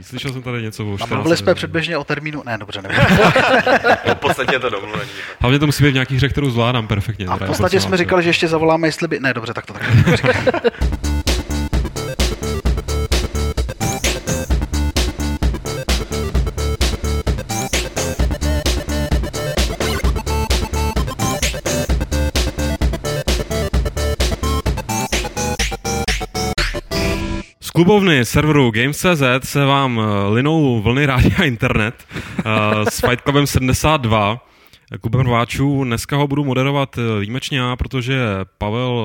[0.00, 2.98] Slyšel jsem tady něco o A mluvili jsme předběžně o termínu, ne, dobře, nevím.
[4.14, 5.10] v podstatě je to domluvený.
[5.40, 7.26] Hlavně to musí být v nějakých hře, kterou zvládám perfektně.
[7.26, 9.20] A v teda, podstatě jako jsme říkali, že ještě zavoláme, jestli by...
[9.20, 9.82] Ne, dobře, tak to tak.
[27.84, 32.42] klubovny serveru Games.cz se vám eh, linou vlny rádia internet eh,
[32.90, 34.46] s Fight Clubem 72.
[35.00, 35.84] Klubem rváčů.
[35.84, 38.20] Dneska ho budu moderovat eh, výjimečně já, protože
[38.58, 39.02] Pavel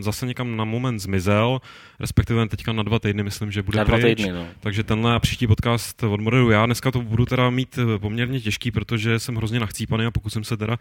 [0.00, 1.60] zase někam na moment zmizel,
[2.00, 4.18] respektive teďka na dva týdny myslím, že bude Na dva pryč.
[4.18, 4.46] týdny, no.
[4.60, 6.66] Takže tenhle a příští podcast odmoderuju já.
[6.66, 10.76] Dneska to budu teda mít poměrně těžký, protože jsem hrozně nachcípaný a pokusím se teda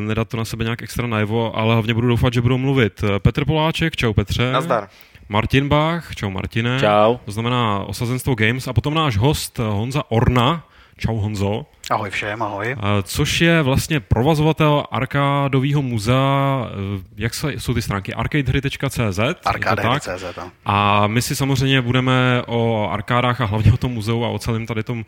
[0.00, 3.44] nedat to na sebe nějak extra najevo, ale hlavně budu doufat, že budou mluvit Petr
[3.44, 4.52] Poláček, čau Petře.
[4.52, 4.88] Nazdar.
[5.30, 6.80] Martin Bach, čau Martine.
[6.80, 7.22] Čau.
[7.24, 10.66] To znamená osazenstvo Games a potom náš host Honza Orna,
[10.98, 12.76] čau Honzo, Ahoj všem, ahoj.
[13.02, 19.18] což je vlastně provazovatel arkádového muzea, eh, jak se, jsou ty stránky, arcadehry.cz?
[19.44, 20.36] Arcade.cz.
[20.36, 20.50] no.
[20.64, 24.66] A my si samozřejmě budeme o arkádách a hlavně o tom muzeu a o celém
[24.66, 25.04] tady tom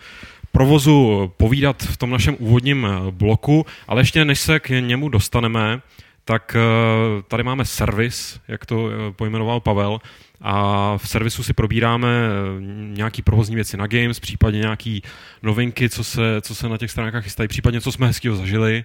[0.53, 5.81] provozu povídat v tom našem úvodním bloku, ale ještě než se k němu dostaneme,
[6.25, 10.01] tak eh, tady máme servis, jak to eh, pojmenoval Pavel,
[10.41, 12.61] a v servisu si probíráme eh,
[12.97, 15.03] nějaký provozní věci na Games, případně nějaký
[15.43, 18.85] novinky, co se, co se na těch stránkách chystají, případně co jsme hezkýho zažili.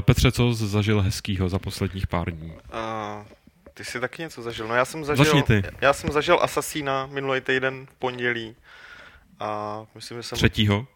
[0.00, 2.52] Petře, co jsi zažil hezkýho za posledních pár dní?
[2.52, 3.26] Uh,
[3.74, 4.68] ty jsi taky něco zažil.
[4.68, 5.62] No já jsem zažil, Začni ty.
[5.80, 8.56] Já jsem zažil Assassina minulý týden v pondělí.
[9.40, 10.86] A myslím, že jsem Třetího?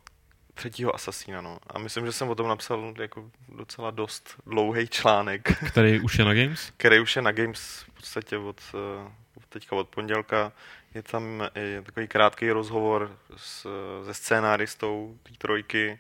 [0.61, 1.59] Třetího Assassina, no.
[1.67, 6.25] A myslím, že jsem o tom napsal jako docela dost dlouhý článek, Který už je
[6.25, 6.71] na Games?
[6.77, 10.53] který už je na Games v podstatě od, eh, od teďka od pondělka.
[10.95, 13.67] Je tam i takový krátký rozhovor s,
[14.05, 15.99] se scénáristou té trojky.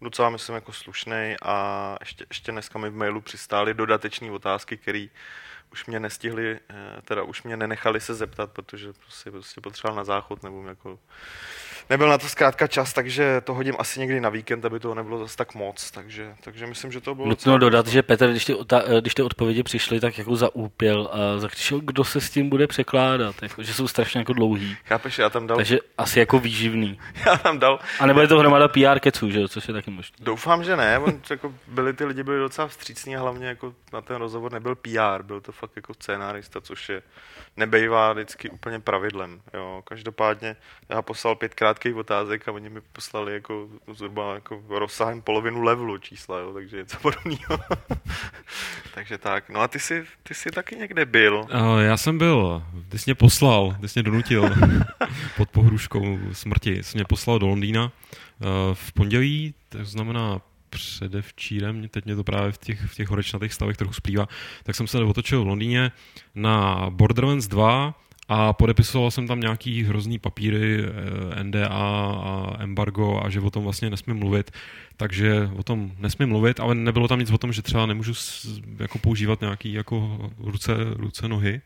[0.00, 5.06] Docela myslím jako slušný a ještě, ještě dneska mi v mailu přistály dodateční otázky, které
[5.72, 10.04] už mě nestihli, eh, teda už mě nenechali se zeptat, protože prostě, prostě potřeboval na
[10.04, 10.98] záchod nebo jako
[11.92, 15.18] nebyl na to zkrátka čas, takže to hodím asi někdy na víkend, aby toho nebylo
[15.18, 18.56] zase tak moc, takže, takže myslím, že to bylo Nutno dodat, že Petr, když ty,
[18.72, 22.66] eh, když ty odpovědi přišly, tak jako zaúpěl a zakřičel, kdo se s tím bude
[22.66, 24.76] překládat, jako, že jsou strašně jako dlouhý.
[24.84, 26.98] Chápeš, já tam dal, Takže asi jako výživný.
[27.26, 29.90] já tam dal, A nebo je to hromada PR keců, že jo, což je taky
[29.90, 30.16] možné.
[30.20, 34.00] doufám, že ne, on, jako byli ty lidi byli docela vstřícní a hlavně jako na
[34.00, 37.02] ten rozhovor nebyl PR, byl to fakt jako scénárista, což je
[37.56, 39.82] nebejvá vždycky úplně pravidlem, jo.
[39.84, 40.56] Každopádně
[40.88, 45.98] já poslal pět krátkých otázek a oni mi poslali jako zhruba jako rozsahem polovinu levelu
[45.98, 47.58] čísla, jo, takže něco podobného.
[48.94, 51.46] takže tak, no a ty jsi, ty jsi taky někde byl.
[51.54, 54.50] Uh, já jsem byl, ty jsi mě poslal, ty jsi mě donutil
[55.36, 62.04] pod pohruškou smrti, jsi mě poslal do Londýna uh, v pondělí, to znamená předevčírem, teď
[62.04, 64.28] mě to právě v těch, v těch horečnatých stavech trochu splývá,
[64.62, 65.92] tak jsem se otočil v Londýně
[66.34, 67.94] na Borderlands 2
[68.28, 73.64] a podepisoval jsem tam nějaký hrozný papíry, eh, NDA a embargo a že o tom
[73.64, 74.50] vlastně nesmím mluvit,
[74.96, 78.12] takže o tom nesmím mluvit, ale nebylo tam nic o tom, že třeba nemůžu
[78.78, 81.60] jako používat nějaký jako ruce, ruce, nohy,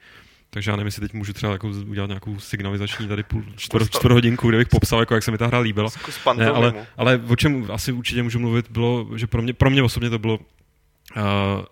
[0.50, 4.12] takže já nevím, jestli teď můžu třeba jako udělat nějakou signalizační tady půl čtvrt, čtvrt
[4.12, 5.90] hodinku, kde bych popsal, jako jak se mi ta hra líbila.
[6.36, 9.82] Ne, ale, ale o čem asi určitě můžu mluvit, bylo, že pro mě, pro mě
[9.82, 11.22] osobně to bylo uh,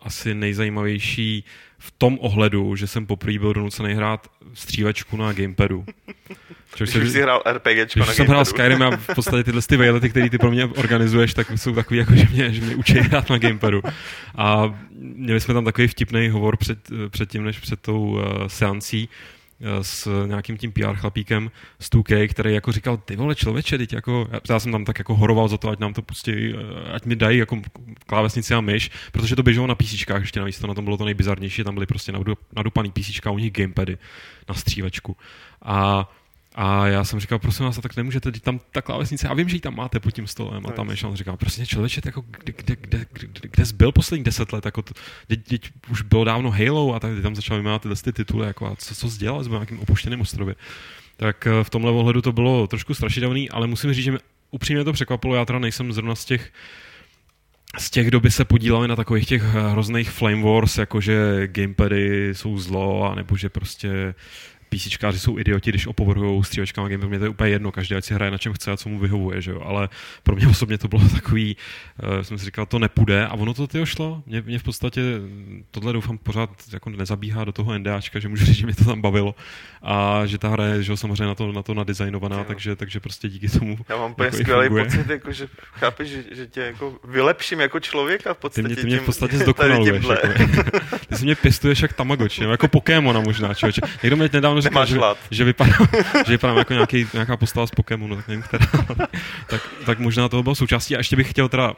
[0.03, 1.44] asi nejzajímavější
[1.79, 5.85] v tom ohledu, že jsem poprvé byl donucený hrát střílečku na gamepadu.
[6.77, 8.45] Což Když už jsi hrál RPGčko když na jsem hrál gamepadu.
[8.45, 11.99] Skyrim a v podstatě tyhle ty vejlety, které ty pro mě organizuješ, tak jsou takový,
[11.99, 13.83] jako, že mě, že mě učí hrát na gamepadu.
[14.37, 19.09] A měli jsme tam takový vtipný hovor před, před tím, než před tou uh, seancí
[19.82, 21.50] s nějakým tím PR chlapíkem
[21.81, 25.15] z 2K, který jako říkal, ty vole člověče, teď jako, já jsem tam tak jako
[25.15, 27.62] horoval za to, ať nám to pustí, eh, ať mi dají jako
[28.06, 31.04] klávesnici a myš, protože to běželo na PC, ještě navíc to na tom bylo to
[31.04, 33.98] nejbizarnější, tam byly prostě nadu- nadupaný PC, u nich gamepady
[34.48, 35.16] na střílečku.
[35.62, 36.09] A
[36.54, 39.49] a já jsem říkal, prosím vás, a tak nemůžete, teď tam ta klávesnice, a vím,
[39.49, 40.67] že ji tam máte pod tím stolem.
[40.67, 43.93] A tam ještě on říkal, prostě člověče, jako, kde, kde, kde, kde, kde jsi byl
[43.93, 44.82] poslední deset let, jako,
[45.26, 48.67] teď, teď, už bylo dávno Halo a tak tam začal vyjmenovat tyhle ty tituly, jako,
[48.67, 50.55] a co, co jsi dělal, jsme na nějakým opuštěném ostrově.
[51.17, 54.20] Tak eh, v tomhle ohledu to bylo trošku strašidelný, ale musím říct, že mě
[54.50, 56.52] upřímně to překvapilo, já teda nejsem zrovna z těch
[57.79, 62.34] z těch, kdo by se podíleli na takových těch hrozných flame wars, jako že gamepady
[62.34, 64.14] jsou zlo, a nebo že prostě
[64.76, 68.15] PCčkáři jsou idioti, když opovrhují střílečkama Game mě to je úplně jedno, každý ať si
[68.15, 69.61] hraje na čem chce a co mu vyhovuje, že jo?
[69.65, 69.88] ale
[70.23, 71.56] pro mě osobně to bylo takový,
[72.17, 74.23] uh, jsem si říkal, to nepůjde a ono to tyjo šlo.
[74.26, 75.00] Mě, mě v podstatě
[75.71, 79.00] tohle doufám pořád jako nezabíhá do toho NDAčka, že můžu říct, že mě to tam
[79.00, 79.35] bavilo
[79.82, 83.00] a že ta hra je že jo, samozřejmě na to, na to nadizajnovaná, takže, takže
[83.00, 84.85] prostě díky tomu Já mám úplně jako skvělý funguje.
[84.85, 88.67] pocit, jako, že chápeš, že, že tě jako vylepším jako člověka v Ty podstatě.
[88.69, 90.05] mě, ty mě v podstatě zdokonaluješ.
[90.05, 90.62] Jako,
[91.09, 93.81] ty si mě pěstuješ jak Tamagotchi, jako Pokémona možná, člověče.
[94.03, 95.19] Někdo mi nedávno Nemáš že, hlad.
[95.31, 95.87] že, vypadám,
[96.26, 98.66] že vypadám jako nějaký, nějaká postava z Pokémonu, tak nevím, která.
[99.46, 100.94] tak, tak možná toho bylo součástí.
[100.94, 101.75] A ještě bych chtěl teda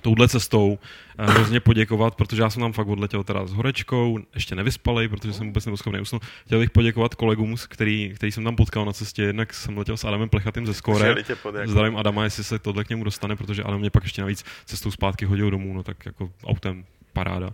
[0.00, 0.78] touhle cestou
[1.18, 5.32] eh, hrozně poděkovat, protože já jsem tam fakt odletěl teda s horečkou, ještě nevyspalej, protože
[5.32, 6.24] jsem vůbec nebyl schopný usnout.
[6.46, 10.04] Chtěl bych poděkovat kolegům, který, který jsem tam potkal na cestě, jednak jsem letěl s
[10.04, 11.70] Adamem Plechatým ze Skore, pod jako.
[11.70, 14.90] Zdravím Adama, jestli se tohle k němu dostane, protože Adam mě pak ještě navíc cestou
[14.90, 17.50] zpátky hodil domů, no tak jako autem paráda.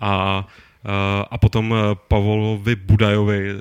[0.00, 0.46] A,
[1.30, 3.56] a potom eh, Pavlovi Budajovi eh,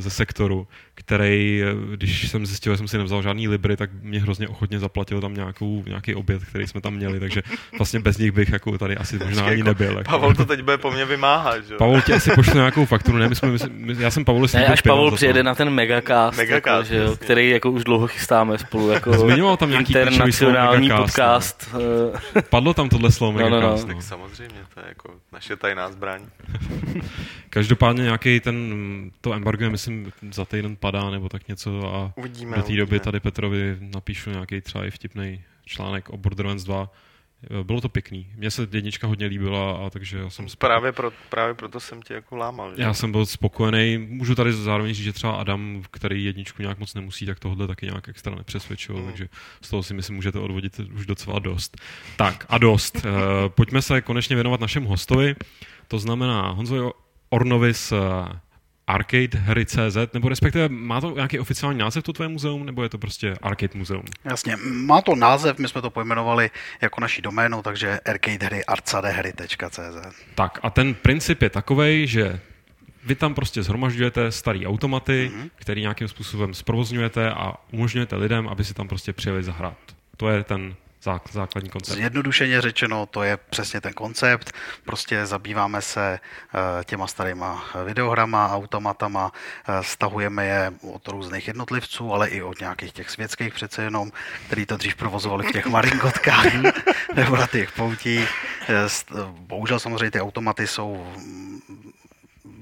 [0.00, 1.62] ze sektoru, který,
[1.94, 5.34] když jsem zjistil, že jsem si nevzal žádný libry, tak mě hrozně ochotně zaplatil tam
[5.34, 7.42] nějakou, nějaký oběd, který jsme tam měli, takže
[7.78, 9.98] vlastně bez nich bych jako tady asi možná ani Jako nebyl.
[9.98, 10.10] Jako.
[10.10, 11.78] Pavel to teď bude po mně vymáhat, že jo?
[11.78, 13.28] Pavel ti asi pošle nějakou fakturu, ne?
[13.28, 16.36] My jsme, my, my, já jsem Pavlu Ne, slíbil až Pavel přijede na ten megacast,
[16.38, 20.88] Megacast, jako, že jo, který jako už dlouho chystáme spolu jako Zmiňoval tam nějaký internacionální
[20.88, 21.74] megacast, podcast.
[22.36, 23.60] eh, Padlo tam tohle slovo No, no, no.
[23.60, 26.20] megacast, Tak samozřejmě, to je jako naše tajná zbraň.
[27.50, 28.74] Každopádně nějaký ten,
[29.20, 32.56] to embargo, je, myslím, za týden padá nebo tak něco a Uvidíme.
[32.56, 36.90] do té doby tady Petrovi napíšu nějaký třeba i vtipný článek o Borderlands 2.
[37.62, 38.26] Bylo to pěkný.
[38.36, 40.58] Mně se jednička hodně líbila, a takže já jsem spokojený.
[40.58, 42.76] Právě, pro, právě proto jsem tě jako lámal.
[42.76, 42.82] Že?
[42.82, 43.98] Já jsem byl spokojený.
[43.98, 47.86] Můžu tady zároveň říct, že třeba Adam, který jedničku nějak moc nemusí, tak tohle taky
[47.86, 49.06] nějak extra nepřesvědčil, Mm.
[49.06, 49.28] takže
[49.62, 51.76] z toho si myslím, můžete odvodit už docela dost.
[52.16, 52.96] Tak a dost.
[52.96, 53.02] Uh,
[53.48, 55.34] pojďme se konečně věnovat našemu hostovi.
[55.88, 56.92] To znamená Honzo
[57.30, 57.92] Ornovi z
[58.86, 62.88] Arcade hry CZ, nebo respektive má to nějaký oficiální název to tvoje muzeum, nebo je
[62.88, 64.04] to prostě Arcade muzeum?
[64.24, 66.50] Jasně, má to název, my jsme to pojmenovali
[66.80, 70.24] jako naší doménu, takže arcadehry arcadehry.cz.
[70.34, 72.40] Tak a ten princip je takový, že
[73.04, 75.50] vy tam prostě zhromažďujete starý automaty, mm-hmm.
[75.54, 79.78] který nějakým způsobem zprovozňujete a umožňujete lidem, aby si tam prostě přijeli zahrát.
[80.16, 80.74] To je ten
[81.32, 81.96] základní koncept.
[81.96, 84.52] Zjednodušeně řečeno, to je přesně ten koncept.
[84.84, 89.32] Prostě zabýváme se eh, těma starýma videohrama, automatama,
[89.68, 94.12] eh, stahujeme je od různých jednotlivců, ale i od nějakých těch světských přece jenom,
[94.46, 96.54] který to dřív provozovali v těch marinkotkách
[97.14, 98.28] nebo na těch poutích.
[98.68, 98.88] Eh,
[99.28, 101.83] Bohužel samozřejmě ty automaty jsou mm,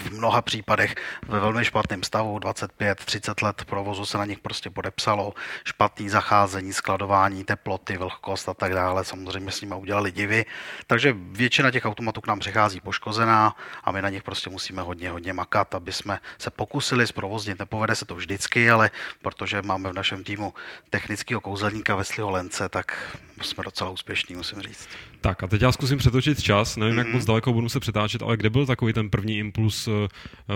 [0.03, 0.95] v mnoha případech
[1.29, 5.35] ve velmi špatném stavu, 25-30 let provozu se na nich prostě podepsalo,
[5.65, 10.45] špatný zacházení, skladování, teploty, vlhkost a tak dále, samozřejmě s nimi udělali divy,
[10.87, 15.11] takže většina těch automatů k nám přichází poškozená a my na nich prostě musíme hodně,
[15.11, 18.91] hodně makat, aby jsme se pokusili zprovoznit, nepovede se to vždycky, ale
[19.23, 20.55] protože máme v našem týmu
[20.91, 24.89] technického kouzelníka Vesliho Lence, tak jsme docela úspěšní, musím říct.
[25.23, 26.99] Tak a teď já zkusím přetočit čas, nevím, mm-hmm.
[26.99, 29.95] jak moc daleko budu se přetáčet, ale kde byl takový ten první impuls uh,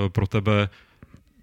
[0.09, 0.69] pro tebe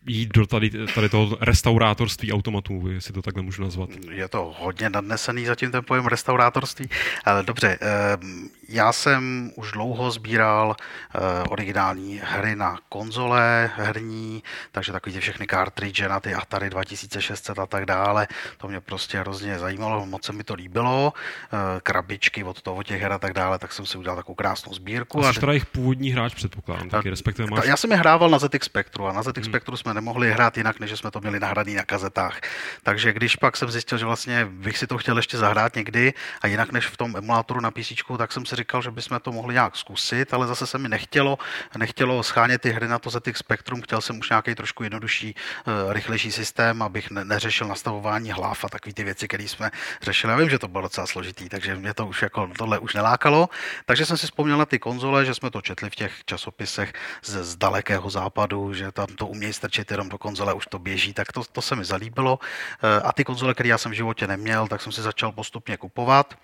[0.07, 3.89] jít do tady, tady toho restaurátorství automatů, jestli to takhle můžu nazvat.
[4.11, 6.89] Je to hodně nadnesený zatím ten pojem restaurátorství,
[7.25, 14.91] ale dobře, ehm, já jsem už dlouho sbíral eh, originální hry na konzole herní, takže
[14.91, 18.27] takový ty všechny cartridge na ty Atari 2600 a tak dále,
[18.57, 21.13] to mě prostě hrozně zajímalo, moc se mi to líbilo,
[21.45, 24.73] eh, krabičky od toho těch her a tak dále, tak jsem si udělal takovou krásnou
[24.73, 25.25] sbírku.
[25.25, 27.65] A jsi teda jejich původní hráč, předpokládám, taky, respektive máš...
[27.65, 30.79] Já jsem je hrával na ZX Spectru a na ZX Spectru jsme nemohli hrát jinak,
[30.79, 32.41] než že jsme to měli nahraný na kazetách.
[32.83, 36.47] Takže když pak jsem zjistil, že vlastně bych si to chtěl ještě zahrát někdy a
[36.47, 39.53] jinak než v tom emulátoru na PC, tak jsem si říkal, že bychom to mohli
[39.53, 41.37] nějak zkusit, ale zase se mi nechtělo,
[41.77, 45.93] nechtělo schánět ty hry na to ZX Spectrum, chtěl jsem už nějaký trošku jednodušší, eh,
[45.93, 50.31] rychlejší systém, abych ne- neřešil nastavování hlav a takové ty věci, které jsme řešili.
[50.33, 53.49] Já vím, že to bylo docela složitý, takže mě to už jako tohle už nelákalo.
[53.85, 57.43] Takže jsem si vzpomněl na ty konzole, že jsme to četli v těch časopisech z,
[57.43, 61.31] z dalekého západu, že tam to umějí strčit jenom do konzole, už to běží, tak
[61.35, 62.39] to, to se mi zalíbilo.
[62.79, 65.77] Eh, A ty konzole, které já jsem v životě neměl, tak jsem si začal postupně
[65.77, 66.39] kupovat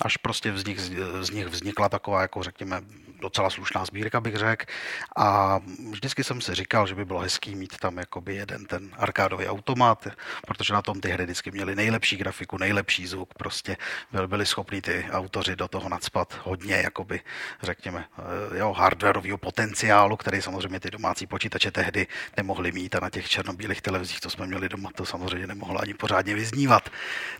[0.00, 0.80] až prostě z nich,
[1.20, 2.80] z nich vznikla taková, jako řekněme,
[3.20, 4.64] docela slušná sbírka, bych řekl.
[5.16, 5.58] A
[5.90, 10.08] vždycky jsem si říkal, že by bylo hezký mít tam jakoby jeden ten arkádový automat,
[10.46, 13.76] protože na tom ty hry vždycky měly nejlepší grafiku, nejlepší zvuk, prostě
[14.12, 17.20] byli, byli schopní ty autoři do toho nadspat hodně, jakoby,
[17.62, 18.04] řekněme,
[18.54, 23.28] eh, jo, hardwareového potenciálu, který samozřejmě ty domácí počítače tehdy nemohli mít a na těch
[23.28, 26.90] černobílých televizích, co jsme měli doma, to samozřejmě nemohlo ani pořádně vyznívat.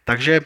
[0.04, 0.40] Takže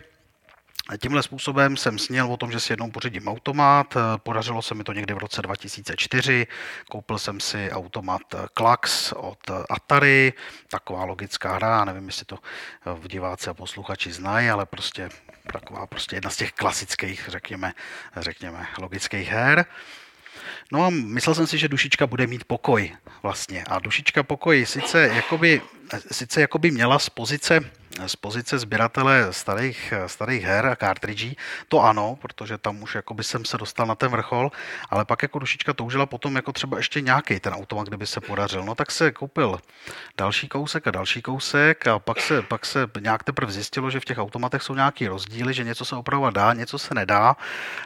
[1.01, 3.95] Tímhle způsobem jsem sněl o tom, že si jednou pořídím automat.
[4.17, 6.47] Podařilo se mi to někdy v roce 2004.
[6.91, 8.23] Koupil jsem si automat
[8.55, 10.33] Klax od Atari,
[10.69, 12.39] taková logická hra, nevím, jestli to
[12.85, 15.09] v diváci a posluchači znají, ale prostě
[15.53, 17.73] taková prostě jedna z těch klasických, řekněme,
[18.17, 19.67] řekněme logických her.
[20.73, 23.65] No a myslel jsem si, že dušička bude mít pokoj vlastně.
[23.65, 25.62] A dušička pokoj sice jakoby,
[26.13, 27.61] sice jakoby měla z pozice
[28.07, 31.37] z pozice sběratele starých, starých her a cartridží,
[31.69, 34.53] to ano, protože tam už jakoby jsem se dostal na ten vrchol,
[34.91, 38.65] ale pak jako dušička toužila potom jako třeba ještě nějaký ten automat, kdyby se podařil.
[38.65, 39.61] No tak se koupil
[40.19, 44.05] další kousek a další kousek a pak se, pak se nějak teprve zjistilo, že v
[44.05, 47.37] těch automatech jsou nějaký rozdíly, že něco se opravovat dá, něco se nedá.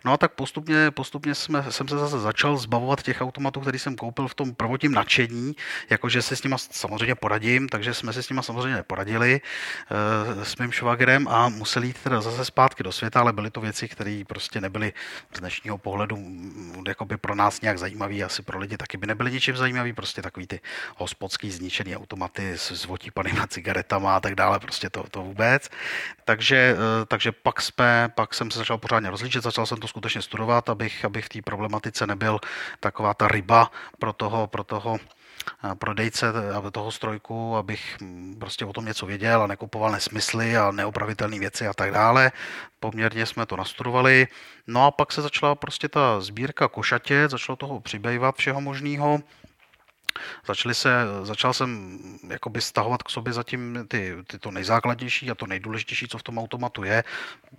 [0.05, 3.97] No a tak postupně, postupně jsme, jsem se zase začal zbavovat těch automatů, který jsem
[3.97, 5.57] koupil v tom prvotním nadšení,
[5.91, 9.41] jakože se s nima samozřejmě poradím, takže jsme si s nima samozřejmě poradili.
[9.41, 13.61] Eh, s mým švagrem a museli jít teda zase zpátky do světa, ale byly to
[13.61, 14.93] věci, které prostě nebyly
[15.35, 19.33] z dnešního pohledu mm, jakoby pro nás nějak zajímavé, asi pro lidi taky by nebyly
[19.33, 20.61] ničím zajímavý, prostě takový ty
[20.97, 25.71] hospodský zničený automaty s, s otípanýma cigaretama a tak dále, prostě to, to vůbec.
[26.25, 30.23] Takže, eh, takže pak, jsme, pak jsem se začal pořádně rozlíčit, začal jsem to skutečně
[30.23, 32.41] studovat, abych, abych v té problematice nebyl
[32.81, 34.99] taková ta ryba pro toho, pro toho
[35.79, 36.27] prodejce
[36.73, 41.67] toho strojku, abych mm, prostě o tom něco věděl a nekupoval nesmysly a neopravitelné věci
[41.67, 42.33] a tak dále.
[42.81, 44.27] Poměrně jsme to nastudovali.
[44.67, 49.21] No a pak se začala prostě ta sbírka košatě, začalo toho přibývat všeho možného.
[50.47, 50.91] Začali se,
[51.23, 51.99] začal jsem
[52.29, 56.39] jakoby stahovat k sobě zatím ty, ty to nejzákladnější a to nejdůležitější, co v tom
[56.39, 57.05] automatu je.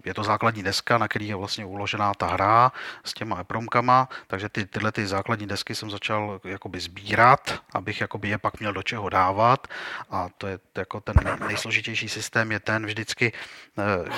[0.05, 2.71] Je to základní deska, na který je vlastně uložená ta hra
[3.03, 8.29] s těma epromkama, takže ty, tyhle ty základní desky jsem začal jakoby sbírat, abych jakoby
[8.29, 9.67] je pak měl do čeho dávat
[10.09, 11.15] a to je jako ten
[11.47, 13.33] nejsložitější systém je ten vždycky
[13.77, 14.09] eh,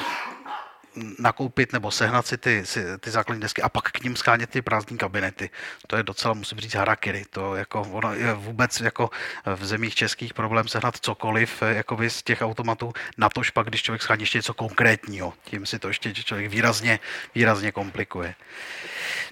[1.19, 4.62] nakoupit nebo sehnat si ty, si, ty základní desky a pak k ním schánět ty
[4.62, 5.50] prázdné kabinety.
[5.88, 7.24] To je docela, musím říct, harakiri.
[7.29, 9.10] To jako, ono je vůbec jako
[9.55, 14.01] v zemích českých problém sehnat cokoliv jako z těch automatů, na tož pak, když člověk
[14.01, 15.34] schání ještě něco konkrétního.
[15.43, 17.00] Tím si to ještě člověk výrazně,
[17.36, 18.36] výrazně komplikuje.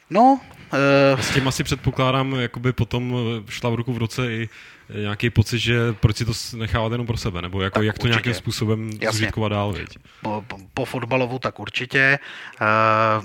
[0.09, 0.41] No,
[1.13, 1.21] uh...
[1.21, 3.15] S tím asi předpokládám, jakoby potom
[3.49, 4.49] šla v ruku v roce i
[4.95, 8.09] nějaký pocit, že proč si to nechávat jenom pro sebe, nebo jako, jak to určitě.
[8.09, 9.97] nějakým způsobem zužitkovat dál, viď?
[10.21, 12.19] Po, po, po fotbalovu tak určitě.
[12.61, 13.23] Uh,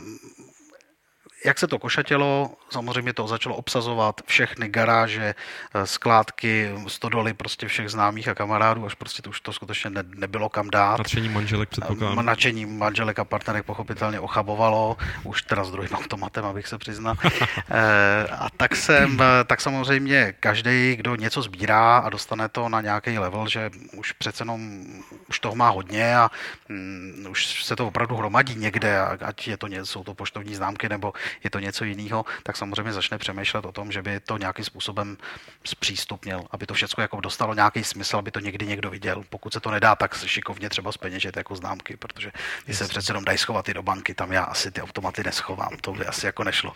[1.44, 5.34] jak se to košatělo, samozřejmě to začalo obsazovat všechny garáže,
[5.74, 10.02] eh, skládky, stodoly prostě všech známých a kamarádů, až prostě to už to skutečně ne,
[10.14, 10.98] nebylo kam dát.
[10.98, 12.26] Nadšení manželek předpokládám.
[12.26, 17.14] Nadšení manželek a partnerek pochopitelně ochabovalo, už teda s druhým automatem, abych se přiznal.
[17.70, 22.80] Eh, a tak jsem, eh, tak samozřejmě každý, kdo něco sbírá a dostane to na
[22.80, 24.84] nějaký level, že už přece jenom
[25.28, 26.30] už toho má hodně a
[26.70, 31.12] um, už se to opravdu hromadí někde, ať je to, jsou to poštovní známky nebo
[31.44, 35.16] je to něco jiného, tak samozřejmě začne přemýšlet o tom, že by to nějakým způsobem
[35.64, 39.24] zpřístupnil, aby to všechno jako dostalo nějaký smysl, aby to někdy někdo viděl.
[39.30, 42.32] Pokud se to nedá, tak šikovně třeba speněžit jako známky, protože
[42.66, 45.70] ty se přece jenom dají schovat i do banky, tam já asi ty automaty neschovám,
[45.80, 46.72] to by asi jako nešlo.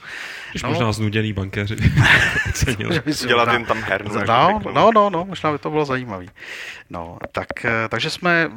[0.51, 1.77] Když no, možná znuděný bankéři
[3.27, 4.15] Dělat jen tam hernu.
[4.27, 6.27] No, no, no, no, možná by to bylo zajímavé.
[6.91, 8.51] No, tak, eh, takže jsme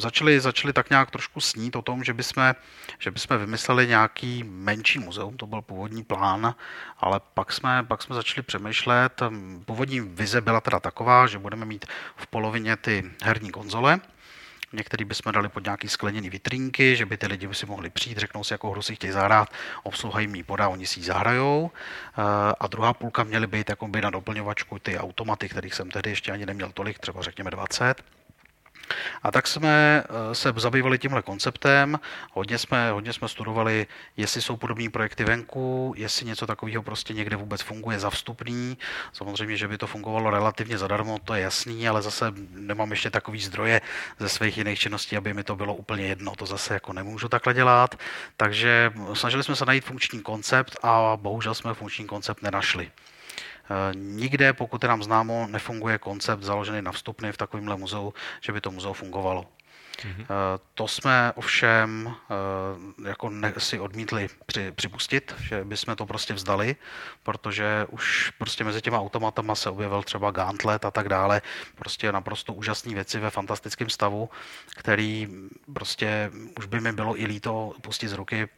[0.00, 2.54] začali, začali tak nějak trošku snít o tom, že bychom,
[2.98, 6.54] že bychom vymysleli nějaký menší muzeum, to byl původní plán,
[6.98, 9.22] ale pak jsme, pak jsme začali přemýšlet,
[9.64, 14.00] původní vize byla teda taková, že budeme mít v polovině ty herní konzole,
[14.72, 18.18] Některý bychom dali pod nějaký skleněný vitrínky, že by ty lidi by si mohli přijít,
[18.18, 19.48] řeknou si, jakou hru si chtějí zahrát,
[19.82, 21.70] obsluha jim ji podá, oni si ji zahrajou.
[21.70, 22.22] Eh,
[22.60, 26.32] a druhá půlka měly být jako by na doplňovačku ty automaty, kterých jsem tehdy ještě
[26.32, 28.02] ani neměl tolik, třeba řekněme 20.
[29.22, 32.00] A tak jsme eh, se zabývali tímhle konceptem,
[32.32, 37.36] hodně jsme, hodně jsme studovali, jestli jsou podobné projekty venku, jestli něco takového prostě někde
[37.36, 38.78] vůbec funguje za vstupný.
[39.12, 43.40] Samozřejmě, že by to fungovalo relativně zadarmo, to je jasný, ale zase nemám ještě takový
[43.40, 43.80] zdroje
[44.18, 46.36] ze svých jiných činností, aby mi to bylo úplně jedno.
[46.36, 47.94] To zase jako nemůžu takhle dělat.
[48.36, 52.90] Takže snažili jsme se najít funkční koncept a bohužel jsme funkční koncept nenašli.
[53.70, 58.52] Eh, nikde, pokud je nám známo, nefunguje koncept založený na vstupny v takovémhle muzeu, že
[58.52, 59.46] by to muzeo fungovalo.
[60.00, 60.26] Mm-hmm.
[60.74, 66.76] To jsme ovšem eh, jako ne, si odmítli při, připustit, že bychom to prostě vzdali,
[67.22, 71.42] protože už prostě mezi těma automatama se objevil třeba Gauntlet a tak dále,
[71.74, 74.30] prostě naprosto úžasné věci ve fantastickém stavu,
[74.76, 75.28] který
[75.72, 78.48] prostě už by mi bylo i líto pustit z ruky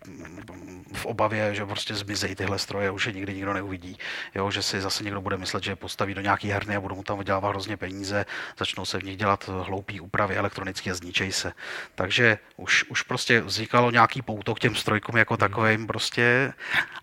[0.95, 3.99] v obavě, že prostě zmizejí tyhle stroje, už je nikdy nikdo neuvidí,
[4.35, 6.95] jo, že si zase někdo bude myslet, že je postaví do nějaký herny a budou
[6.95, 8.27] mu tam vydělávat hrozně peníze,
[8.59, 10.95] začnou se v nich dělat hloupý úpravy elektronické a
[11.33, 11.53] se.
[11.95, 16.53] Takže už, už prostě vznikalo nějaký pouto k těm strojkům jako takovým prostě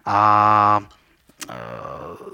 [0.06, 0.80] a
[1.50, 1.56] Eh,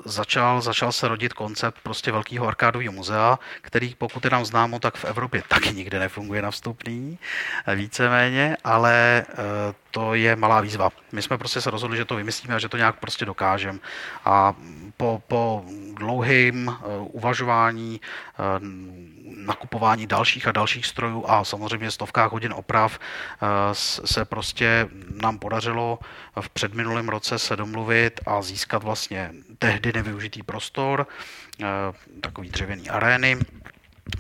[0.05, 4.97] začal, začal se rodit koncept prostě velkého arkádového muzea, který pokud je nám známo, tak
[4.97, 7.19] v Evropě taky nikde nefunguje na vstupný,
[7.75, 9.35] víceméně, ale eh,
[9.95, 10.89] to je malá výzva.
[11.11, 13.79] My jsme prostě se rozhodli, že to vymyslíme a že to nějak prostě dokážeme.
[14.25, 14.53] A
[14.97, 15.63] po, po
[15.95, 18.01] dlouhém uvažování,
[19.37, 22.99] nakupování dalších a dalších strojů a samozřejmě stovkách hodin oprav
[24.05, 24.87] se prostě
[25.21, 25.99] nám podařilo
[26.41, 31.07] v předminulém roce se domluvit a získat vlastně tehdy nevyužitý prostor,
[31.63, 31.65] eh,
[32.21, 33.37] takový dřevěný arény,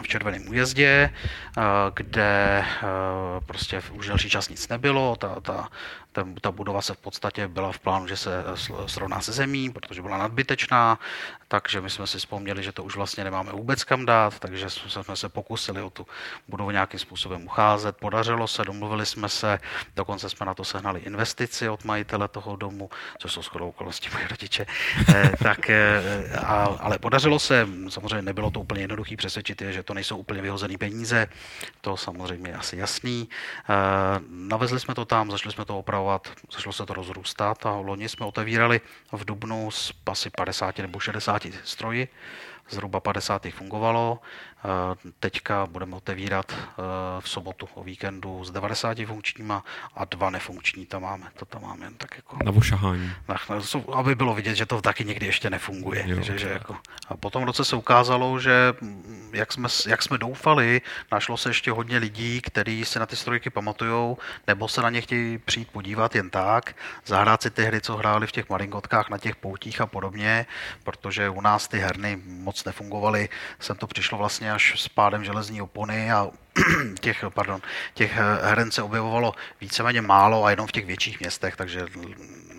[0.03, 1.09] v Červeném újezdě,
[1.57, 1.61] eh,
[1.95, 2.85] kde eh,
[3.45, 5.15] prostě už delší čas nic nebylo.
[5.15, 5.69] Ta, ta,
[6.15, 8.43] ta, ta budova se v podstatě byla v plánu, že se
[8.85, 10.99] srovná se zemí, protože byla nadbytečná,
[11.47, 15.15] takže my jsme si vzpomněli, že to už vlastně nemáme vůbec kam dát, takže jsme
[15.15, 16.07] se pokusili o tu
[16.47, 17.97] budovu nějakým způsobem ucházet.
[17.97, 19.59] Podařilo se, domluvili jsme se,
[19.95, 24.27] dokonce jsme na to sehnali investici od majitele toho domu, což jsou shodou okolností moje
[24.27, 24.65] rodiče.
[25.15, 25.69] Eh, tak,
[26.43, 30.41] a, ale podařilo se, samozřejmě nebylo to úplně jednoduché přesvědčit je, že to nejsou úplně
[30.41, 31.27] vyhozené peníze,
[31.81, 33.29] to samozřejmě je asi jasný.
[34.29, 38.09] Navezli jsme to tam, začali jsme to opravovat připravovat, začalo se to rozrůstat a loni
[38.09, 38.81] jsme otevírali
[39.11, 42.07] v Dubnu s asi 50 nebo 60 stroji,
[42.69, 44.19] zhruba 50 fungovalo.
[45.19, 46.55] Teďka budeme otevírat e,
[47.21, 49.63] v sobotu o víkendu s 90 funkčníma
[49.95, 51.27] a dva nefunkční tam máme.
[51.39, 52.37] To tam máme jen tak jako...
[52.43, 53.11] Na vošahání.
[53.93, 56.03] Aby bylo vidět, že to taky někdy ještě nefunguje.
[56.07, 56.77] Jo, že, že jako...
[57.07, 58.73] A potom v roce se ukázalo, že
[59.33, 60.81] jak jsme, jak jsme doufali,
[61.11, 64.17] našlo se ještě hodně lidí, kteří si na ty strojky pamatují,
[64.47, 68.27] nebo se na ně chtějí přijít podívat jen tak, zahrát si ty hry, co hráli
[68.27, 70.45] v těch maringotkách na těch poutích a podobně,
[70.83, 73.29] protože u nás ty herny moc nefungovaly.
[73.59, 76.31] Sem to přišlo vlastně až s pádem železní opony a
[76.99, 77.61] těch, pardon,
[77.93, 81.85] těch heren se objevovalo víceméně málo a jenom v těch větších městech, takže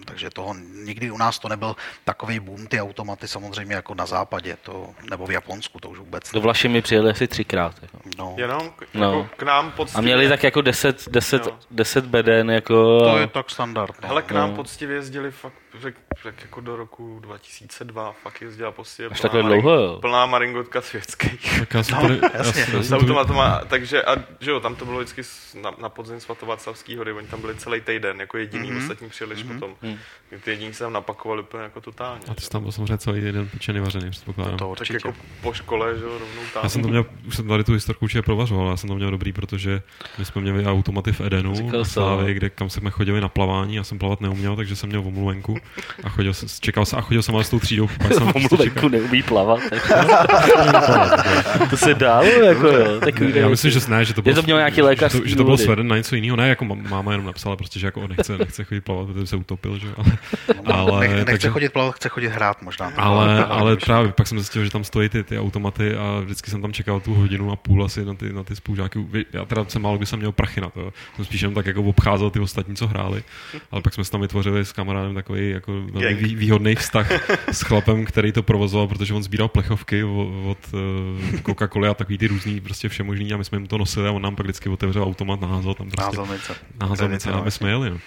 [0.06, 4.56] takže toho nikdy u nás to nebyl takový boom, ty automaty samozřejmě jako na západě,
[4.62, 6.32] to, nebo v Japonsku, to už vůbec.
[6.32, 7.74] Do Vlaši mi přijeli asi třikrát.
[7.82, 7.98] Jako.
[8.18, 8.34] No.
[8.38, 9.02] Jenom k, no.
[9.02, 9.98] jako k nám poctivě.
[9.98, 11.58] A měli tak jako 10, 10, no.
[11.70, 12.50] 10 beden.
[12.50, 13.00] Jako...
[13.00, 14.02] To je tak standard.
[14.02, 14.08] No.
[14.08, 14.56] Hele, k nám no.
[14.56, 19.70] poctivě jezdili fakt, řek, řek, jako do roku 2002, fakt jezdila poctivě Až takhle dlouho,
[19.70, 19.98] jo.
[20.00, 21.58] Plná maringotka světských.
[21.58, 22.82] Tak já jsem no, tady, jasně.
[22.82, 25.22] S automatama, takže a že jo, tam to bylo vždycky
[25.62, 28.82] na, na podzim svatovat hory, oni tam byli celý týden, jako jediný, mm-hmm.
[28.82, 29.54] ostatní přijeli mm-hmm.
[29.54, 29.74] potom.
[29.82, 29.96] Mm.
[30.44, 32.20] Ty jediní se tam napakovali úplně jako totálně.
[32.30, 34.58] A ty jsi tam byl samozřejmě celý den pečený vařený, předpokládám.
[34.58, 34.92] To určitě.
[34.92, 36.62] Tak jako po škole, že jo, rovnou tam.
[36.62, 39.10] Já jsem to měl, už jsem tady tu historku určitě provařoval, já jsem to měl
[39.10, 39.82] dobrý, protože
[40.18, 43.84] my jsme měli automaty v Edenu, v Slávě, kde kam jsme chodili na plavání, já
[43.84, 45.56] jsem plavat neuměl, takže jsem měl omluvenku
[46.04, 47.88] a chodil, čekal jsem a chodil jsem ale s tou třídou.
[48.12, 49.60] Jsem omluvenku neumí plavat.
[51.70, 53.00] to se dalo, jako jo.
[53.00, 55.12] Takový já myslím, že ne, že to bylo, to měl nějaký lékař.
[55.12, 57.80] Že to, že to bylo sveden na něco jiného, ne, jako máma jenom napsala prostě,
[57.80, 60.19] že jako nechce, nechce chodit plavat, protože se utopil, že ale,
[60.65, 62.93] ale ale, nechce takže, chodit plavat, chce chodit hrát možná.
[62.97, 66.62] Ale, ale právě pak jsem zjistil, že tam stojí ty, ty automaty a vždycky jsem
[66.62, 69.06] tam čekal tu hodinu a půl asi na ty, na ty spolužáky.
[69.32, 70.93] Já teda jsem málo kdy jsem měl prachy na to.
[71.17, 73.23] Jsem spíš jenom tak jako obcházel ty ostatní, co hráli.
[73.71, 77.12] Ale pak jsme tam vytvořili s kamarádem takový jako velmi vý, výhodný vztah
[77.52, 82.19] s chlapem, který to provozoval, protože on sbíral plechovky od, od uh, Coca-Coly a takový
[82.19, 84.68] ty různý prostě všemožný a my jsme jim to nosili a on nám pak vždycky
[84.68, 86.16] otevřel automat, naházel tam prostě.
[86.80, 87.32] Názelnice.
[87.32, 87.90] a my jsme jeli.
[87.90, 87.98] No.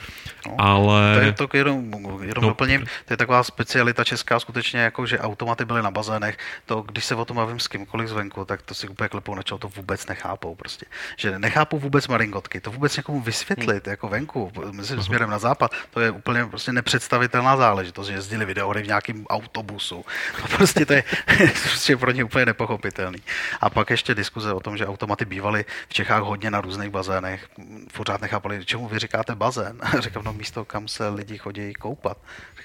[0.48, 1.16] No, ale...
[1.16, 5.20] To je to jenom, jenom no, doplním, to je taková specialita česká skutečně, jako že
[5.20, 6.38] automaty byly na bazénech.
[6.66, 9.44] To, když se o tom bavím s kýmkoliv zvenku, tak to si úplně klepou na
[9.44, 10.86] to vůbec nechápou prostě.
[11.18, 13.92] Že nechápou vůbec maringotky, to vůbec někomu vysvětlit, hmm.
[13.92, 18.82] jako venku, myslím, směrem na západ, to je úplně prostě nepředstavitelná záležitost, že jezdili videohry
[18.82, 20.06] v nějakém autobusu.
[20.44, 21.04] A prostě to je
[21.64, 23.20] prostě pro ně úplně nepochopitelný.
[23.62, 25.49] A pak ještě diskuze o tom, že automaty bývaly
[25.90, 27.50] v Čechách hodně na různých bazénech.
[27.94, 29.80] Pořád nechápali, čemu vy říkáte bazén.
[30.00, 32.18] Říkám, no místo, kam se lidi chodí koupat.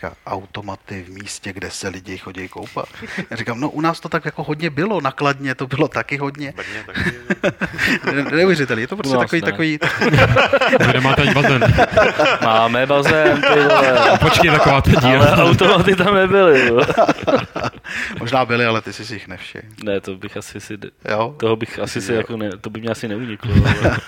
[0.05, 2.88] Říká, automaty v místě, kde se lidi chodí koupat.
[3.31, 6.53] Já říkám, no u nás to tak jako hodně bylo, nakladně to bylo taky hodně.
[6.57, 8.37] Brně taky.
[8.37, 9.47] Neuvěřitelný, je to prostě takový, ne.
[9.51, 9.79] takový...
[10.87, 11.75] Vy nemáte ani bazén.
[12.43, 14.19] Máme bazén, ty vole.
[14.21, 15.25] Počkej, taková ta díra.
[15.25, 16.71] Ale automaty tam nebyly.
[18.21, 19.64] Možná byly, ale ty jsi si jich nevšiml.
[19.85, 20.79] Ne, to bych asi si...
[21.11, 21.35] Jo?
[21.38, 23.55] Toho bych asi si jako ne, to by mě asi neuniklo.
[23.85, 23.99] Ale,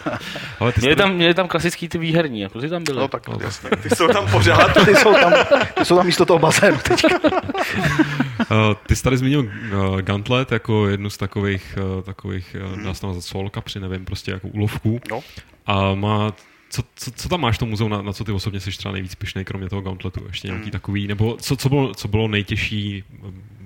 [0.61, 2.99] ale ty měli, tam, měli tam klasický ty výherní, jako ty tam byly.
[2.99, 3.71] No tak no, jasně.
[3.71, 4.85] Ty jsou tam pořád.
[4.85, 5.33] ty jsou tam,
[5.79, 7.09] ty jsou tam místo toho bazénu teďka.
[7.19, 12.95] Uh, ty jsi tady zmínil uh, Gauntlet jako jednu z takových, uh, takových uh, dá
[12.95, 15.01] se tam soul kapři, nevím, prostě jako úlovků.
[15.11, 15.21] No.
[15.67, 16.33] A má
[16.71, 18.93] co, co, co tam máš v tom muzeu, na, na co ty osobně jsi třeba
[18.93, 20.25] nejvíc pišnej, kromě toho Gauntletu?
[20.27, 20.71] Ještě nějaký hmm.
[20.71, 23.05] takový, nebo co, co, bylo, co bylo nejtěžší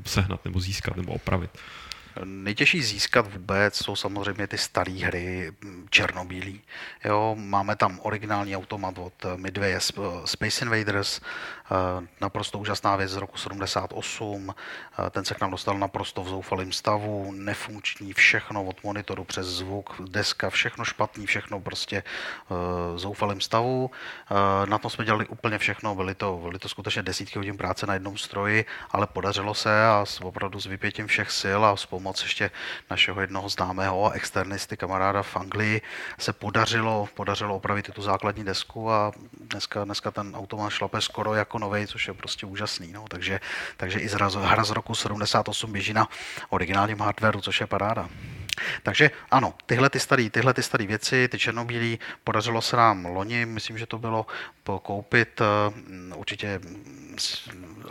[0.04, 1.50] sehnat, nebo získat, nebo opravit?
[2.24, 6.60] Nejtěžší získat vůbec jsou samozřejmě ty staré hry mm, černobílý.
[7.04, 9.80] Jo, máme tam originální automat od Midway
[10.24, 14.54] Space Invaders, eh, naprosto úžasná věc z roku 78.
[15.06, 19.46] Eh, ten se k nám dostal naprosto v zoufalém stavu, nefunkční všechno od monitoru přes
[19.46, 22.02] zvuk, deska, všechno špatný, všechno prostě
[22.94, 23.90] v zoufalém stavu.
[24.64, 27.94] Na tom jsme dělali úplně všechno, byly to, byly to skutečně desítky hodin práce na
[27.94, 32.50] jednom stroji, ale podařilo se a opravdu s vypětím všech sil a s pomoc ještě
[32.90, 35.82] našeho jednoho známého a externisty, kamaráda v Anglii,
[36.18, 41.58] se podařilo, podařilo opravit tu základní desku a dneska, dneska ten automat šlape skoro jako
[41.58, 42.92] nový, což je prostě úžasný.
[42.92, 43.04] No.
[43.08, 43.40] Takže,
[43.76, 46.08] takže i zraz, hra z roku 78 běží na
[46.48, 48.08] originálním hardwareu, což je paráda.
[48.82, 53.46] Takže ano, tyhle ty staré tyhle ty staré věci, ty černobílí, podařilo se nám loni,
[53.46, 54.26] myslím, že to bylo
[54.82, 56.60] koupit, eh, určitě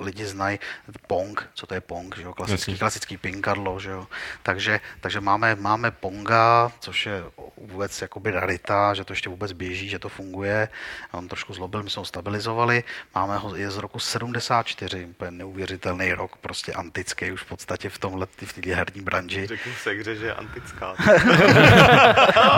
[0.01, 0.59] lidi znají
[1.07, 2.33] Pong, co to je Pong, že jo?
[2.33, 4.07] klasický, klasický pinkadlo, že jo?
[4.43, 7.23] Takže, takže máme, máme Ponga, což je
[7.57, 10.69] vůbec jakoby rarita, že to ještě vůbec běží, že to funguje.
[11.11, 12.83] On trošku zlobil, my jsme ho stabilizovali.
[13.15, 17.97] Máme ho, je z roku 74, úplně neuvěřitelný rok, prostě antický už v podstatě v
[17.97, 19.47] tomhle, v té herní branži.
[19.47, 20.95] Řeknu se hře, že je antická.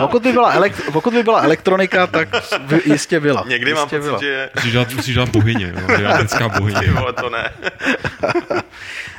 [0.00, 2.28] pokud, by byla elekt, pokud by byla elektronika, tak
[2.58, 3.44] by jistě byla.
[3.46, 4.18] Někdy jistě mám pocit, byla.
[4.20, 4.50] že...
[4.54, 6.80] Musíš dát, musíš dát bohyně, je antická bohyně.
[6.80, 7.52] Ty vole, to ne.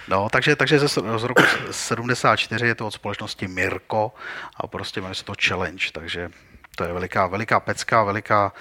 [0.07, 4.11] No, takže, takže ze, z roku 74 je to od společnosti Mirko
[4.57, 6.29] a prostě jmenuje se to Challenge, takže
[6.75, 8.53] to je veliká, veliká pecka, veliká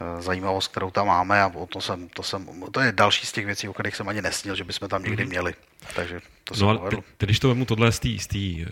[0.00, 3.46] uh, zajímavost, kterou tam máme a to, jsem, to, jsem, to je další z těch
[3.46, 5.54] věcí, o kterých jsem ani nesnil, že bychom tam někdy měli.
[5.94, 8.66] Takže to no ale te, když to vemu tohle z, tý, z, tý,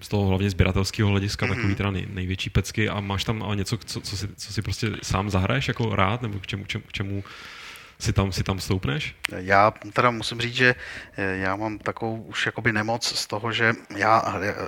[0.00, 1.54] z toho hlavně sběratelského hlediska, mm-hmm.
[1.54, 4.62] takový teda nej, největší pecky a máš tam ale něco, co, co, si, co si
[4.62, 7.24] prostě sám zahraješ jako rád, nebo k čemu, k čemu, k čemu
[7.98, 9.14] si tam, si tam stoupneš?
[9.36, 10.74] Já teda musím říct, že
[11.16, 14.18] eh, já mám takovou už jakoby nemoc z toho, že já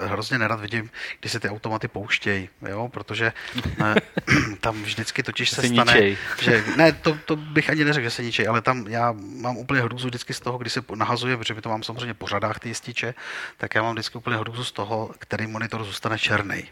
[0.06, 3.32] hrozně nerad vidím, když se ty automaty pouštějí, jo, protože
[3.78, 6.16] ne, eh, tam vždycky totiž se, se stane, ničej.
[6.40, 9.80] že ne, to, to, bych ani neřekl, že se ničej, ale tam já mám úplně
[9.80, 12.68] hrůzu vždycky z toho, když se nahazuje, protože my to mám samozřejmě po řadách ty
[12.68, 13.14] jističe,
[13.56, 16.64] tak já mám vždycky úplně hrůzu z toho, který monitor zůstane černý.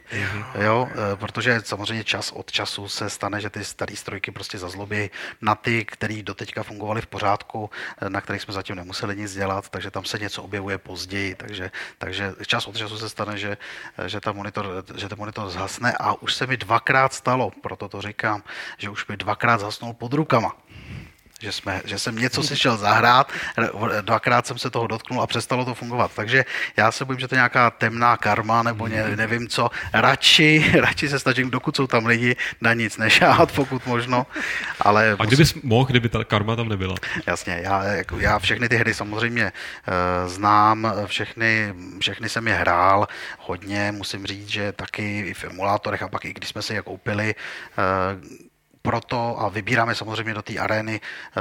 [0.61, 5.11] Jo, eh, protože samozřejmě čas od času se stane, že ty staré strojky prostě zazlobí
[5.41, 9.35] na ty, který doteď teďka fungovaly v pořádku, eh, na kterých jsme zatím nemuseli nic
[9.35, 13.57] dělat, takže tam se něco objevuje později, takže, takže čas od času se stane, že,
[13.99, 15.93] eh, že, ta monitor, že ten monitor zhasne.
[15.99, 18.43] A už se mi dvakrát stalo, proto to říkám,
[18.79, 20.55] že už mi dvakrát zasnul pod rukama
[21.41, 23.33] že, jsme, že jsem něco si šel zahrát,
[24.01, 26.11] dvakrát jsem se toho dotknul a přestalo to fungovat.
[26.15, 26.45] Takže
[26.77, 29.71] já se bojím, že to je nějaká temná karma nebo ně, nevím co.
[29.93, 34.27] Radši, radši se snažím, dokud jsou tam lidi, na nic nešát, pokud možno.
[34.81, 35.69] Ale a kdybys musím...
[35.69, 36.95] mohl, kdyby ta karma tam nebyla?
[37.27, 43.07] Jasně, já, jako, já všechny ty hry samozřejmě uh, znám, všechny, všechny jsem je hrál
[43.39, 46.83] hodně, musím říct, že taky i v emulátorech a pak i když jsme si je
[46.83, 47.35] koupili,
[47.79, 48.47] uh,
[48.87, 51.41] proto a vybíráme samozřejmě do té arény eh,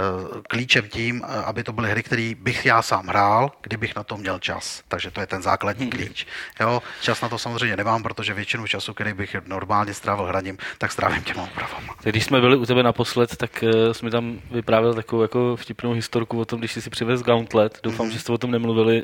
[0.49, 4.17] klíčem tím, eh, aby to byly hry, které bych já sám hrál, kdybych na to
[4.17, 4.81] měl čas.
[4.87, 5.91] Takže to je ten základní hmm.
[5.91, 6.27] klíč.
[6.59, 10.91] Jo, čas na to samozřejmě nemám, protože většinu času, který bych normálně strávil hraním, tak
[10.91, 11.95] strávím těma úpravama.
[12.03, 16.39] Když jsme byli u tebe naposled, tak uh, jsme tam vyprávěl takovou jako vtipnou historku
[16.39, 17.79] o tom, když jsi si přivez Gauntlet.
[17.83, 18.13] Doufám, hmm.
[18.13, 19.03] že jste o tom nemluvili.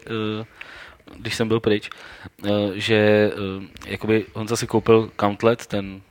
[1.17, 1.89] Když jsem byl pryč,
[2.73, 3.31] že
[3.85, 6.10] jakoby Honza si koupil Gauntlet, ten Eh,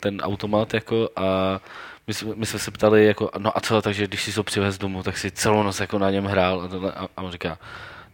[0.00, 1.60] ten automat jako a
[2.06, 4.78] my, jsme, my jsme se ptali jako, no a co, takže když si to přivez
[4.78, 7.58] domů, tak si celou noc jako na něm hrál a, tohle, a, a on říká,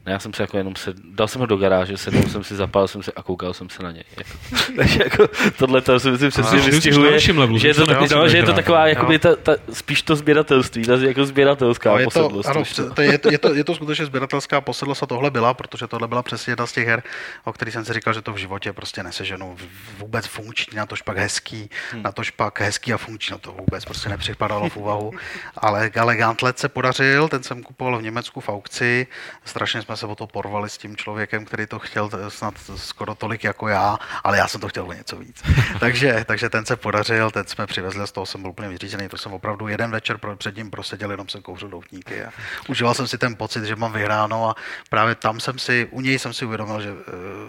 [0.08, 2.56] ne, já jsem se jako jenom se, dal jsem ho do garáže, sedl jsem si,
[2.56, 4.04] zapál jsem se a koukal jsem se na něj.
[4.16, 4.30] Jako.
[4.76, 8.42] Takže jako tohle to si myslím přesně vystihuje, že je to, tak, no, že je
[8.42, 12.48] to taková jakoby ta, ta, spíš to sběratelství, ta jako sběratelská no, je to, posedlost.
[12.48, 15.86] Ano, to je, to, je, to, je to skutečně sběratelská posedlost a tohle byla, protože
[15.86, 17.02] tohle byla přesně jedna z těch her,
[17.44, 19.56] o kterých jsem si říkal, že to v životě prostě neseženu.
[19.98, 22.02] Vůbec funkční, na tož pak hezký, hmm.
[22.02, 25.12] na tož pak hezký a funkční, no to vůbec prostě nepřipadalo v úvahu.
[25.56, 29.06] Ale Gale Gauntlet se podařil, ten jsem kupoval v Německu v aukci,
[29.44, 33.44] strašně jsme se o to porvali s tím člověkem, který to chtěl snad skoro tolik
[33.44, 35.42] jako já, ale já jsem to chtěl o něco víc.
[35.80, 39.18] takže, takže ten se podařil, ten jsme přivezli, z toho jsem byl úplně vyřízený, to
[39.18, 42.30] jsem opravdu jeden večer před ním proseděl, jenom jsem kouřil doutníky a
[42.68, 44.54] užíval jsem si ten pocit, že mám vyhráno a
[44.90, 46.98] právě tam jsem si, u něj jsem si uvědomil, že uh,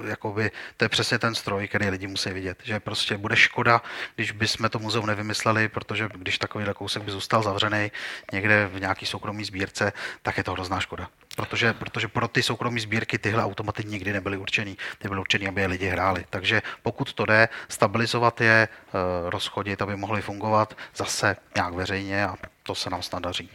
[0.07, 3.81] jakoby, to je přesně ten stroj, který lidi musí vidět, že prostě bude škoda,
[4.15, 7.91] když bychom to muzeum nevymysleli, protože když takový kousek by zůstal zavřený
[8.33, 11.09] někde v nějaký soukromý sbírce, tak je to hrozná škoda
[11.39, 14.77] protože, protože pro ty soukromé sbírky tyhle automaty nikdy nebyly určený.
[14.97, 16.25] Ty byly určený, aby je lidi hráli.
[16.29, 22.35] Takže pokud to jde, stabilizovat je, eh, rozchodit, aby mohly fungovat zase nějak veřejně a
[22.63, 23.49] to se nám snad daří.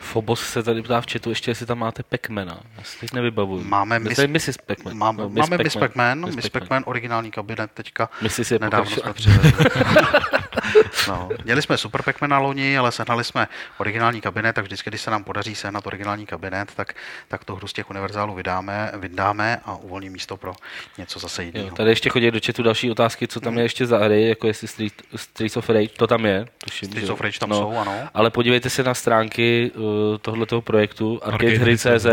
[0.00, 2.60] Phobos se tady ptá v chatu ještě, jestli tam máte Pacmana.
[2.78, 3.64] Já si teď nevybavuju.
[3.64, 4.56] Máme Miss, Miss- Mrs.
[4.66, 4.96] Pacman.
[4.96, 6.60] Máme, No, máme Miss Pac-Man, Miss Miss Pac-Man.
[6.68, 8.08] Pac-Man, originální kabinet teďka.
[8.22, 8.50] Mrs.
[8.50, 9.12] je Nedávno jsme
[11.08, 15.10] no, měli jsme Super Pac-Mana loni, ale sehnali jsme originální kabinet, tak vždycky, když se
[15.10, 16.94] nám podaří sehnat originální kabinet, tak,
[17.28, 20.52] tak tu hru z těch univerzálů vydáme, vydáme a uvolní místo pro
[20.98, 21.76] něco zase Jo, jiného.
[21.76, 24.68] tady ještě chodí do chatu další otázky, co tam je ještě za hry, jako jestli
[24.68, 26.46] Street, Streets of Rage, to tam je.
[26.64, 27.14] Tuším, Streets že jo.
[27.14, 27.94] of Rage tam no, jsou, ano.
[28.14, 29.87] Ale podívejte se na stránky uh,
[30.22, 32.06] tohoto projektu Arcadehry.cz.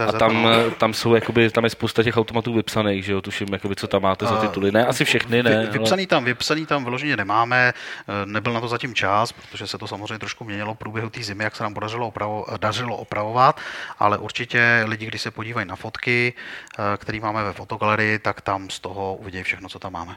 [0.00, 3.48] a tam, eh, tam jsou jakoby, tam je spousta těch automatů vypsaných, že jo, tuším,
[3.52, 4.72] jakoby, co tam máte za tituly.
[4.72, 5.50] Ne, asi všechny, ne.
[5.50, 9.66] Vy, ale- vypsaný tam, vypsaný tam vyloženě nemáme, eh, nebyl na to zatím čas, protože
[9.66, 12.96] se to samozřejmě trošku měnilo v průběhu té zimy, jak se nám podařilo opravo, dařilo
[12.96, 13.60] opravovat,
[13.98, 16.32] ale určitě lidi, když se podívají na fotky,
[16.78, 20.16] eh, které máme ve fotogalerii, tak tam z toho uvidějí všechno, co tam máme.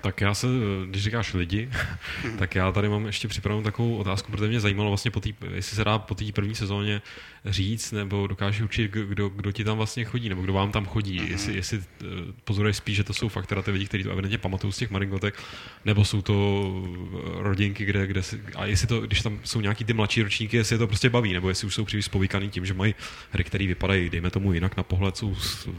[0.00, 0.46] Tak já se,
[0.86, 1.70] když říkáš lidi,
[2.38, 5.76] tak já tady mám ještě připravenou takovou otázku, protože mě zajímalo vlastně, po tý, jestli
[5.76, 7.02] se dá po té první sezóně
[7.44, 11.20] říct, nebo dokáže určit, kdo, kdo ti tam vlastně chodí, nebo kdo vám tam chodí.
[11.20, 11.30] Mm-hmm.
[11.30, 12.04] Jestli, jestli eh,
[12.44, 14.90] pozoruješ spíš, že to jsou fakt teda ty lidi, kteří to evidentně pamatují z těch
[14.90, 15.42] maringotek,
[15.84, 16.34] nebo jsou to
[17.14, 20.56] eh, rodinky, kde, kde si, a jestli to, když tam jsou nějaký ty mladší ročníky,
[20.56, 22.94] jestli je to prostě baví, nebo jestli už jsou příliš spovykaný tím, že mají
[23.30, 25.36] hry, které vypadají, dejme tomu jinak na pohled, jsou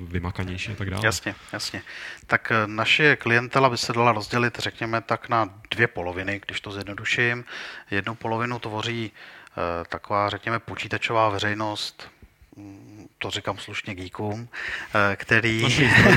[0.07, 1.05] vymakanější a tak dále.
[1.05, 1.81] Jasně, jasně.
[2.27, 6.71] Tak eh, naše klientela by se dala rozdělit, řekněme, tak na dvě poloviny, když to
[6.71, 7.45] zjednoduším.
[7.91, 12.09] Jednu polovinu tvoří eh, taková, řekněme, počítačová veřejnost,
[13.19, 14.49] to říkám slušně geekům,
[14.95, 15.65] eh, který,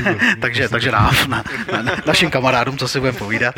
[0.41, 1.43] takže, takže nám, na,
[1.81, 3.55] na, našim kamarádům, co si budeme povídat.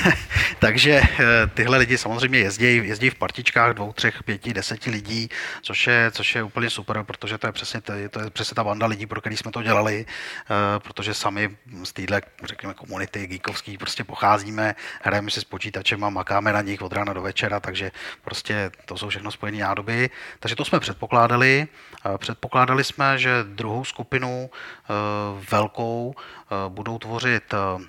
[0.58, 5.28] Takže eh, tyhle lidi samozřejmě jezdí, jezdí v partičkách dvou, třech, pěti, deseti lidí,
[5.62, 8.54] což je, což je úplně super, protože to je přesně, to je, to je přesně
[8.54, 13.26] ta banda lidí, pro který jsme to dělali, eh, protože sami z téhle, řekněme, komunity
[13.26, 17.60] geekovský prostě pocházíme, hrajeme si s počítačem a makáme na nich od rána do večera,
[17.60, 17.90] takže
[18.24, 20.10] prostě to jsou všechno spojené nádoby.
[20.40, 21.68] Takže to jsme předpokládali.
[22.14, 22.18] Eh,
[22.78, 24.92] Předpokládali jsme, že druhou skupinu eh,
[25.50, 27.84] velkou eh, budou tvořit eh,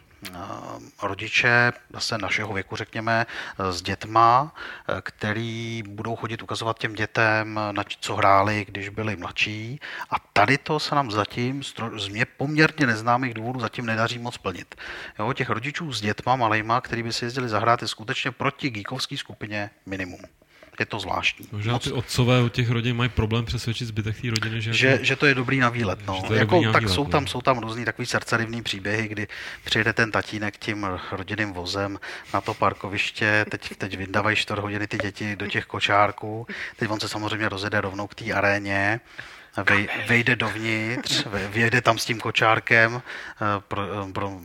[1.03, 3.25] rodiče zase našeho věku, řekněme,
[3.69, 4.53] s dětma,
[5.01, 9.79] který budou chodit ukazovat těm dětem, na co hráli, když byli mladší.
[10.09, 11.63] A tady to se nám zatím
[11.97, 14.75] z mě poměrně neznámých důvodů zatím nedaří moc plnit.
[15.19, 19.17] Jo, těch rodičů s dětma malejma, který by si jezdili zahrát, je skutečně proti geekovské
[19.17, 20.21] skupině minimum.
[20.79, 21.47] Je to zvláštní.
[21.51, 24.87] Možná Moc- ty otcové od těch rodin mají problém přesvědčit zbytek té rodiny, že, že,
[24.87, 25.99] jako- že to je dobrý na výlet.
[26.07, 26.23] No.
[26.27, 27.09] Že Jako, dobrý na tak výlet, jsou no.
[27.09, 29.27] tam, jsou tam různý takový srdcerivný příběhy, kdy
[29.65, 31.99] přijede ten tatínek tím rodinným vozem
[32.33, 36.99] na to parkoviště, teď, teď vyndávají čtvrt hodiny ty děti do těch kočárků, teď on
[36.99, 38.99] se samozřejmě rozjede rovnou k té aréně,
[39.69, 44.39] vej, vejde dovnitř, vyjede tam s tím kočárkem, eh, pro, eh, pro,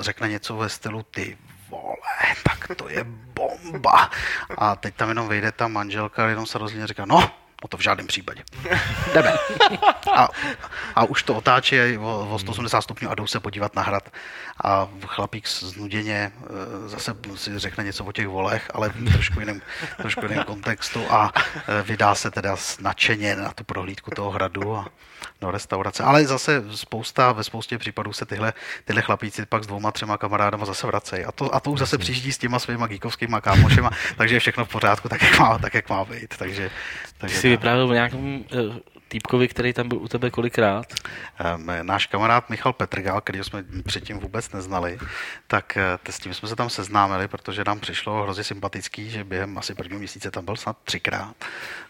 [0.00, 1.36] řekne něco ve stylu ty
[1.72, 3.04] vole, tak to je
[3.34, 4.10] bomba.
[4.58, 7.32] A teď tam jenom vejde ta manželka, jenom se a říká, no,
[7.62, 8.42] no to v žádném případě.
[9.14, 9.32] Jdeme.
[10.14, 10.28] A,
[10.94, 14.12] a už to otáčí o, o 180 stupňů a jdou se podívat na hrad.
[14.64, 19.62] A chlapík znuděně eh, zase si řekne něco o těch volech, ale v trošku jiném,
[19.96, 24.88] trošku jiném kontextu a eh, vydá se teda nadšeně na tu prohlídku toho hradu a
[25.42, 26.02] do restaurace.
[26.02, 28.52] Ale zase spousta, ve spoustě případů se tyhle,
[28.84, 31.24] tyhle chlapíci pak s dvouma, třema kamarádama zase vracejí.
[31.24, 34.64] A to, a to už zase přijíždí s těma svýma geekovskýma kámošema, takže je všechno
[34.64, 36.34] v pořádku, tak jak má, tak, jak má být.
[36.38, 37.50] Takže, Ty takže jsi tak.
[37.50, 38.76] vyprávěl o nějakém uh,
[39.12, 40.86] týpkovi, který tam byl u tebe kolikrát.
[41.38, 44.98] Ehm, Náš kamarád Michal Petrgal, který jsme předtím vůbec neznali,
[45.46, 49.58] tak eh, s tím jsme se tam seznámili, protože nám přišlo hrozně sympatický, že během
[49.58, 51.36] asi prvního měsíce tam byl snad třikrát.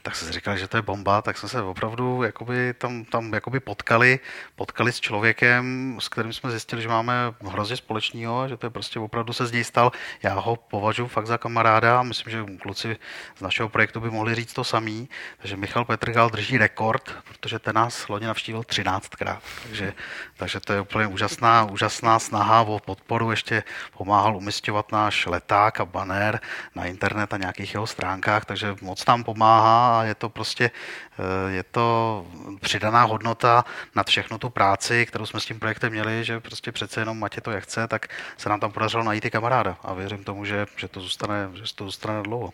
[0.03, 3.33] Tak jsme si říkali, že to je bomba, tak jsme se opravdu jakoby tam, tam
[3.35, 4.21] jakoby potkali,
[4.57, 8.99] potkali s člověkem, s kterým jsme zjistili, že máme hrozně společného, že to je prostě
[8.99, 9.93] opravdu se z něj stal.
[10.23, 12.97] Já ho považuji fakt za kamaráda a myslím, že kluci
[13.37, 15.09] z našeho projektu by mohli říct to samý.
[15.39, 19.39] Takže Michal Petrgal drží rekord, protože ten nás loni navštívil 13krát.
[19.63, 19.93] Takže,
[20.37, 23.31] takže to je úplně úžasná, úžasná snaha o podporu.
[23.31, 23.63] Ještě
[23.97, 26.41] pomáhal umistovat náš leták a banner
[26.75, 31.63] na internet a nějakých jeho stránkách, takže moc nám pomáhá je to prostě eh, je
[31.63, 32.27] to
[32.61, 37.01] přidaná hodnota nad všechno tu práci, kterou jsme s tím projektem měli, že prostě přece
[37.01, 40.25] jenom Matě to jak chce, tak se nám tam podařilo najít i kamaráda a věřím
[40.25, 42.53] tomu, že, že to zůstane, že to zůstane dlouho.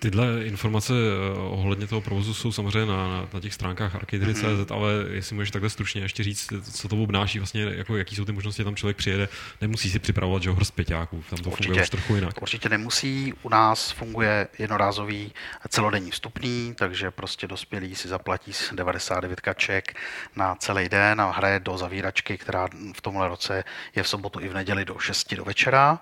[0.00, 4.74] Tyhle informace eh, ohledně toho provozu jsou samozřejmě na, na, na těch stránkách arcadery.cz, mm-hmm.
[4.74, 8.32] ale jestli můžeš takhle stručně ještě říct, co to obnáší, vlastně, jako, jaký jsou ty
[8.32, 9.28] možnosti, tam člověk přijede,
[9.60, 12.42] nemusí si připravovat, že hrst peťáků, tam to funguje už trochu jinak.
[12.42, 13.34] Určitě nemusí.
[13.42, 15.32] U nás funguje jednorázový
[15.68, 19.96] celodenní vstupný, takže prostě dospělý si zaplatí z 99 kaček
[20.36, 24.48] na celý den a hraje do zavíračky, která v tomhle roce je v sobotu i
[24.48, 25.98] v neděli do 6 do večera.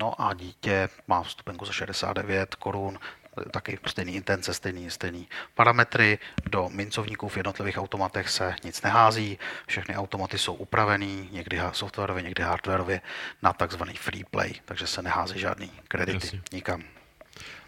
[0.00, 2.98] No a dítě má vstupenku za 69 korun,
[3.50, 6.18] taky stejný intence, stejný, stejný parametry.
[6.50, 12.42] Do mincovníků v jednotlivých automatech se nic nehází, všechny automaty jsou upravený, někdy softwarově, někdy
[12.42, 13.00] hardwarově,
[13.42, 16.40] na takzvaný free play, takže se nehází žádný kredity Jasně.
[16.52, 16.95] nikam.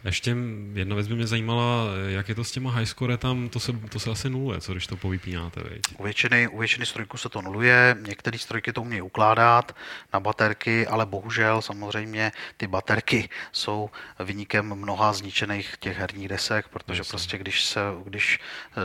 [0.05, 0.37] Ještě
[0.73, 3.73] jedna věc by mě zajímala, jak je to s těma high score tam, to se,
[3.73, 5.81] to se asi nuluje, co když to povypínáte, veď?
[5.99, 9.77] U většiny, u většiny strojků se to nuluje, některé strojky to umějí ukládat
[10.13, 13.91] na baterky, ale bohužel samozřejmě ty baterky jsou
[14.25, 17.11] vynikem mnoha zničených těch herních desek, protože Jasně.
[17.11, 18.41] prostě když, se, když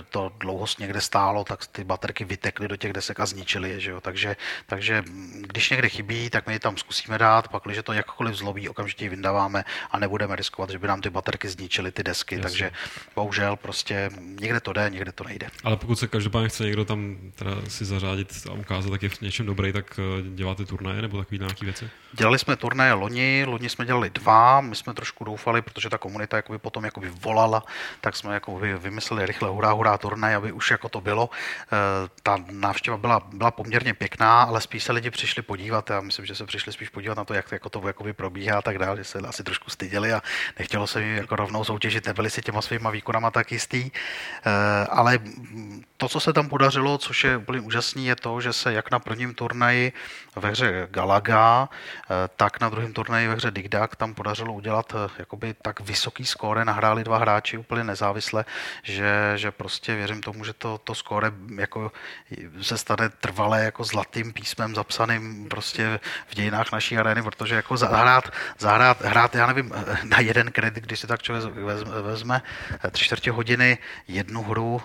[0.10, 3.92] to dlouho někde stálo, tak ty baterky vytekly do těch desek a zničily je, že
[3.92, 4.02] jo?
[4.02, 5.04] Takže, takže
[5.42, 9.06] když někde chybí, tak my je tam zkusíme dát, pak když to jakkoliv zlobí, okamžitě
[9.06, 12.44] ji vyndáváme a nebudeme riskovat, že by nám ty baterky zničily ty desky, Jasně.
[12.44, 12.72] takže
[13.16, 15.48] bohužel prostě někde to jde, někde to nejde.
[15.64, 19.22] Ale pokud se každopádně chce někdo tam teda si zařádit a ukázat, tak je v
[19.22, 21.90] něčem dobrý, tak eh, děláte turnaje nebo takové nějaké věci?
[22.14, 26.38] Dělali jsme turnaje loni, loni jsme dělali dva, my jsme trošku doufali, protože ta komunita
[26.38, 27.64] jakoby potom jakoby volala,
[28.02, 31.30] tak jsme jakoby vymysleli rychle hurá, hurá turnaj, aby už jako to bylo.
[31.66, 35.90] Eh, ta návštěva byla, byla poměrně pěkná, ale spíš se lidi přišli podívat.
[35.90, 38.62] Já myslím, že se přišli spíš podívat na to, jak, jako to jakoby probíhá a
[38.62, 40.22] tak dále, že se asi trošku styděli a
[40.60, 43.92] nechtělo se jim jako rovnou soutěžit, nebyli si těma svýma výkonama tak jistý.
[44.46, 45.20] Eh, ale
[45.98, 49.00] to, co se tam podařilo, což je úplně úžasný, je to, že se jak na
[49.00, 49.94] prvním turnaji
[50.36, 55.10] ve hře Galaga, eh, tak na druhém turnaji ve hře Digdak tam podařilo udělat eh,
[55.20, 58.46] jakoby tak vysoký skóre, nahráli dva hráči úplně nezávisle,
[58.84, 61.92] že, že prostě věřím tomu, že to, to skóre jako
[62.62, 68.32] se stane trvalé jako zlatým písmem zapsaným prostě v dějinách naší arény, protože jako zahrát,
[68.60, 69.72] zahrát hrát, já nevím,
[70.04, 71.56] na jeden kredit, když si tak člověk
[72.02, 72.42] vezme
[72.92, 74.82] tři čtvrtě hodiny jednu hru,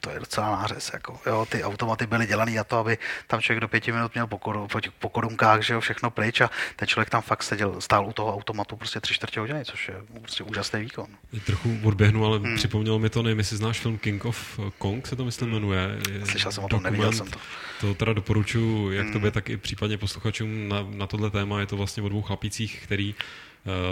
[0.00, 0.90] to je docela nářez.
[0.92, 4.26] Jako, jo, ty automaty byly dělané na to, aby tam člověk do pěti minut měl
[4.26, 8.06] po, po, po korunkách, že jo, všechno pryč a ten člověk tam fakt seděl, stál
[8.06, 11.06] u toho automatu prostě tři čtvrtě hodiny, což je prostě úžasný výkon.
[11.32, 12.56] Je trochu odběhnu, ale hmm.
[12.56, 15.98] připomnělo mi to, nevím, jestli znáš film King of Kong, se to myslím jmenuje.
[16.24, 17.38] Slyšel jsem o tom, neviděl jsem to.
[17.80, 19.12] To teda doporučuji jak hmm.
[19.12, 21.60] tobě, tak i případně posluchačům na, na tohle téma.
[21.60, 23.14] Je to vlastně o dvou chlapících, který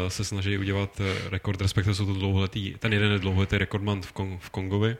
[0.08, 4.12] se snaží udělat eh, rekord, respektive jsou to dlouholetý, ten jeden je dlouholetý rekordman v,
[4.12, 4.96] Kong, v Kongovi,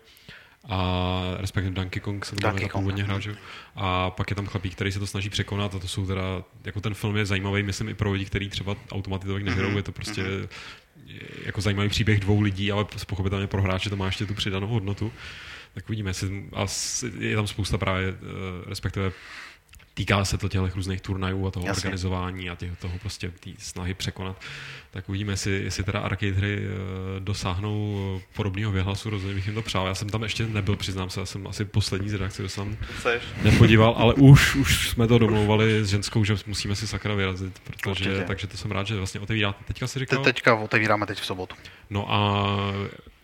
[0.68, 3.36] a respektive Donkey Kong se to Donkey původně hrál, že?
[3.74, 6.22] A pak je tam chlapík, který se to snaží překonat a to jsou teda,
[6.64, 9.76] jako ten film je zajímavý, myslím i pro lidi, kteří třeba automaticky nehrou, mm-hmm.
[9.76, 10.48] je to prostě mm-hmm.
[11.44, 15.12] jako zajímavý příběh dvou lidí, ale pochopitelně pro hráče to má ještě tu přidanou hodnotu.
[15.74, 16.66] Tak uvidíme, jestli, a
[17.18, 18.14] je tam spousta právě, eh,
[18.66, 19.12] respektive
[19.96, 21.80] týká se to těch různých turnajů a toho Jasně.
[21.80, 24.40] organizování a těch, toho prostě té snahy překonat.
[24.90, 29.62] Tak uvidíme, jestli, jestli teda arcade hry eh, dosáhnou podobného věhlasu, rozhodně bych jim to
[29.62, 29.86] přál.
[29.86, 32.76] Já jsem tam ještě nebyl, přiznám se, já jsem asi poslední z redakce, kdo jsem
[33.42, 37.90] nepodíval, ale už, už jsme to domlouvali s ženskou, že musíme si sakra vyrazit, protože,
[37.90, 38.24] Určitě.
[38.26, 39.64] takže to jsem rád, že vlastně otevíráte.
[39.64, 40.24] Teďka si říkal?
[40.24, 41.56] Te, teďka otevíráme teď v sobotu.
[41.90, 42.46] No a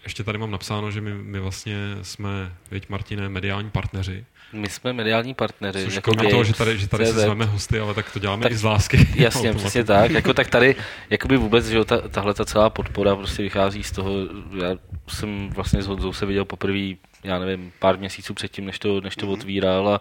[0.04, 4.92] ještě tady mám napsáno, že my, my vlastně jsme, věď Martine, mediální partneři my jsme
[4.92, 5.84] mediální partneři.
[5.84, 8.52] Což jako toho, že tady, že tady si zváme hosty, ale tak to děláme tak,
[8.52, 9.08] i z lásky.
[9.14, 10.10] Jasně, přesně tak.
[10.22, 10.76] Jako, tak tady
[11.10, 14.10] jakoby vůbec, že ta, tahle ta celá podpora prostě vychází z toho,
[14.62, 14.76] já
[15.08, 19.16] jsem vlastně s Honzou se viděl poprvé, já nevím, pár měsíců předtím, než to, než
[19.16, 19.32] to mm-hmm.
[19.32, 20.00] otvíral a,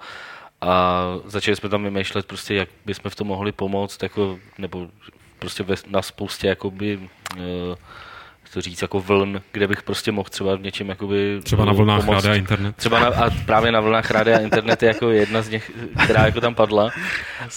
[0.61, 4.87] a začali jsme tam vymýšlet prostě, jak bychom v tom mohli pomoct, jako, nebo
[5.39, 6.99] prostě ve, na spoustě jakoby,
[7.37, 7.41] uh,
[8.53, 12.05] to říct, jako vln, kde bych prostě mohl třeba v něčem jakoby Třeba na vlnách
[12.05, 12.23] pomoct.
[12.23, 12.75] rádia internet.
[12.75, 15.71] Třeba na, a právě na vlnách rádia internet je jako jedna z nich,
[16.03, 16.89] která jako tam padla.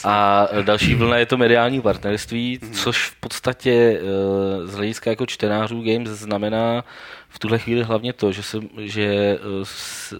[0.05, 5.83] A další vlna je to mediální partnerství, což v podstatě eh, z hlediska jako čtenářů
[5.83, 6.85] Games znamená
[7.29, 9.39] v tuhle chvíli hlavně to, že se, že eh,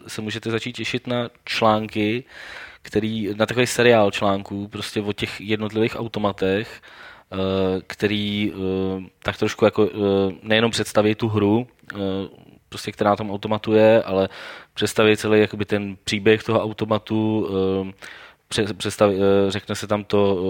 [0.07, 2.25] se můžete začít těšit na články,
[2.83, 6.83] který, na takový seriál článků prostě o těch jednotlivých automatech,
[7.87, 11.67] který eh, tak trošku jako eh, nejenom představí tu hru,
[12.69, 14.29] prostě která na tom automatu je, ale
[14.75, 17.49] představí celý jakoby ten příběh toho automatu,
[18.77, 19.17] představí,
[19.49, 20.45] řekne se tam to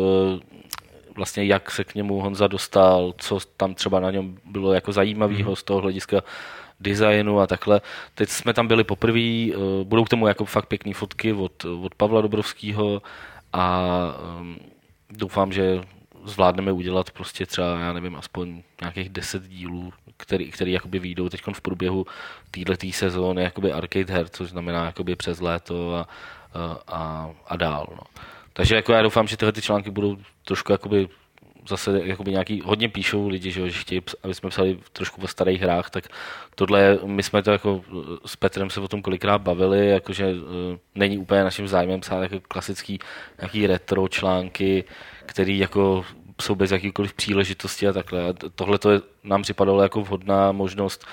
[1.16, 5.50] vlastně jak se k němu Honza dostal, co tam třeba na něm bylo jako zajímavého
[5.50, 5.56] mm.
[5.56, 6.20] z toho hlediska
[6.80, 7.80] designu a takhle.
[8.14, 9.46] Teď jsme tam byli poprvé,
[9.82, 13.02] budou k tomu jako fakt pěkné fotky od, od Pavla Dobrovského
[13.52, 13.88] a
[14.40, 14.56] um,
[15.10, 15.80] doufám, že
[16.24, 21.42] zvládneme udělat prostě třeba, já nevím, aspoň nějakých deset dílů, který, který jakoby výjdou teď
[21.52, 22.06] v průběhu
[22.50, 26.08] této sezóny jakoby arcade her, což znamená jakoby přes léto a,
[26.88, 27.86] a, a dál.
[27.90, 28.22] No.
[28.52, 31.08] Takže jako já doufám, že tyhle ty články budou trošku jakoby
[31.68, 35.60] zase jakoby nějaký, hodně píšou lidi, že, že chtějí, aby jsme psali trošku o starých
[35.60, 36.08] hrách, tak
[36.54, 37.84] tohle, my jsme to jako
[38.26, 40.40] s Petrem se o tom kolikrát bavili, jakože uh,
[40.94, 42.98] není úplně naším zájmem psát jako klasický
[43.40, 44.84] nějaký retro články,
[45.26, 46.04] který jako
[46.42, 48.28] jsou bez jakýkoliv příležitosti a takhle.
[48.28, 48.90] A tohle to
[49.24, 51.06] nám připadalo jako vhodná možnost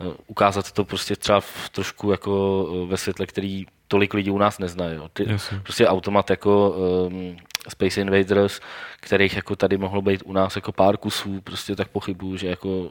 [0.00, 4.38] eh, ukázat to prostě třeba v trošku jako eh, ve světle, který tolik lidí u
[4.38, 4.86] nás nezná.
[4.86, 5.08] Jo.
[5.12, 5.26] Ty,
[5.62, 7.36] prostě automat jako um,
[7.68, 8.60] Space Invaders,
[9.00, 12.68] kterých jako tady mohlo být u nás jako pár kusů, prostě tak pochybuju, že jako
[12.68, 12.90] uh,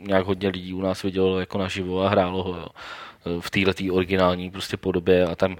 [0.00, 2.56] nějak hodně lidí u nás vidělo jako naživo a hrálo ho.
[2.56, 2.66] Jo
[3.40, 5.56] v této originální prostě podobě a tam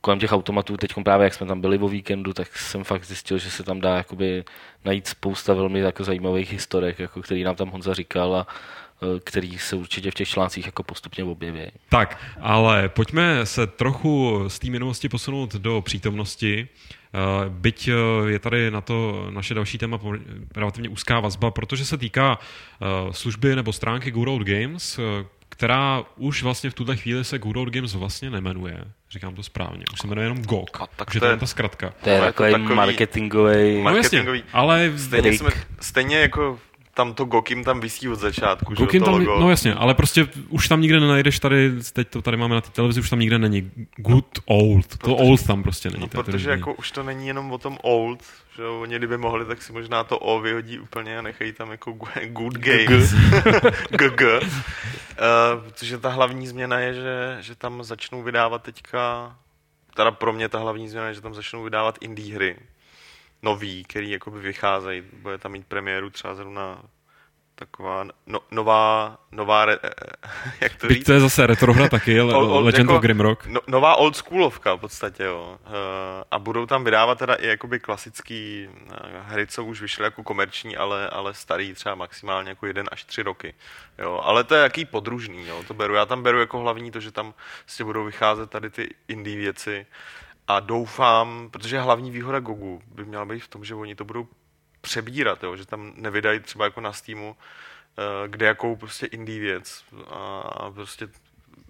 [0.00, 3.38] kolem těch automatů, teď právě jak jsme tam byli o víkendu, tak jsem fakt zjistil,
[3.38, 4.44] že se tam dá jakoby
[4.84, 8.46] najít spousta velmi jako zajímavých historek, jako který nám tam Honza říkal a
[9.16, 11.60] e, který se určitě v těch článcích jako postupně objeví.
[11.88, 16.58] Tak, ale pojďme se trochu z té minulosti posunout do přítomnosti.
[16.58, 17.90] E, byť
[18.26, 19.98] je tady na to naše další téma
[20.56, 22.38] relativně úzká vazba, protože se týká
[23.10, 25.00] služby nebo stránky Good Old Games,
[25.48, 28.84] která už vlastně v tuhle chvíli se Good Old Games vlastně nemenuje.
[29.10, 29.84] Říkám to správně.
[29.92, 30.80] Už se jmenuje jenom GOG.
[30.80, 31.92] A tak to je ta zkratka.
[32.04, 33.82] To je takový, takový marketingový...
[33.82, 34.92] No jasně, ale...
[34.96, 36.58] Stejně, jsme, stejně jako
[36.98, 39.40] tam to Gokim tam vysí od začátku, Gokim že tam, logo.
[39.40, 42.70] No jasně, ale prostě už tam nikde nenajdeš tady, teď to tady máme na té
[42.70, 46.00] televizi, už tam nikde není good old, to protože, old tam prostě není.
[46.00, 48.22] No, protože jako už to není jenom o tom old,
[48.58, 51.92] že oni kdyby mohli, tak si možná to O vyhodí úplně a nechají tam jako
[52.26, 53.12] good games.
[53.90, 54.22] GG.
[54.22, 54.48] uh,
[55.62, 59.36] protože ta hlavní změna je, že, že tam začnou vydávat teďka,
[59.94, 62.56] teda pro mě ta hlavní změna je, že tam začnou vydávat indie hry
[63.42, 65.02] nový, který jakoby vycházejí.
[65.12, 66.82] Bude tam mít premiéru třeba zrovna
[67.58, 69.78] taková no, nová, nová, re,
[70.60, 71.06] jak to říct?
[71.06, 73.46] to je zase retrohra taky, ale old, old, Legend jako, of Grimrock.
[73.46, 75.58] No, nová old schoolovka v podstatě, jo.
[75.66, 75.72] Uh,
[76.30, 80.76] a budou tam vydávat teda i jakoby klasický uh, hry, co už vyšly jako komerční,
[80.76, 83.54] ale, ale starý třeba maximálně jako jeden až tři roky.
[83.98, 84.20] Jo.
[84.24, 85.62] Ale to je jaký podružný, jo.
[85.68, 85.94] To beru.
[85.94, 87.34] Já tam beru jako hlavní to, že tam
[87.66, 89.86] vlastně budou vycházet tady ty indie věci.
[90.48, 94.28] A doufám, protože hlavní výhoda Gogu by měla být v tom, že oni to budou
[94.80, 95.56] přebírat, jo?
[95.56, 99.84] že tam nevydají třeba jako na Steamu eh, kde jakou prostě indie věc
[100.50, 101.08] a prostě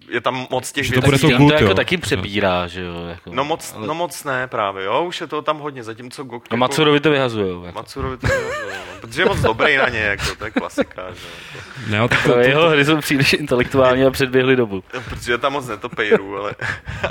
[0.09, 1.01] je tam moc těch věcí.
[1.01, 3.05] To bude to, good, to jako taky přebírá, že jo.
[3.07, 3.87] Jako, no, moc, ale...
[3.87, 6.43] no moc ne právě, jo, už je to tam hodně, zatímco Gok...
[6.43, 6.57] No jako...
[6.57, 7.63] Matsurovi to vyhazujou.
[7.63, 7.75] Jako.
[7.75, 11.27] Matsurovi to vyhazujou, no, protože je moc dobrý na ně, jako, to je klasika, že
[11.55, 11.69] jako.
[11.87, 14.83] Ne, to, to, to, jeho hry jsou příliš intelektuální a předběhly dobu.
[15.09, 16.55] Protože tam moc netopejru, ale,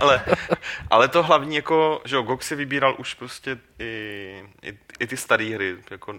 [0.01, 0.25] ale,
[0.91, 5.17] ale to hlavní, jako, že jo, Gok si vybíral už prostě i, i, i ty
[5.17, 6.15] staré hry, jako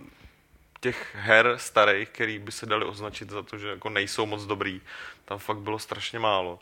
[0.80, 4.82] těch her starých, který by se dali označit za to, že jako nejsou moc dobrý,
[5.26, 6.60] tam fakt bylo strašně málo.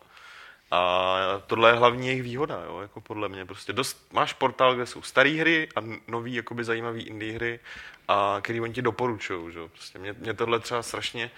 [0.71, 3.45] A tohle je hlavní jejich výhoda, jo, jako podle mě.
[3.45, 7.59] Prostě dost, máš portál, kde jsou staré hry a nový, jakoby zajímavý indie hry,
[8.07, 9.53] a který oni ti doporučují.
[9.53, 9.59] Že?
[9.67, 11.31] Prostě mě, mě, tohle třeba strašně,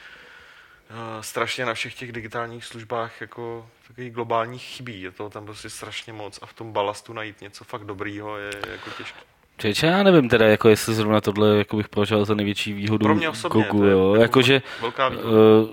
[0.90, 5.02] uh, strašně na všech těch digitálních službách jako takový globální chybí.
[5.02, 8.52] Je toho tam prostě strašně moc a v tom balastu najít něco fakt dobrýho je
[8.68, 9.20] jako těžké.
[9.60, 13.16] Čeče, já nevím teda, jako jestli zrovna tohle jako bych považoval za největší výhodu Pro
[13.16, 14.14] mě osobně, Gogu, jo.
[14.14, 15.30] Jako, Jakože, velká výhoda.
[15.30, 15.70] Uh,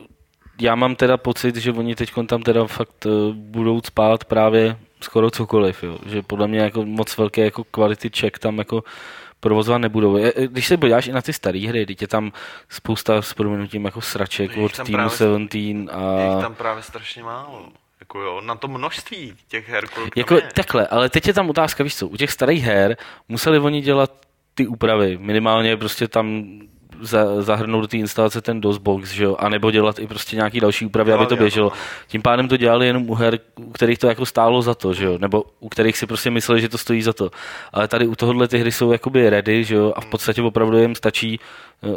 [0.60, 5.30] já mám teda pocit, že oni teď tam teda fakt uh, budou spát právě skoro
[5.30, 5.98] cokoliv, jo.
[6.06, 8.84] že podle mě jako moc velké jako kvality check tam jako
[9.40, 10.18] provozovat nebudou.
[10.46, 12.32] Když se podíváš i na ty staré hry, teď je tam
[12.68, 16.36] spousta s proměnutím jako sraček od Team 17 a...
[16.36, 17.68] Je tam právě strašně málo.
[18.00, 21.84] Jako jo, na to množství těch her, kolik jako, takhle, ale teď je tam otázka,
[21.84, 22.96] víš co, u těch starých her
[23.28, 24.12] museli oni dělat
[24.54, 26.44] ty úpravy, minimálně prostě tam
[27.00, 30.86] za, zahrnout do té instalace ten DOSBox, že jo, anebo dělat i prostě nějaký další
[30.86, 31.72] úpravy, aby to běželo.
[32.08, 35.04] Tím pádem to dělali jenom u her, u kterých to jako stálo za to, že
[35.04, 37.30] jo, nebo u kterých si prostě mysleli, že to stojí za to.
[37.72, 40.78] Ale tady u tohohle ty hry jsou jakoby ready, že jo, a v podstatě opravdu
[40.78, 41.40] jim stačí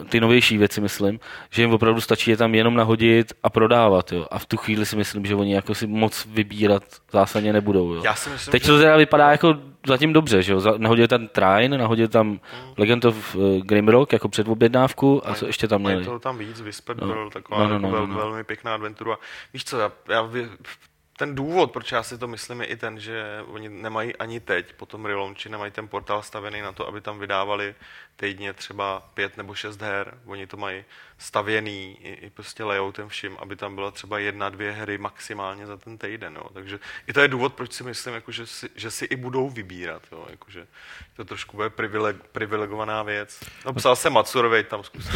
[0.09, 1.19] ty novější věci, myslím,
[1.49, 4.11] že jim opravdu stačí je tam jenom nahodit a prodávat.
[4.11, 4.27] Jo.
[4.31, 7.93] A v tu chvíli si myslím, že oni jako si moc vybírat zásadně nebudou.
[7.93, 8.01] Jo.
[8.05, 9.55] Já si myslím, Teď to teda vypadá jako
[9.87, 10.61] zatím dobře, že jo.
[10.77, 12.39] Nahodil tam Trine, nahodil tam hmm.
[12.77, 16.05] Legend of uh, Grimrock jako předobjednávku a co ještě tam měli.
[16.05, 17.07] to tam víc, Whispered no.
[17.07, 18.15] byl taková no, no, no, jako no, no.
[18.15, 19.17] velmi pěkná adventura.
[19.53, 20.29] Víš co, já, já
[21.19, 24.73] ten důvod, proč já si to myslím, je i ten, že oni nemají ani teď,
[24.73, 27.75] po tom relaunchi, nemají ten portál stavený na to, aby tam vydávali
[28.15, 30.17] týdně třeba pět nebo šest her.
[30.25, 30.83] Oni to mají
[31.17, 35.77] stavěný i, i prostě layoutem vším, aby tam byla třeba jedna, dvě hry maximálně za
[35.77, 36.35] ten týden.
[36.35, 36.43] Jo.
[36.53, 39.49] Takže i to je důvod, proč si myslím, jako, že, si, že si i budou
[39.49, 40.01] vybírat.
[40.11, 40.25] Jo.
[40.29, 40.67] Jako, že
[41.15, 43.39] to trošku bude privileg, privilegovaná věc.
[43.65, 45.11] No, psal jsem Matsurovi, tam zkusit.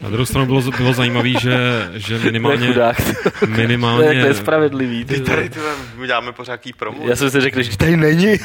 [0.00, 2.74] Na druhou stranu bylo, bylo zajímavé, že, že minimálně...
[3.46, 4.20] minimálně...
[4.20, 5.04] to je spravedlivý.
[5.04, 5.60] Ty tady ty,
[5.94, 7.08] my děláme pořád promo.
[7.08, 8.36] Já jsem si řekl, že tady není.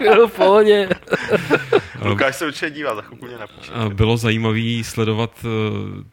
[0.00, 0.88] jo, v pohodě.
[2.04, 3.72] Lukáš se určitě dívá, za chvilku mě napíše.
[3.94, 5.50] Bylo zajímavé sledovat uh,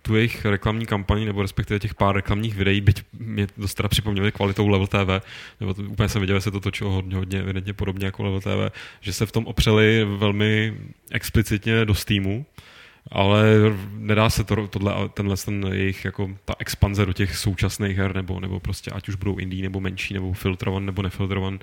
[0.01, 4.31] tu jejich reklamní kampaní, nebo respektive těch pár reklamních videí, byť mě dost teda připomněli
[4.31, 5.25] kvalitou Level TV,
[5.59, 8.41] nebo to, úplně jsem viděl, že se to točilo hodně, hodně evidentně podobně jako Level
[8.41, 10.77] TV, že se v tom opřeli velmi
[11.11, 12.45] explicitně do Steamu,
[13.11, 13.45] ale
[13.93, 18.39] nedá se to, tohle, tenhle ten jejich jako ta expanze do těch současných her, nebo,
[18.39, 21.59] nebo prostě ať už budou indie, nebo menší, nebo filtrovan, nebo nefiltrovan,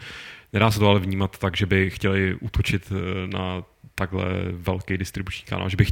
[0.53, 5.47] nedá se to ale vnímat tak, že by chtěli útočit eh, na takhle velký distribuční
[5.47, 5.87] kanál, že by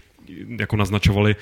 [0.61, 1.37] jako naznačovali,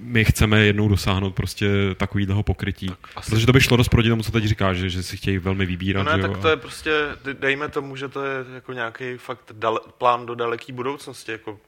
[0.00, 2.90] my chceme jednou dosáhnout prostě takovýhleho pokrytí.
[3.16, 3.30] Asi...
[3.30, 5.66] Protože to by šlo dost proti tomu, co teď říkáš, že, že si chtějí velmi
[5.66, 6.02] vybírat.
[6.02, 6.42] No ne, tak jo?
[6.42, 6.90] to je prostě,
[7.32, 11.58] dejme tomu, že to je jako nějaký fakt dale, plán do daleké budoucnosti, jako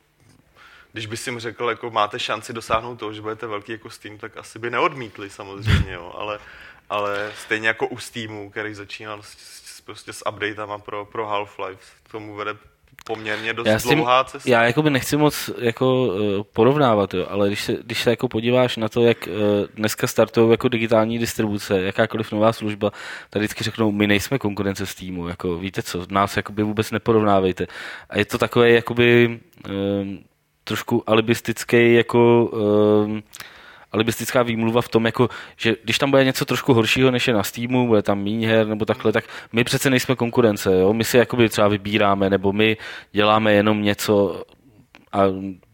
[0.92, 4.18] když by si jim řekl, jako máte šanci dosáhnout toho, že budete velký jako Steam,
[4.18, 6.38] tak asi by neodmítli samozřejmě, jo, ale,
[6.90, 11.78] ale stejně jako u Steamu, který začínal s, s, prostě s updatama pro, pro Half-Life,
[12.10, 12.54] tomu vede
[13.04, 14.50] poměrně dost já tím, dlouhá cesta.
[14.50, 18.28] Já jako by nechci moc jako uh, porovnávat, jo, ale když se, když se jako
[18.28, 19.32] podíváš na to, jak uh,
[19.74, 22.90] dneska startují jako digitální distribuce, jakákoliv nová služba,
[23.30, 27.66] tak vždycky řeknou, my nejsme konkurence s týmu, jako víte co, nás jakoby vůbec neporovnávejte.
[28.10, 30.24] A je to takové jakoby um,
[30.72, 33.22] trošku alibistický jako um,
[33.92, 37.42] alibistická výmluva v tom, jako, že když tam bude něco trošku horšího, než je na
[37.42, 40.92] Steamu, bude tam méně her nebo takhle, tak my přece nejsme konkurence, jo?
[40.92, 42.76] my si jakoby třeba vybíráme, nebo my
[43.12, 44.42] děláme jenom něco
[45.12, 45.22] a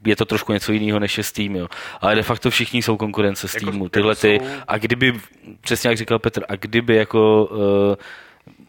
[0.07, 1.69] je to trošku něco jiného než je Steam, jo.
[2.01, 4.41] Ale de facto všichni jsou konkurence Steamu, jako, tyhle ty.
[4.69, 5.21] A kdyby,
[5.61, 7.59] přesně jak říkal Petr, a kdyby jako uh,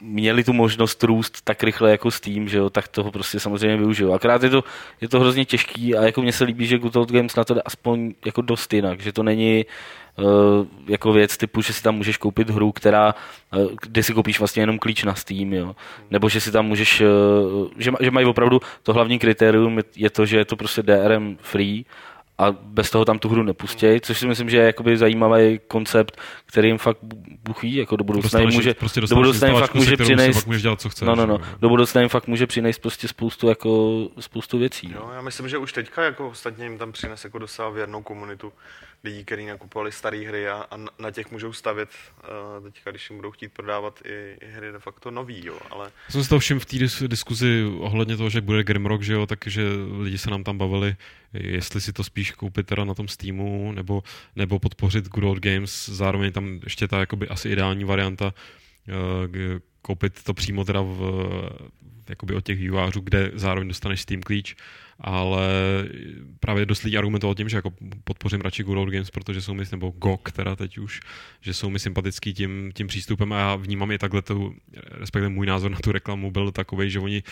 [0.02, 3.78] měli tu možnost růst tak rychle jako s tím, že jo, tak toho prostě samozřejmě
[3.78, 4.14] využiju.
[4.14, 4.64] Akorát je to,
[5.02, 7.54] je to hrozně těžký a jako mně se líbí, že Good Old Games na to
[7.54, 9.66] jde aspoň jako dost jinak, že to není
[10.16, 10.26] uh,
[10.88, 13.16] jako věc typu, že si tam můžeš koupit hru, která,
[13.58, 15.76] uh, kde si koupíš vlastně jenom klíč na Steam, jo.
[16.12, 20.26] Nebo že si tam můžeš, uh, že, že mají opravdu to hlavní kritérium je to,
[20.26, 21.86] že je to prostě DRM free
[22.40, 26.22] a bez toho tam tu hru nepustějí, což si myslím, že je jakoby zajímavý koncept,
[26.46, 26.98] který jim fakt
[27.44, 30.82] buchví, jako do budoucna jim může, prostě do budoucna jim fakt může přinést, můžeš dělat,
[30.82, 34.58] co chceš, no, no, no, do budoucna jim fakt může přinést prostě spoustu, jako, spoustu
[34.58, 34.92] věcí.
[34.96, 38.54] No, já myslím, že už teďka jako ostatně jim tam přines jako docela věrnou komunitu
[39.04, 41.90] lidí, kteří nakupovali staré hry a, a, na těch můžou stavět
[42.60, 45.92] uh, teďka, když jim budou chtít prodávat i, i hry de facto nový, jo, ale...
[46.10, 49.26] Jsem si to všim v té dis- diskuzi ohledně toho, že bude Grimrock, že jo,
[49.26, 49.64] takže
[50.00, 50.96] lidi se nám tam bavili,
[51.34, 54.04] jestli si to spíš koupit teda na tom Steamu, nebo,
[54.36, 58.34] nebo podpořit Good Old Games, zároveň tam ještě ta jakoby asi ideální varianta,
[58.88, 61.02] uh, koupit to přímo teda v,
[62.10, 64.56] jakoby od těch vývářů, kde zároveň dostaneš Steam klíč,
[65.00, 65.48] ale
[66.40, 67.74] právě dost lidí argumentoval tím, že jako
[68.04, 71.00] podpořím radši Good Old Games, protože jsou mi, nebo GOG teda teď už,
[71.42, 75.46] že jsou mi sympatický tím, tím přístupem a já vnímám i takhle, tu, respektive můj
[75.48, 77.24] názor na tu reklamu byl takový, že oni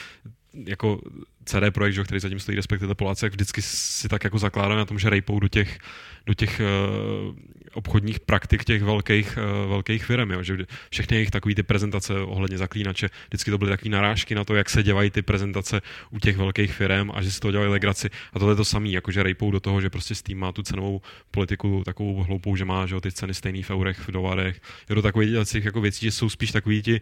[0.66, 1.02] jako
[1.46, 4.86] CD Projekt, že, který zatím stojí, respektive Poláci, jak vždycky si tak jako zakládá na
[4.86, 5.80] tom, že rejpou do těch,
[6.26, 7.36] do těch uh,
[7.78, 10.58] obchodních praktik těch velkých, uh, velkých firm, jo, že
[10.90, 14.70] všechny jejich takové ty prezentace ohledně zaklínače, vždycky to byly takové narážky na to, jak
[14.70, 18.10] se dělají ty prezentace u těch velkých firm a že si to dělají legraci.
[18.34, 20.64] A tohle je to samé, jako že rejpou do toho, že prostě Steam má tu
[20.64, 21.02] cenovou
[21.32, 24.62] politiku takovou hloupou, že má že jo, ty ceny stejný v eurech, v dolarech.
[24.90, 27.02] Je to takový jako věcí, že jsou spíš takový ti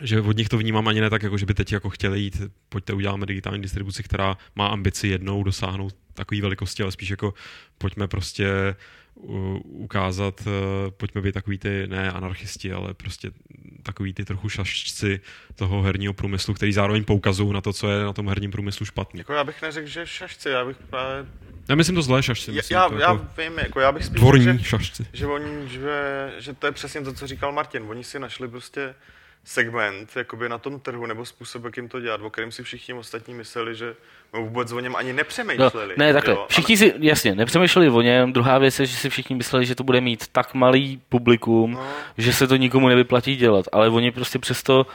[0.00, 2.42] že od nich to vnímám ani ne tak, jako že by teď jako chtěli jít,
[2.68, 7.34] pojďte uděláme digitální distribuci, která má ambici jednou dosáhnout takové velikosti, ale spíš jako
[7.78, 8.76] pojďme prostě
[9.62, 13.30] ukázat, e, pojďme být takový ty, ne anarchisti, ale prostě
[13.82, 15.20] takový ty trochu šašci
[15.54, 19.20] toho herního průmyslu, který zároveň poukazují na to, co je na tom herním průmyslu špatně.
[19.20, 21.26] Jako já bych neřekl, že šašci, já bych právě...
[21.68, 22.52] Já myslím to zlé šašci.
[22.52, 25.06] Myslím, já, to já jako vím, jako já bych spíš dvorní že, šašci.
[25.12, 27.82] že, oni, že, že to je přesně to, co říkal Martin.
[27.88, 28.94] Oni si našli prostě
[29.44, 32.94] segment jakoby na tom trhu nebo způsob, jak jim to dělat, o kterém si všichni
[32.94, 33.96] ostatní mysleli, že
[34.34, 35.94] no, vůbec o něm ani nepřemýšleli.
[35.98, 36.34] No, ne, takhle.
[36.34, 36.46] Jo?
[36.48, 38.32] Všichni si, jasně, nepřemýšleli o něm.
[38.32, 41.86] Druhá věc je, že si všichni mysleli, že to bude mít tak malý publikum, no.
[42.18, 43.66] že se to nikomu nevyplatí dělat.
[43.72, 44.86] Ale oni prostě přesto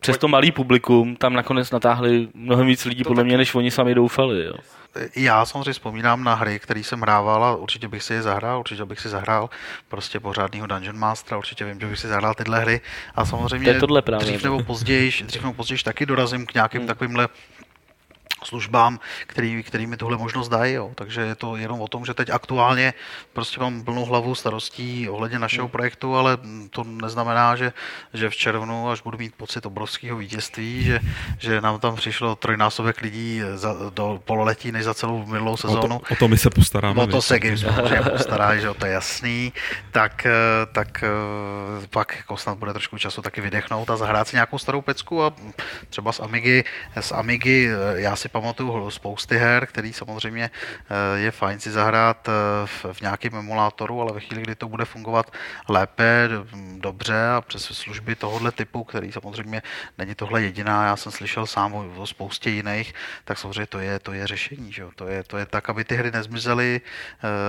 [0.00, 3.28] přes to malý publikum tam nakonec natáhli mnohem víc lidí, to podle taky.
[3.28, 4.44] mě, než oni sami doufali.
[4.44, 4.54] Jo.
[5.16, 8.84] Já samozřejmě vzpomínám na hry, které jsem hrával a určitě bych si je zahrál, určitě
[8.84, 9.50] bych si zahrál
[9.88, 12.80] prostě pořádného Dungeon Mastera, určitě vím, že bych si zahrál tyhle hry
[13.14, 16.88] a samozřejmě tohle právě, dřív nebo později, dřív nebo později taky dorazím k nějakým hmm.
[16.88, 17.28] takovýmhle
[18.44, 20.74] službám, který, který mi tuhle možnost dají.
[20.74, 20.90] Jo.
[20.94, 22.94] Takže je to jenom o tom, že teď aktuálně
[23.32, 25.72] prostě mám plnou hlavu starostí ohledně našeho hmm.
[25.72, 26.38] projektu, ale
[26.70, 27.72] to neznamená, že,
[28.14, 31.00] že v červnu, až budu mít pocit obrovského vítězství, že,
[31.38, 35.96] že nám tam přišlo trojnásobek lidí za, do pololetí, než za celou minulou sezónu.
[35.96, 37.02] O to, o to my se postaráme.
[37.02, 37.64] O to se Games
[38.10, 39.52] postarají, že to je jasný.
[39.90, 40.26] Tak,
[40.72, 41.04] tak
[41.90, 45.32] pak jako snad bude trošku času taky vydechnout a zahrát si nějakou starou pecku a
[45.90, 46.64] třeba z Amigy,
[47.00, 52.32] z Amigy já si pamatuju spousty her, který samozřejmě eh, je fajn si zahrát eh,
[52.92, 55.32] v, nějakém emulátoru, ale ve chvíli, kdy to bude fungovat
[55.68, 56.28] lépe,
[56.76, 59.62] dobře a přes služby tohohle typu, který samozřejmě
[59.98, 64.12] není tohle jediná, já jsem slyšel sám o, spoustě jiných, tak samozřejmě to je, to
[64.12, 64.72] je řešení.
[64.72, 64.84] Že?
[64.94, 66.80] To, je, to je tak, aby ty hry nezmizely,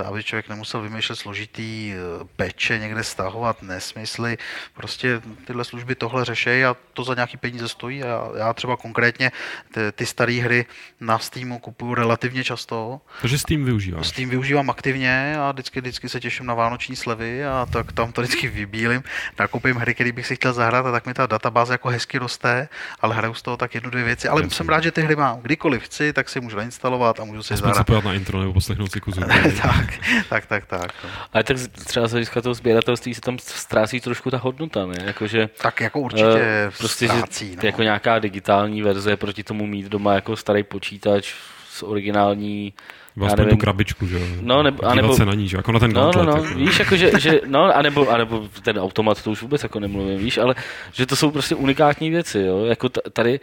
[0.05, 1.93] aby člověk nemusel vymýšlet složitý
[2.35, 4.37] peče, někde stahovat nesmysly.
[4.73, 8.03] Prostě tyhle služby tohle řeší a to za nějaký peníze stojí.
[8.03, 9.31] A já třeba konkrétně
[9.73, 10.65] ty, ty staré hry
[10.99, 13.01] na Steamu kupuju relativně často.
[13.21, 14.03] Takže Steam využívám.
[14.03, 18.21] Steam využívám aktivně a vždycky, vždycky se těším na vánoční slevy a tak tam to
[18.21, 19.03] vždycky vybílím.
[19.39, 22.69] Nakupím hry, které bych si chtěl zahrát a tak mi ta databáze jako hezky roste,
[22.99, 24.27] ale hraju z toho tak jednu, dvě věci.
[24.27, 24.55] Ale Jasně.
[24.55, 25.39] jsem rád, že ty hry mám.
[25.41, 27.87] Kdykoliv chci, tak si můžu nainstalovat a můžu si zahrát.
[27.87, 29.21] se na intro nebo poslechnout si kuzu.
[29.61, 29.99] tak,
[30.29, 30.93] tak, tak, tak.
[31.03, 31.09] No.
[31.33, 34.95] Ale tak třeba z hlediska toho sběratelství se tam ztrácí trošku ta hodnota, ne?
[35.05, 37.61] Jakože, tak jako určitě uh, prostě, ztrácí, že, no.
[37.63, 41.33] jako nějaká digitální verze proti tomu mít doma jako starý počítač
[41.69, 42.73] s originální
[43.15, 44.25] Vlastně tu krabičku, že jo?
[44.41, 45.57] No, nebo, anebo, se na ní, že?
[45.57, 46.55] Jako na ten no, no, no, jako.
[46.55, 50.37] víš, jako, že, že, no, anebo, anebo ten automat, to už vůbec jako nemluvím, víš,
[50.37, 50.55] ale
[50.93, 52.65] že to jsou prostě unikátní věci, jo?
[52.65, 53.39] Jako tady,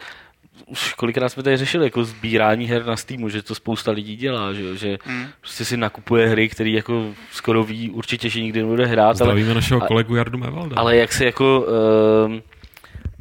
[0.65, 4.53] už kolikrát jsme tady řešili jako sbírání her na Steamu, že to spousta lidí dělá,
[4.53, 5.27] že, že hmm.
[5.41, 9.15] prostě si nakupuje hry, který jako skoro ví určitě, že nikdy nebude hrát.
[9.15, 10.75] Zdravíme ale, našeho kolegu Jardu Mevalda.
[10.75, 11.65] Ale jak se jako
[12.27, 12.39] uh,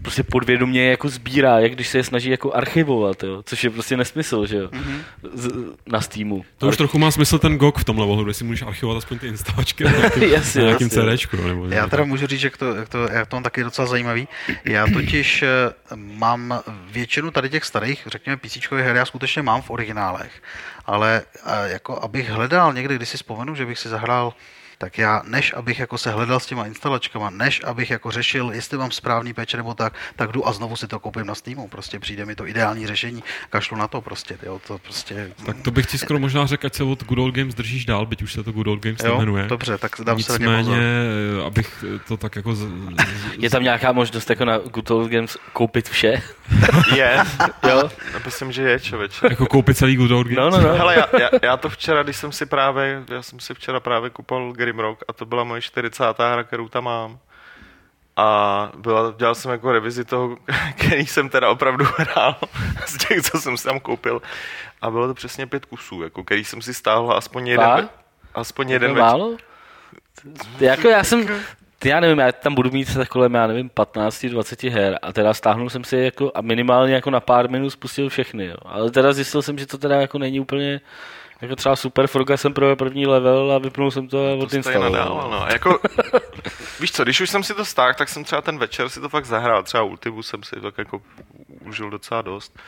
[0.02, 3.42] prostě podvědomě jako sbírá, jak když se je snaží jako archivovat, jo?
[3.44, 5.00] což je prostě nesmysl, že jo, mm-hmm.
[5.34, 5.50] Z,
[5.86, 6.44] na Steamu.
[6.58, 9.18] To už trochu má smysl ten GOG v tomhle ohledu, kde si můžeš archivovat aspoň
[9.18, 9.90] ty instalačky na
[10.56, 11.36] nějakým CDčku.
[11.36, 14.28] Nebo já teda můžu říct, že to, jak to, jak to mám taky docela zajímavý.
[14.64, 15.48] Já totiž eh,
[15.94, 20.42] mám většinu tady těch starých, řekněme, PC her, já skutečně mám v originálech,
[20.86, 24.32] ale eh, jako abych hledal někdy, když si vzpomenu, že bych si zahrál
[24.78, 28.78] tak já, než abych jako se hledal s těma instalačkama, než abych jako řešil, jestli
[28.78, 31.68] mám správný peč nebo tak, tak jdu a znovu si to koupím na Steamu.
[31.68, 35.32] Prostě přijde mi to ideální řešení, kašlu na to prostě, jo, to prostě...
[35.46, 38.06] Tak to bych ti skoro možná řekl, ať se od Good Old Games držíš dál,
[38.06, 39.46] byť už se to Good Old Games jo, jmenuje.
[39.46, 42.54] dobře, tak dám Nicméně, se abych to tak jako...
[42.54, 42.68] Z, z,
[43.38, 46.22] je tam nějaká možnost jako na Good Old Games koupit vše?
[46.96, 47.18] Je,
[47.68, 47.90] jo.
[48.24, 49.26] Myslím, že je, člověče.
[49.30, 50.54] Jako koupit celý Good Old Games?
[50.54, 50.74] No, no, no.
[50.74, 54.10] Hele, já, já, já, to včera, když jsem si právě, já jsem si včera právě
[54.10, 56.04] kupoval Grimrock a to byla moje 40.
[56.18, 57.18] hra, kterou tam mám.
[58.16, 60.36] A byla, dělal jsem jako revizi toho,
[60.76, 62.36] který jsem teda opravdu hrál
[62.86, 64.22] z těch, co jsem si tam koupil.
[64.82, 67.88] A bylo to přesně pět kusů, jako, který jsem si stáhl aspoň jeden, ve,
[68.34, 69.02] aspoň jeden večer.
[69.02, 69.36] Málo?
[70.60, 71.26] Jako já jsem,
[71.84, 75.70] já nevím, já tam budu mít tak kolem, já nevím, 15-20 her a teda stáhnul
[75.70, 78.56] jsem si jako a minimálně jako na pár minut spustil všechny, jo.
[78.64, 80.80] Ale teda zjistil jsem, že to teda jako není úplně
[81.40, 85.30] jako třeba super Froga jsem pro první level a vypnul jsem to a no, odinstaloval.
[85.30, 85.46] No.
[85.52, 85.80] Jako,
[86.80, 89.08] víš co, když už jsem si to stáhl, tak jsem třeba ten večer si to
[89.08, 89.62] fakt zahrál.
[89.62, 91.02] Třeba Ultimu jsem si tak jako
[91.60, 92.58] užil docela dost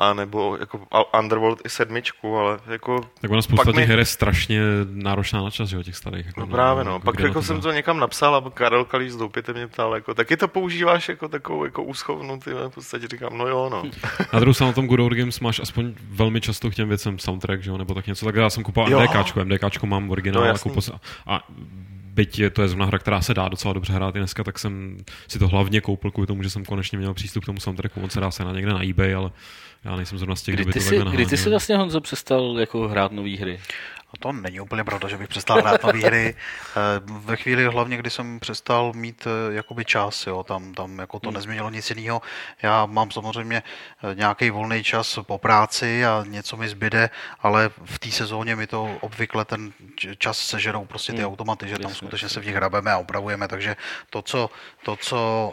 [0.00, 0.86] a nebo jako
[1.18, 3.00] Underworld i sedmičku, ale jako...
[3.20, 3.86] Tak ona spousta těch mi...
[3.86, 6.26] her je strašně náročná na čas, že jo, těch starých.
[6.26, 6.92] Jako no právě, no.
[6.92, 10.14] Jako pak jako jsem to někam napsal a Karel Kalíš z Doupěte mě ptal, jako,
[10.14, 13.82] taky to používáš jako takovou jako úschovnu, ty v podstatě říkám, no jo, no.
[14.32, 17.18] na druhou stranu na tom Good Old Games máš aspoň velmi často k těm věcem
[17.18, 20.48] soundtrack, že jo, nebo tak něco, tak já jsem kupoval MDKčko, MDKčko mám originál, no,
[20.48, 20.90] jako pos...
[21.26, 21.44] a
[22.14, 24.58] byť je, to je zrovna hra, která se dá docela dobře hrát i dneska, tak
[24.58, 24.98] jsem
[25.28, 28.00] si to hlavně koupil kvůli tomu, že jsem konečně měl přístup k tomu soundtracku.
[28.00, 29.30] On se dá se na někde na eBay, ale
[29.84, 32.56] já nejsem zrovna z těch, kdy, kdy ty, si, kdy ty jsi vlastně Honzo přestal
[32.60, 33.60] jako hrát nové hry?
[34.20, 36.34] To není úplně pravda, že bych přestal hrát nové hry.
[36.36, 41.18] Eh, ve chvíli hlavně, kdy jsem přestal mít eh, jakoby čas, jo, tam, tam jako
[41.18, 41.34] to hmm.
[41.34, 42.22] nezměnilo nic jiného.
[42.62, 47.10] Já mám samozřejmě eh, nějaký volný čas po práci a něco mi zbyde,
[47.40, 49.72] ale v té sezóně mi to obvykle ten
[50.18, 51.26] čas sežerou prostě ty hmm.
[51.26, 53.76] automaty, že tam skutečně se v nich hrabeme a opravujeme, takže
[54.10, 54.50] to, co,
[54.84, 55.52] to, co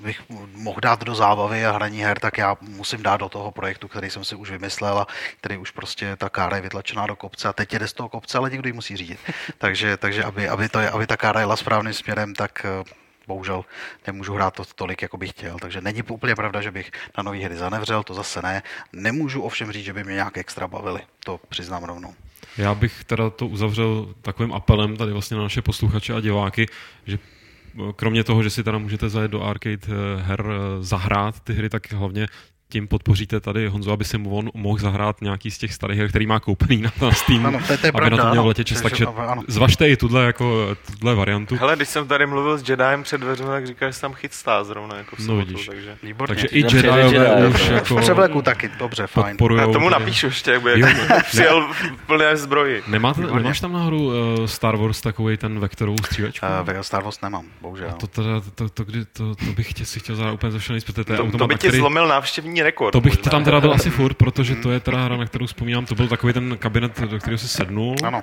[0.00, 0.22] bych
[0.54, 4.10] mohl dát do zábavy a hraní her, tak já musím dát do toho projektu, který
[4.10, 5.06] jsem si už vymyslel a
[5.40, 8.08] který už prostě ta kára je vytlačená do kopce a teď je jde z toho
[8.08, 9.18] kopce, ale někdo ji musí řídit.
[9.58, 12.82] takže, takže aby, aby, to, aby ta kára jela správným směrem, tak eh,
[13.26, 13.64] bohužel
[14.06, 15.56] nemůžu hrát to tolik, jako bych chtěl.
[15.58, 18.62] Takže není úplně pravda, že bych na nový hry zanevřel, to zase ne.
[18.92, 22.14] Nemůžu ovšem říct, že by mě nějak extra bavili, to přiznám rovnou.
[22.58, 26.66] Já bych teda to uzavřel takovým apelem tady vlastně na naše posluchače a diváky,
[27.06, 30.44] že eh, kromě toho, že si teda můžete zajet do arcade eh, her
[30.80, 32.26] zahrát ty hry, tak hlavně
[32.68, 36.26] tím podpoříte tady Honzo, aby si on mohl zahrát nějaký z těch starých her, který
[36.26, 38.66] má koupený na, na Steam, ano, to, to je aby pravda, na to měl letět
[38.66, 38.80] čas.
[38.80, 39.42] Takže ano.
[39.48, 41.56] zvažte i tuhle, jako, tuhle variantu.
[41.56, 44.96] Hele, když jsem tady mluvil s Jediem před dveřmi, tak říkal, že tam chystá zrovna
[44.96, 45.66] jako v no, sobotu, no, vidíš.
[45.66, 45.96] takže...
[46.02, 46.34] Výborně.
[46.34, 47.96] Takže i Jediové už jako...
[47.96, 49.36] Převleku taky, dobře, fajn.
[49.56, 50.76] Já tomu napíšu ještě, jak bude
[51.26, 51.68] přijel
[52.06, 52.82] plné zbroji.
[52.86, 56.46] Nemáte, nemáš tam nahoru uh, Star Wars takový ten vektorovou střílečku?
[56.72, 57.88] Uh, Star Wars nemám, bohužel.
[57.90, 60.58] A to, to, to, to, to, to, to bych tě, si chtěl zahrát úplně ze
[60.58, 62.92] všeho protože to, to by ti zlomil návštěvní sezónní rekord.
[62.92, 63.30] To bych možná.
[63.30, 66.08] tam teda byl asi furt, protože to je teda hra, na kterou vzpomínám, to byl
[66.08, 68.22] takový ten kabinet, do kterého si sednul Ano.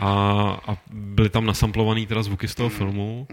[0.00, 0.10] a,
[0.66, 3.26] a byly tam nasamplovaný teda zvuky z toho filmu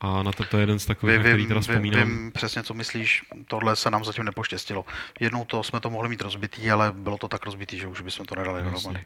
[0.00, 2.08] a na to, to je jeden z takových, Vy, který teda vzpomínám.
[2.08, 3.22] vím přesně, co myslíš.
[3.46, 4.84] Tohle se nám zatím nepoštěstilo.
[5.20, 8.26] Jednou to jsme to mohli mít rozbitý, ale bylo to tak rozbitý, že už bychom
[8.26, 9.00] to nedali dohromady.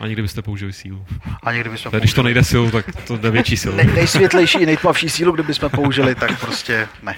[0.00, 1.06] A někdy byste použili sílu.
[1.42, 3.76] A někdy bychom Tak když to nejde silou, tak to jde větší silou.
[3.76, 7.16] nej, nejsvětlejší i nejtmavší sílu, kdybychom použili, tak prostě ne.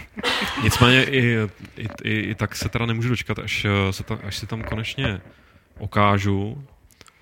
[0.62, 1.36] Nicméně i,
[1.76, 4.62] i, i, i tak se teda nemůžu dočkat, až, eh, se ta, až si tam
[4.62, 5.20] konečně
[5.78, 6.64] okážu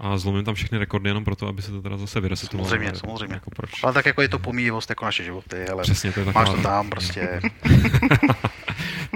[0.00, 2.68] a zlomím tam všechny rekordy jenom proto, aby se to teda zase vyresetovalo.
[2.68, 3.34] Samozřejmě, samozřejmě.
[3.34, 3.70] Jako proč?
[3.84, 6.56] Ale tak jako je to pomíjivost jako naše životy, ale Přesně, to je máš taková...
[6.56, 7.40] to tam prostě.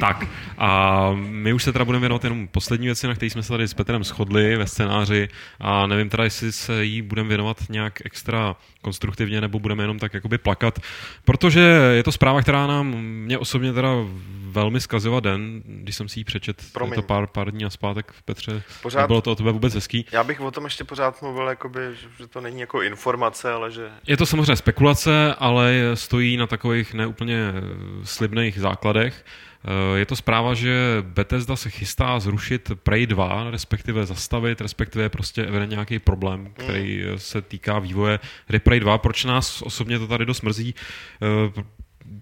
[0.00, 0.26] Tak
[0.58, 3.68] a my už se teda budeme věnovat jenom poslední věci, na které jsme se tady
[3.68, 5.28] s Petrem shodli ve scénáři
[5.60, 10.14] a nevím teda, jestli se jí budeme věnovat nějak extra konstruktivně nebo budeme jenom tak
[10.14, 10.78] jakoby plakat,
[11.24, 11.60] protože
[11.94, 13.88] je to zpráva, která nám mě osobně teda
[14.50, 16.94] velmi zkazila den, když jsem si ji přečet Promiň.
[16.94, 20.06] to pár, pár dní a zpátek Petře, Pořád- nebylo to o tebe vůbec hezký.
[20.12, 21.80] Já bych o tom ještě pořád mluvil, jakoby,
[22.18, 26.94] že, to není jako informace, ale že Je to samozřejmě spekulace, ale stojí na takových
[26.94, 27.52] neúplně
[28.04, 29.24] slibných základech.
[29.64, 35.42] Eh, Je to zpráva, že Bethesda se chystá zrušit Prey 2, respektive zastavit, respektive prostě
[35.44, 38.98] evidentně nějaký problém, který eh, se týká vývoje hry Prey 2.
[38.98, 40.74] Proč nás osobně to tady dost mrzí?
[41.22, 41.62] Eh,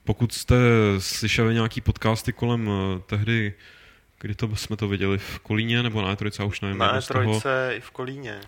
[0.05, 0.57] Pokud jste
[0.99, 3.53] slyšeli nějaký podcasty kolem eh, tehdy,
[4.23, 6.79] kdy to jsme to viděli v Kolíně nebo na E3, já už nevím.
[6.79, 7.23] na jedno z toho.
[7.25, 8.41] trojce i v Kolíně.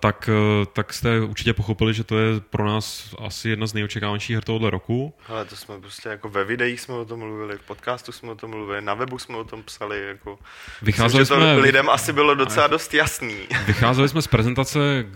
[0.00, 4.34] Tak, eh, tak jste určitě pochopili, že to je pro nás asi jedna z nejočekávanějších
[4.36, 5.14] her tohohle roku.
[5.28, 8.34] Ale to jsme prostě jako ve videích jsme o tom mluvili, v podcastu jsme o
[8.34, 10.38] tom mluvili, na webu jsme o tom psali, jako
[10.82, 13.36] Vycházeli myslím, že to jsme, lidem asi bylo docela dost jasný.
[13.66, 15.06] vycházeli jsme z prezentace,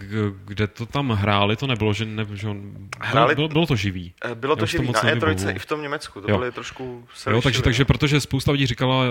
[0.44, 4.12] kde to tam hráli, to nebylo, že, ne, že on, Hráli- bylo, bylo to živý.
[4.24, 5.36] Eh, Bylo to to živý moc na nevybavuju.
[5.38, 6.38] E3 i v tom Německu, to Jo.
[6.38, 7.86] byly trošku Jo, takže, takže no.
[7.86, 9.04] protože spousta lidí říkala,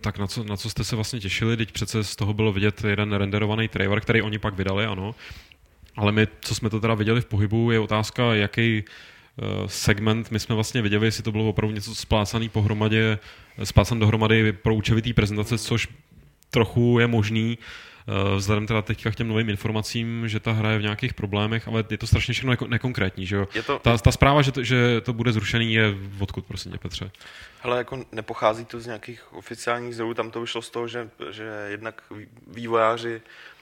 [0.00, 2.84] tak na co, na co jste se vlastně těšili, teď přece z toho bylo vidět
[2.84, 5.14] jeden renderovaný trailer, který oni pak vydali, ano.
[5.96, 10.40] Ale my, co jsme to teda viděli v pohybu, je otázka, jaký eh, segment my
[10.40, 13.18] jsme vlastně viděli, jestli to bylo opravdu něco splácaný pohromadě,
[13.64, 15.88] splácan dohromady pro účevitý prezentace, což
[16.50, 17.89] trochu je možný, eh,
[18.36, 21.84] vzhledem teda teďka k těm novým informacím, že ta hra je v nějakých problémech, ale
[21.90, 23.48] je to strašně všechno neko- nekonkrétní, že jo?
[23.54, 26.78] Je to, Ta, ta zpráva, že to, že to bude zrušený, je odkud, prosím tě,
[26.78, 27.10] Petře?
[27.62, 31.66] hele, jako nepochází to z nějakých oficiálních zdrojů, tam to vyšlo z toho, že, že
[31.70, 33.20] jednak vý- vývojáři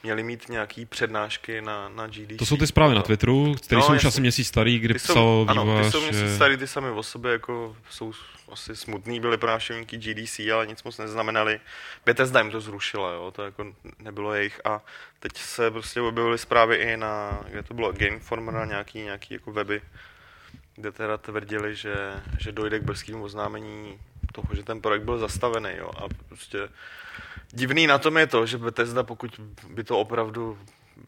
[0.08, 2.36] měli mít nějaký přednášky na, na GDC.
[2.38, 5.00] To jsou ty zprávy na Twitteru, které No, jsou už asi měsíc starý, kdy Ty
[5.00, 6.34] jsou, psal ano, ty jsou měsíc že...
[6.34, 8.12] starý, ty sami o sobě jako jsou
[8.52, 11.60] asi smutný, byli pro návštěvníky GDC, ale nic moc neznamenali.
[12.06, 13.66] Bethesda jim to zrušila, jo, to jako
[13.98, 14.80] nebylo jejich a
[15.20, 19.34] teď se prostě objevily zprávy i na, kde to bylo, Game Informer a nějaký, nějaký
[19.34, 19.82] jako weby,
[20.76, 21.94] kde teda tvrdili, že,
[22.38, 23.98] že dojde k brzkému oznámení
[24.42, 26.68] toho, že ten projekt byl zastavený, jo, a prostě
[27.50, 30.58] divný na tom je to, že Bethesda, pokud by to opravdu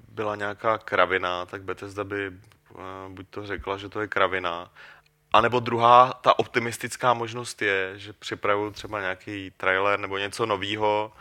[0.08, 4.70] byla nějaká kravina, tak Bethesda by eh, buď to řekla, že to je kravina,
[5.32, 11.12] a nebo druhá, ta optimistická možnost je, že připravují třeba nějaký trailer nebo něco novýho,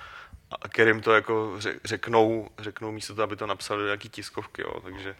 [0.61, 4.61] a kterým to jako ře- řeknou, řeknou místo toho, aby to napsali do nějaký tiskovky,
[4.61, 4.73] jo.
[4.83, 5.15] takže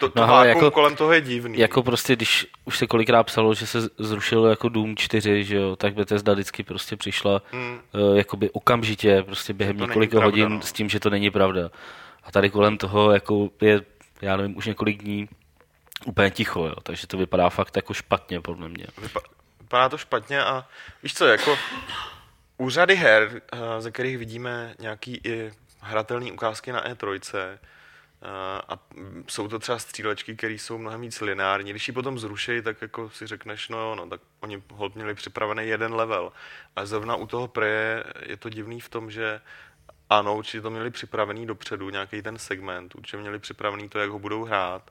[0.00, 1.58] to, to No, hele, jako, kolem toho je divný.
[1.58, 5.76] Jako prostě, když už se kolikrát psalo, že se zrušilo jako Doom 4, že jo,
[5.76, 7.80] tak Bethesda vždycky prostě přišla Hmm.
[8.10, 10.62] uh, jakoby okamžitě, prostě během to několika pravda, hodin no.
[10.62, 11.70] s tím, že to není pravda.
[12.24, 13.80] A tady kolem toho jako je,
[14.22, 15.28] já nevím, už několik dní
[16.06, 18.86] úplně ticho, jo, takže to vypadá fakt jako špatně, podle mě.
[19.02, 19.28] Vypa-
[19.60, 20.64] vypadá to špatně a
[21.02, 21.58] víš co, jako
[22.58, 27.58] u řady her, eh, ze kterých vidíme nějaký i hratelné ukázky na E3,
[28.22, 28.28] eh,
[28.68, 28.78] a
[29.28, 31.70] jsou to třeba střílečky, které jsou mnohem víc lineární.
[31.70, 35.68] Když ji potom zrušejí, tak jako si řekneš, no no, tak oni hold měli připravený
[35.68, 36.32] jeden level.
[36.76, 39.40] A zrovna u toho Preje je to divný v tom, že
[40.10, 44.18] ano, určitě to měli připravený dopředu, nějaký ten segment, určitě měli připravený to, jak ho
[44.18, 44.90] budou hrát,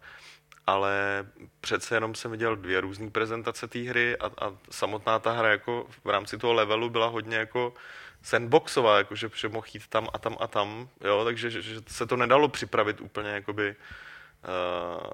[0.72, 1.26] ale
[1.62, 5.88] přece jenom jsem viděl dvě různé prezentace té hry a, a samotná ta hra jako
[6.06, 7.74] v rámci toho levelu byla hodně jako
[8.22, 11.82] sandboxová, jako že, že mohl jít tam a tam a tam, jo, takže že, že
[11.88, 15.12] se to nedalo připravit úplně jakoby uh,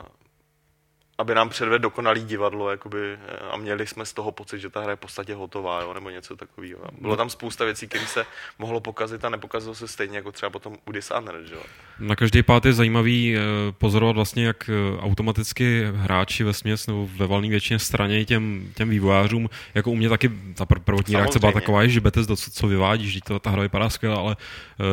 [1.18, 4.82] aby nám předvedl dokonalý divadlo jakoby, eh, a měli jsme z toho pocit, že ta
[4.82, 6.80] hra je v podstatě hotová, jo, nebo něco takového.
[7.02, 8.26] Bylo tam spousta věcí, které se
[8.60, 11.60] mohlo pokazit a nepokazilo se stejně jako třeba potom u Dishonored, jo.
[12.00, 13.40] Na každý pád je zajímavý eh,
[13.72, 18.90] pozorovat vlastně, jak eh, automaticky hráči ve směs nebo ve valné většině straně těm, těm
[18.90, 21.62] vývojářům, jako u mě taky ta pr- prvotní reakce byla Samozřejmě.
[21.62, 24.36] taková, že Bethesda, co, co vyvádíš, že to, ta hra vypadá skvěle, ale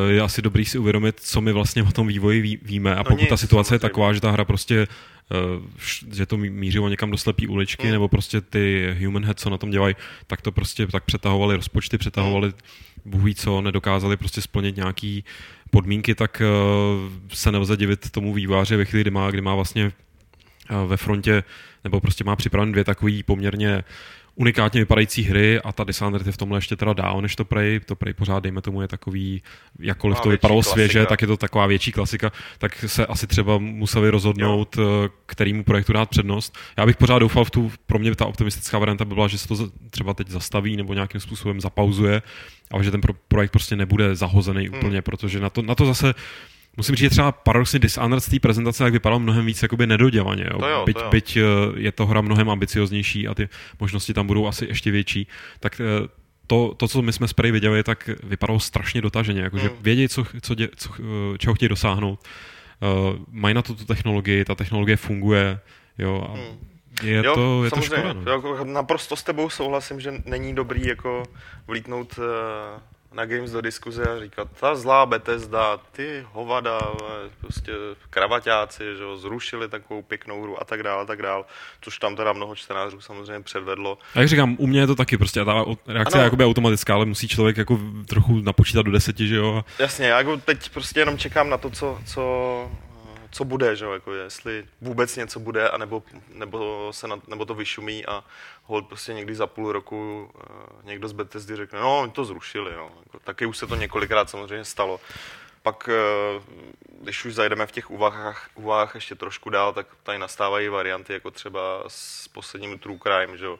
[0.09, 3.27] je asi dobrý si uvědomit, co my vlastně o tom vývoji ví, víme a pokud
[3.29, 3.89] ta nic, situace je samozřejmě.
[3.89, 4.87] taková, že ta hra prostě
[6.11, 7.91] že to mířilo někam do slepý uličky, Hmm.
[7.91, 9.95] nebo prostě ty human head, co na tom dělají,
[10.27, 12.53] tak to prostě tak přetahovali rozpočty, přetahovali
[13.05, 15.23] Bůh ví co, nedokázali prostě splnit nějaký
[15.71, 16.45] podmínky, tak eh,
[17.35, 19.91] se nelze divit tomu výváři ve chvíli, kdy má, kdy má vlastně
[20.69, 21.43] eh, ve frontě,
[21.83, 23.83] nebo prostě má připraven dvě takový poměrně
[24.35, 27.79] unikátně vypadající hry a ta Dishonored je v tomhle ještě teda dál než to Prey.
[27.79, 29.41] To Prey pořád, dejme tomu, je takový,
[29.79, 30.73] jakkoliv to vypadalo klasika.
[30.73, 35.09] svěže, tak je to taková větší klasika, tak se asi třeba museli rozhodnout, jo.
[35.25, 36.57] kterýmu projektu dát přednost.
[36.77, 39.47] Já bych pořád doufal v tu, pro mě ta optimistická varianta by byla, že se
[39.47, 42.21] to třeba teď zastaví nebo nějakým způsobem zapauzuje,
[42.71, 44.77] ale že ten pro, projekt prostě nebude zahozený Hmm.
[44.77, 46.13] úplně, protože na to, na to zase
[46.77, 50.45] Musím říct, že třeba paradoxně Dishonored z té prezentace tak vypadalo mnohem víc jakoby nedodělaně.
[50.51, 50.59] Jo.
[50.59, 51.09] To jo, byť, to jo.
[51.09, 51.41] byť eh,
[51.75, 53.49] je to hra mnohem ambicioznější a ty
[53.79, 55.27] možnosti tam budou asi ještě větší,
[55.59, 56.07] tak eh,
[56.47, 59.41] to, to, co my jsme s Prey viděli, tak vypadalo strašně dotaženě.
[59.41, 59.77] Jakože Hmm.
[59.81, 62.19] vědějí, co, co, dě, co, eh, čeho chtějí dosáhnout.
[62.81, 65.59] Uh, mají na to tu technologii, ta technologie funguje.
[65.97, 66.59] Jo, a Hmm.
[67.03, 68.09] je, to, je to samozřejmě.
[68.09, 68.13] škoda.
[68.23, 68.63] No.
[68.63, 71.23] Naprosto s tebou souhlasím, že není dobrý jako
[71.67, 72.79] vlítnout eh,
[73.15, 76.79] na Games do diskuze a říkat, ta zlá Bethesda, ty hovada,
[77.41, 77.71] prostě
[78.09, 81.43] kravaťáci, že jo, zrušili takovou pěknou hru a tak dále, a tak dále,
[81.81, 83.97] což tam teda mnoho čtenářů samozřejmě předvedlo.
[84.15, 86.21] A jak říkám, u mě je to taky prostě, ta reakce Ano.
[86.21, 89.65] je jakoby automatická, ale musí člověk jako trochu napočítat do deseti, že jo.
[89.79, 92.21] Jasně, já jako teď prostě jenom čekám na to, co, co,
[93.35, 97.55] co bude, že jo, jako jestli vůbec něco bude, anebo, nebo, se na, nebo to
[97.55, 98.23] vyšumí a
[98.63, 102.75] hold prostě někdy za půl roku uh, někdo z Bethesdy řekne, no, oni to zrušili,
[102.75, 102.91] no.
[103.03, 104.99] Jako, taky už se to několikrát samozřejmě stalo.
[105.63, 105.89] Pak,
[106.37, 106.43] uh,
[107.01, 111.31] když už zajdeme v těch úvahách, úvahách ještě trošku dál, tak tady nastávají varianty, jako
[111.31, 113.59] třeba s posledním True Crime, že jo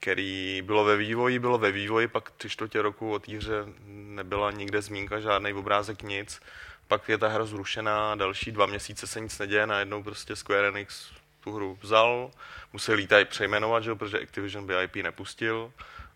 [0.00, 4.50] který bylo ve vývoji, bylo ve vývoji, pak tři čtvrtě roku o té hře nebyla
[4.50, 6.40] nikde zmínka, žádný obrázek, nic.
[6.88, 11.10] Pak je ta hra zrušená, další dva měsíce se nic neděje, najednou prostě Square Enix
[11.40, 12.30] tu hru vzal,
[12.72, 15.72] museli ji tady přejmenovat, že protože Activision by IP nepustil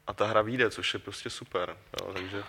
[0.06, 1.76] a ta hra vyjde, což je prostě super.
[2.02, 2.42] Jo, takže,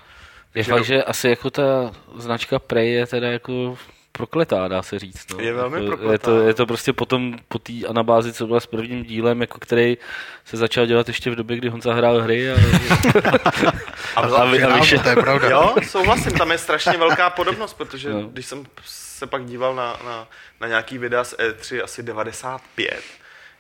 [0.56, 3.78] Je fakt, do- že asi jako ta značka Prey je teda jako
[4.20, 5.32] prokletá, dá se říct.
[5.34, 5.40] No.
[5.40, 6.24] Je velmi jako, Je prokletá.
[6.32, 9.98] to, je to prostě potom po té anabázi, co byla s prvním dílem, jako který
[10.46, 12.52] se začal dělat ještě v době, kdy Honza hrál hry.
[12.52, 12.56] A,
[14.16, 15.50] A, a, vy- a Ano, vyšel, to je pravda.
[15.50, 18.22] Jo, souhlasím, tam je strašně velká podobnost, protože no.
[18.22, 20.28] když jsem se pak díval na, na,
[20.62, 23.02] na nějaký videa z E3 asi 95,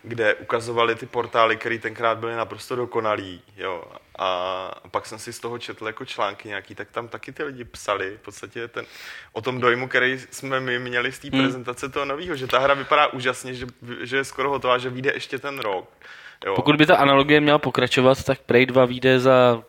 [0.03, 3.84] kde ukazovali ty portály, které tenkrát byly naprosto dokonalý, jo.
[4.22, 7.63] A pak jsem si z toho četl jako články nějaký, tak tam taky ty lidi
[7.63, 8.86] psali v podstatě ten,
[9.34, 11.39] o tom dojmu, který jsme my měli z té Hmm.
[11.41, 13.65] prezentace toho nového, že ta hra vypadá úžasně, že,
[14.01, 15.89] že je skoro hotová, že vyjde ještě ten rok.
[16.45, 16.55] Jo.
[16.55, 19.63] pokud by ta analogie měla pokračovat, tak Prey 2 vyjde za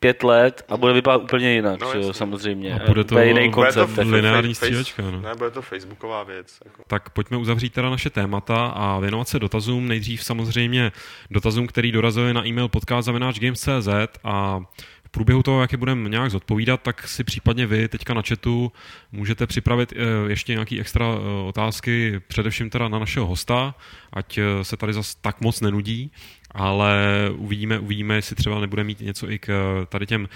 [0.00, 2.74] pět let a bude vypadat úplně jinak, No, že jo, samozřejmě.
[2.80, 3.90] A bude to- jiný Bude to koncept.
[3.92, 4.10] f- jako.
[4.10, 5.20] lineární face- střílečka, no.
[5.20, 6.58] Ne, bude to facebooková věc.
[6.64, 6.82] Jako.
[6.86, 9.88] Tak pojďme uzavřít teda naše témata a věnovat se dotazům.
[9.88, 10.92] Nejdřív samozřejmě
[11.30, 13.88] dotazům, který dorazili na e-mail podcast.games.cz
[14.24, 14.60] a
[15.04, 18.72] v průběhu toho, jak je budeme nějak zodpovídat, tak si případně vy teďka na chatu
[19.12, 23.74] můžete připravit eh, ještě nějaké extra eh, otázky, především teda na našeho hosta,
[24.12, 26.12] ať eh, se tady zas tak moc nenudí,
[26.56, 26.96] ale
[27.36, 30.28] uvidíme, uvidíme, jestli třeba nebude mít něco i k eh, tady těm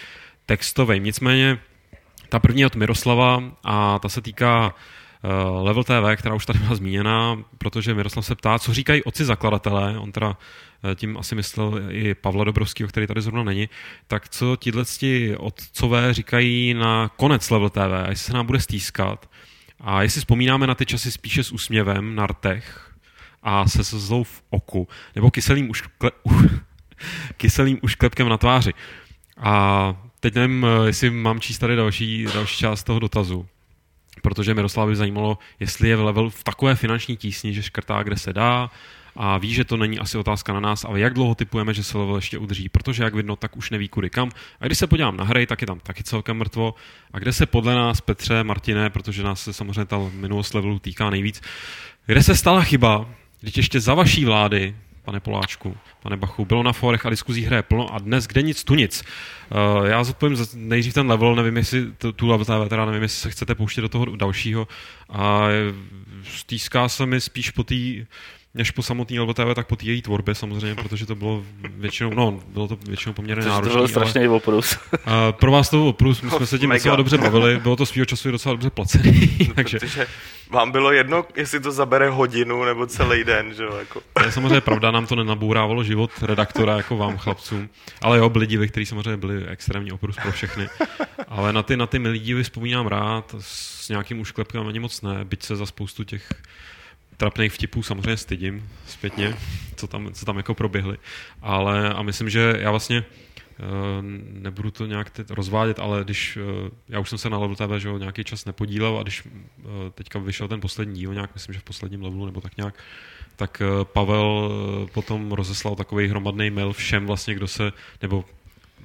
[0.47, 1.05] textovým.
[1.05, 1.59] Nicméně
[2.29, 4.75] ta první je od Miroslava a ta se týká
[5.23, 9.25] uh, Level TV, která už tady byla zmíněna, protože Miroslav se ptá, co říkají otci
[9.25, 10.37] zakladatelé, on teda
[10.85, 13.69] eh, tím asi myslel i Pavla Dobrovského, který tady zrovna není,
[14.07, 14.85] tak co tihle
[15.39, 19.31] otcové říkají na konec Level TV, a jestli se nám bude stýskat
[19.81, 22.90] a jestli vzpomínáme na ty časy spíše s úsměvem na rtech
[23.43, 26.11] a se slzou v oku, nebo kyselým, uškle,
[27.37, 28.73] kyselým ušklepkem na tváři.
[29.37, 33.47] A teď nevím, eh, jestli mám číst tady další, další část toho dotazu.
[34.23, 38.33] Protože Miroslav by zajímalo, jestli je level v takové finanční tísni, že škrtá, kde se
[38.33, 38.71] dá,
[39.17, 41.99] a ví, že to není asi otázka na nás, ale jak dlouho typujeme, že se
[41.99, 44.31] level ještě udrží, protože jak vidno, tak už neví kudy kam.
[44.61, 46.75] A když se podívám na hry, tak je tam taky celkem mrtvo.
[47.13, 51.11] A kde se podle nás, Petře, Martine, protože nás se samozřejmě ta minulost levelu týká
[51.11, 51.43] nejvíc,
[52.07, 53.07] kde se stala chyba,
[53.41, 54.75] když ještě za vaší vlády,
[55.05, 58.65] pane Poláčku, pane Bachu, bylo na forech a diskuzích hraje plno a dnes kde nic,
[58.65, 59.05] tu nic.
[59.81, 63.55] Uh, já zodpovím nejdřív ten level, nevím, jestli tu, level teda nevím, jestli se chcete
[63.55, 64.69] pouštět do toho dalšího.
[65.09, 65.75] A eh,
[66.25, 68.07] stýská se mi spíš po té
[68.55, 71.45] než po samotný TV, tak po té její tvorbě samozřejmě, protože to bylo
[71.77, 73.77] většinou, no, bylo to většinou poměrně to náročné.
[73.77, 74.79] byl strašný oprus.
[75.05, 76.79] ale, uh, pro vás to byl oprus, my jsme se tím Mega.
[76.79, 80.07] docela dobře bavili, bylo to svýho času i docela dobře placený, takže Protože
[80.51, 84.03] vám bylo jedno, jestli to zabere hodinu nebo celý den, že jo, jako.
[84.13, 87.69] To je samozřejmě pravda, nám to nenabourávalo život redaktora jako vám chlapcům.
[88.03, 90.69] Ale jo, byli divy, kteří samozřejmě byli extrémní oprus pro všechny.
[91.29, 95.25] Ale na ty, na ty milý divy vzpomínám rád, s nějakým ušklepkem ani moc ne,
[95.25, 96.33] byť se za spoustu těch
[97.21, 99.37] trapných vtipů samozřejmě stydím zpětně,
[99.77, 100.99] co tam, co tam jako proběhly.
[101.43, 103.63] Ale a myslím, že já vlastně eh,
[104.41, 107.79] nebudu to nějak teď rozvádět, ale když, eh, já už jsem se na Level TV
[107.79, 109.63] že jo, nějaký čas nepodílel a když eh,
[109.95, 112.75] teďka vyšel ten poslední díl, nějak myslím, že v posledním levelu nebo tak nějak,
[113.37, 114.51] tak Pavel
[114.93, 118.25] potom rozeslal takový hromadný mail všem vlastně, kdo se, nebo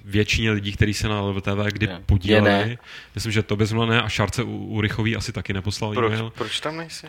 [0.06, 2.02] většině lidí, kteří se na Level TV kdy je.
[2.06, 2.78] podíleli.
[3.16, 6.30] Myslím, že to ne a Šárce u, Rychový asi taky neposlal proč, e-mail.
[6.36, 7.08] Proč tam nejsi?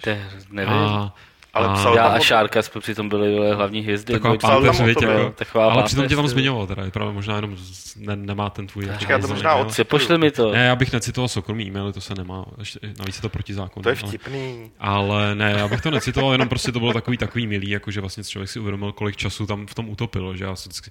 [0.50, 0.72] nevím.
[0.72, 1.14] A,
[1.56, 4.12] ale psal já a Šárka jsme přitom byli hlavní hvězdy.
[4.12, 5.32] Taková páteř, víte, jo.
[5.36, 7.56] Taková ale přitom tě tam zmiňoval, teda, právě možná jenom
[7.96, 8.88] ne, nemá ten tvůj.
[8.98, 9.80] Čeká, to možná od...
[9.88, 10.52] Pošli mi to.
[10.52, 13.82] Ne, já bych necitoval soukromý e-maily, to se nemá, ještě, navíc je to proti zákonu.
[13.82, 14.70] To je vtipný.
[14.78, 17.90] Ale, ale ne, já bych to necitoval, jenom prostě to bylo takový takový milý, jako
[17.90, 20.90] že vlastně člověk si uvědomil, kolik času tam v tom utopilo, že já si vždycky,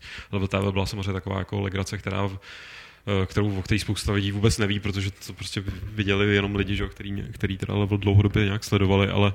[0.72, 2.38] byla samozřejmě taková jako legrace, která v,
[3.24, 6.88] eh, kterou, o který spousta lidí vůbec neví, protože to prostě viděli jenom lidi, že,
[6.88, 9.34] který, který teda level dlouhodobě nějak sledovali, ale,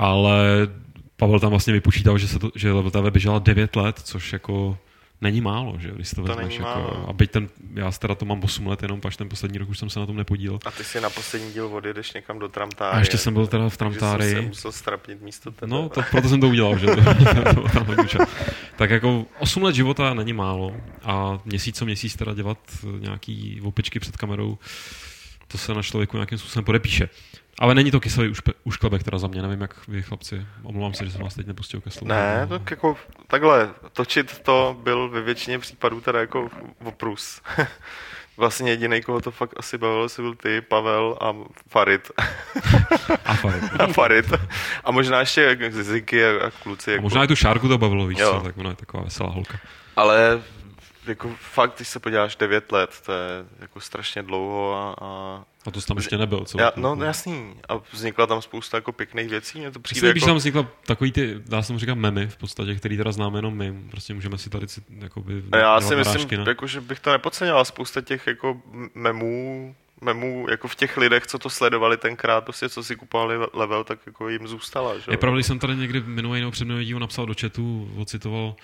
[0.00, 0.68] ale
[1.16, 4.78] Pavel tam vlastně vypočítal, že, se to, že TV běžela 9 let, což jako
[5.20, 6.58] není málo, že když to, to vezmeš.
[6.58, 9.68] Jako, a byť ten, já teda to mám 8 let jenom, pač ten poslední rok
[9.68, 10.58] už jsem se na tom nepodílel.
[10.64, 12.96] A ty si na poslední díl odjedeš někam do Tramtáry.
[12.96, 14.30] A ještě jsem byl teda v Tramtáry.
[14.30, 15.70] jsem musel strapnit místo tebe.
[15.70, 16.94] No, to, proto jsem to udělal, že to,
[18.76, 22.58] Tak jako 8 let života není málo a měsíc co měsíc teda dělat
[22.98, 24.58] nějaký opičky před kamerou,
[25.48, 27.08] to se na člověku nějakým způsobem podepíše.
[27.60, 30.46] Ale není to kyselý už, ušklebek teda za mě, nevím jak vy chlapci.
[30.62, 32.08] Omlouvám se, že jsem vás teď nepustil ke slovu.
[32.08, 32.96] Ne, tak jako
[33.26, 36.48] takhle, točit to byl ve většině případů teda jako
[36.84, 37.42] oprus.
[38.36, 41.34] vlastně jediný, koho to fakt asi bavilo, si byl ty, Pavel a
[41.68, 42.10] Farid.
[43.24, 43.64] a Farid.
[43.78, 44.32] a Farid.
[44.84, 46.90] A možná ještě Ziky a kluci.
[46.90, 47.02] A jako...
[47.02, 49.58] možná i tu Šárku to bavilo, víš co, tak ona je taková veselá holka.
[49.96, 50.42] Ale
[51.06, 55.70] jako fakt, když se podíváš 9 let, to je jako strašně dlouho a, a a
[55.70, 56.60] to jsi tam ještě nebyl, co?
[56.60, 57.54] Já, no jasný.
[57.68, 59.58] A vznikla tam spousta jako pěkných věcí.
[59.58, 60.12] Mě to přijde Myslím, jako...
[60.12, 63.38] když tam vznikla takový ty, dá se mu říkat memy v podstatě, který teda známe
[63.38, 63.74] jenom my.
[63.90, 64.66] Prostě můžeme si tady
[64.98, 66.44] jakoby, Já si myslím, ne?
[66.46, 67.64] jako, že bych to nepodceňoval.
[67.64, 68.62] Spousta těch jako
[68.94, 73.84] memů, memů jako v těch lidech, co to sledovali tenkrát, prostě co si kupovali level,
[73.84, 74.98] tak jako jim zůstala.
[74.98, 75.04] Že?
[75.10, 78.54] Je pravda, jsem tady někdy minulý nebo před díl napsal do chatu, ocitoval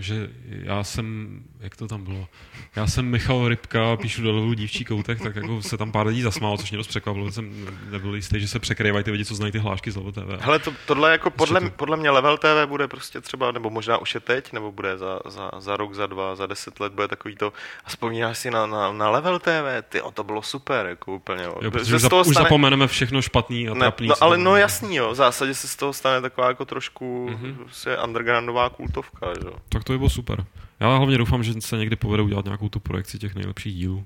[0.00, 2.28] že já jsem, jak to tam bylo,
[2.76, 6.22] já jsem Michal Rybka, píšu do levelu dívčí koutek, tak jako se tam pár lidí
[6.22, 9.52] zasmálo, což mě dost překvapilo, jsem nebyl jistý, že se překrývají ty lidi, co znají
[9.52, 10.42] ty hlášky z Level TV.
[10.42, 11.70] Hele, to, tohle jako podle, to...
[11.70, 15.20] podle mě Level TV bude prostě třeba, nebo možná už je teď, nebo bude za,
[15.26, 17.52] za, za rok, za dva, za deset let, bude takový to,
[17.84, 21.44] a vzpomínáš si na, na, na Level TV, ty, o, to bylo super, jako úplně.
[21.44, 21.54] Jo.
[21.62, 22.44] Jo, protože z toho už stane...
[22.44, 24.08] zapomeneme všechno špatný a ne, trapný.
[24.08, 28.04] No, ale no jasný, jo, v zásadě se z toho stane taková jako trošku mm-hmm.
[28.04, 29.57] undergroundová kultovka, jo.
[29.68, 30.44] Tak to by bylo super.
[30.80, 34.04] Já hlavně doufám, že se někdy povede udělat nějakou tu projekci těch nejlepších dílů,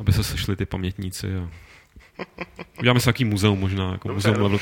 [0.00, 1.48] aby se sešli ty pamětníci a
[2.78, 4.60] Uděláme si takový muzeum možná, jako Dobře, muzeum level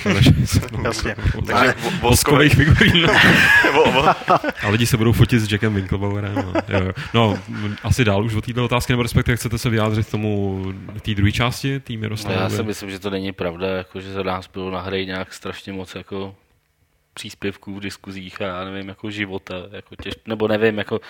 [0.85, 1.17] Jasně.
[1.47, 3.07] Takže voskových figurín.
[4.63, 6.35] a lidi se budou fotit s Jackem Winklebauerem.
[6.35, 6.93] No, jo, jo.
[7.15, 7.39] no,
[7.83, 10.65] asi dál už o této otázky, nebo respektive chcete se vyjádřit tomu
[11.03, 12.37] té druhé části, tým Miroslavy?
[12.37, 15.05] No, já si myslím, že to není pravda, jako, že za nás bylo na hře
[15.05, 16.35] nějak strašně moc jako
[17.15, 21.01] příspěvků v diskuzích a já nevím, jako života, jako těž, nebo nevím, jako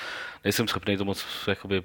[0.45, 1.83] nejsem schopný to moc jakoby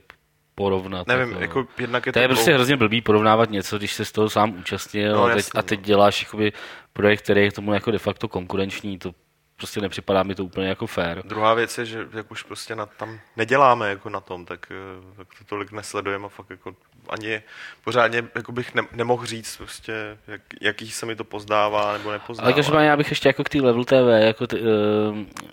[0.55, 1.07] porovnat.
[1.07, 2.19] Nevím, jako, jako jednak je to...
[2.19, 5.27] To je prostě hrozně blbý porovnávat něco, když se z toho sám účastnil no, a,
[5.27, 5.85] teď, jasný, a teď no.
[5.85, 6.53] děláš jakoby,
[6.93, 9.13] projekt, který je tomu jako de facto konkurenční, to
[9.57, 11.21] prostě nepřipadá mi to úplně jako fair.
[11.25, 15.15] Druhá věc je, že jak už prostě na, tam neděláme jako na tom, tak, eh,
[15.17, 16.75] tak to tolik nesledujeme a fakt jako
[17.09, 17.41] ani
[17.83, 22.45] pořádně jako bych ne, nemohl říct prostě, jak, jaký se mi to pozdává nebo nepozdává.
[22.45, 24.67] Ale každopádně já bych ještě jako k té Level TV, jako ty, uh,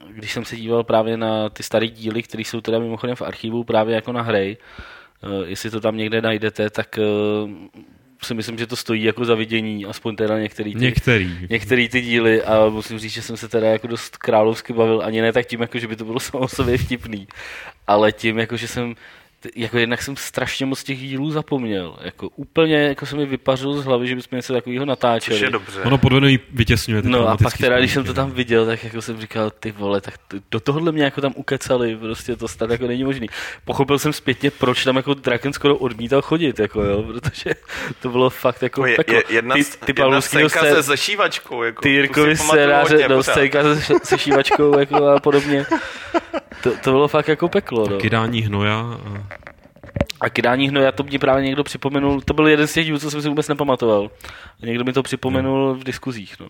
[0.09, 3.65] když jsem se díval právě na ty staré díly, které jsou teda mimochodem v archivu
[3.65, 4.57] právě jako na hry,
[5.23, 7.51] uh, jestli to tam někde najdete, tak uh,
[8.25, 11.47] si myslím, že to stojí jako za vidění, aspoň teda některý ty, některý.
[11.51, 15.23] některý ty díly a musím říct, že jsem se teda jako dost královsky bavil, ani
[15.23, 17.29] ne tak tím, jako že by to bylo samo sobě vtipný,
[17.87, 18.95] ale tím, jako že jsem
[19.57, 21.97] jako jednak jsem strašně moc těch dílů zapomněl.
[22.03, 25.37] Jako úplně jako se mi vypařil z hlavy, že bychom něco takového natáčeli.
[25.37, 25.83] Což je dobře.
[25.83, 27.03] Ono podvedený vytěsňuje.
[27.05, 30.01] No a pak teda, když jsem to tam viděl, tak jako jsem říkal, ty vole,
[30.01, 30.15] tak
[30.51, 33.27] do tohohle mě jako tam ukecali, prostě to snad jako není možný.
[33.65, 37.51] Pochopil jsem zpětně, proč tam jako Draken skoro odmítal chodit, jako jo, protože
[38.03, 41.83] to bylo fakt jako je, je, jedna, ty, ty jedna scénka se zašívačkou, jako.
[41.83, 45.67] Ty Jirkovi scénáře, no, scénka se sešívačkou, jako a podobně.
[46.63, 47.99] To, to bylo fakt jako peklo, no.
[47.99, 48.75] Kydání hnoja.
[48.77, 49.34] A...
[50.21, 53.11] A kydání hnoja, to mě právě někdo připomenul, to byl jeden z těch dílů, co
[53.11, 54.11] jsem si vůbec nepamatoval.
[54.63, 56.49] A někdo mi to připomenul v diskuzích, no.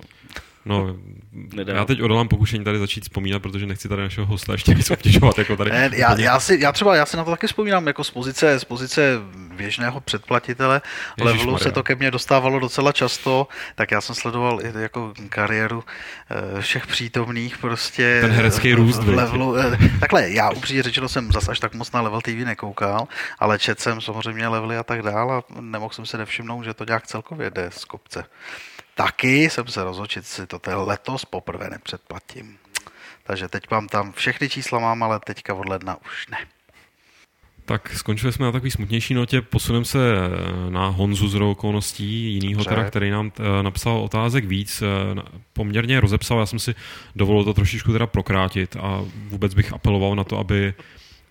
[0.66, 0.96] No,
[1.32, 1.72] Nedá.
[1.74, 5.38] já teď odolám pokušení tady začít vzpomínat, protože nechci tady našeho hosta ještě víc obtěžovat.
[5.38, 5.70] Jako tady.
[5.70, 8.58] Ne, já, já, si, já třeba já si na to taky vzpomínám jako z pozice,
[8.60, 9.18] z pozice
[9.56, 10.80] běžného předplatitele.
[11.20, 15.84] Levelu se to ke mně dostávalo docela často, tak já jsem sledoval i jako kariéru
[16.58, 18.18] eh, všech přítomných prostě.
[18.20, 19.56] Ten herecký růst, v levelu.
[19.56, 23.08] eh, Takhle, já upřímně řečeno jsem zas až tak moc na Level TV nekoukal,
[23.38, 26.84] ale četl jsem samozřejmě levely a tak dál a nemohl jsem se nevšimnout, že to
[26.84, 28.24] nějak celkově jde z kopce.
[28.94, 32.58] Taky jsem se rozhodl, že si to letos poprvé nepředplatím.
[33.24, 36.38] Takže teď mám tam všechny čísla mám, ale teďka od ledna už ne.
[37.66, 42.64] Tak skončili jsme na takový smutnější notě, posuneme se eh, na Honzu z okolností, jinýho
[42.64, 45.22] teda, který nám eh, napsal otázek víc, eh,
[45.52, 46.74] poměrně rozepsal, já jsem si
[47.16, 50.74] dovolil to trošičku teda prokrátit a vůbec bych apeloval na to, aby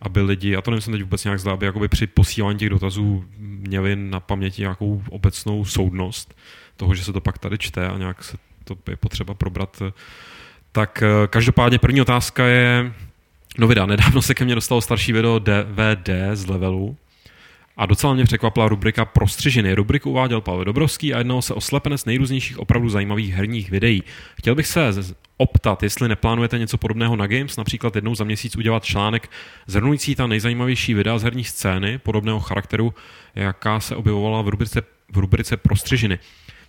[0.01, 3.25] aby lidi, a to nemyslím teď vůbec nějak zlá, aby jakoby při posílání těch dotazů
[3.37, 6.35] měli na paměti nějakou obecnou soudnost
[6.75, 9.81] toho, že se to pak tady čte a nějak se to je potřeba probrat.
[10.71, 12.93] Tak eh, každopádně první otázka je,
[13.57, 16.97] no vydá, nedávno se ke mně dostalo starší video DVD z levelu
[17.77, 19.73] a docela mě překvapila rubrika Prostřižiny.
[19.73, 24.03] Rubriku uváděl Pavel Dobrovský a jednalo se o slepenec nejrůznějších opravdu zajímavých herních videí.
[24.37, 24.89] Chtěl bych se
[25.37, 29.29] optat, jestli neplánujete něco podobného na Games, například jednou za měsíc udělat článek
[29.67, 32.93] zhrnující ta nejzajímavější videa z herní scény podobného charakteru,
[33.35, 36.19] jaká se objevovala v rubrice, v rubrice Prostřižiny.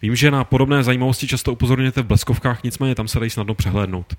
[0.03, 4.14] Vím, že na podobné zajímavosti často upozorňujete v bleskovkách, nicméně tam se dají snadno přehlédnout.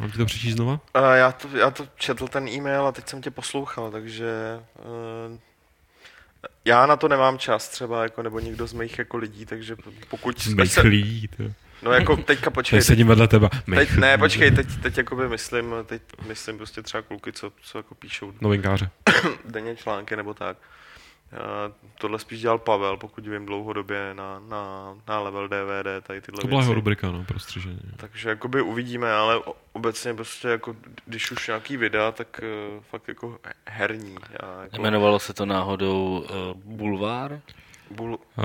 [0.00, 0.72] Mám ti to přečíst znova?
[0.72, 4.26] Uh, já, to, já to četl ten e-mail a teď jsem tě poslouchal, takže
[5.30, 5.38] uh,
[6.64, 9.76] já na to nemám čas třeba, jako, nebo někdo z mých jako lidí, takže
[10.08, 11.28] pokud jsme se, Mejchlí.
[11.36, 11.42] to-
[11.82, 13.50] no jako teďka počkej, Teď sedím vedle teba.
[13.74, 17.94] teď, ne, počkej, teď, teď jakoby myslím, teď myslím prostě třeba kluky, co, co jako
[17.94, 18.90] píšou Novinkáře.
[19.44, 20.56] denně články nebo tak.
[20.56, 20.64] Uh,
[22.00, 26.46] tohle spíš dělal Pavel, pokud vím dlouhodobě na, na, na level DVD, tady tyhle To
[26.46, 26.74] byla jeho věci.
[26.74, 27.78] rubrika, no, prostřiženě.
[27.96, 29.40] Takže jakoby uvidíme, ale
[29.72, 32.40] obecně prostě jako, když už nějaký videa, tak
[32.76, 34.14] uh, fakt jako herní.
[34.42, 37.40] Já jako Jmenovalo se to náhodou uh, Bulvár?
[37.90, 38.42] bul, A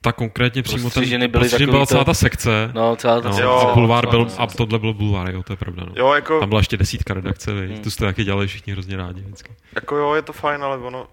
[0.00, 1.30] ta konkrétně přímo ten...
[1.30, 2.70] Byly takový byla celá to- ta sekce.
[2.74, 5.56] No, celá ta No, Jo, a bulvár byl, a tohle byl bulvár, jo, to je
[5.56, 5.84] pravda.
[5.84, 5.92] No.
[5.96, 7.78] jo, jako, Tam byla ještě desítka redakce, hmm.
[7.82, 9.52] tu jste taky dělali všichni hrozně rádi vždycky.
[9.74, 11.06] jako jo, je to fajn, ale ono,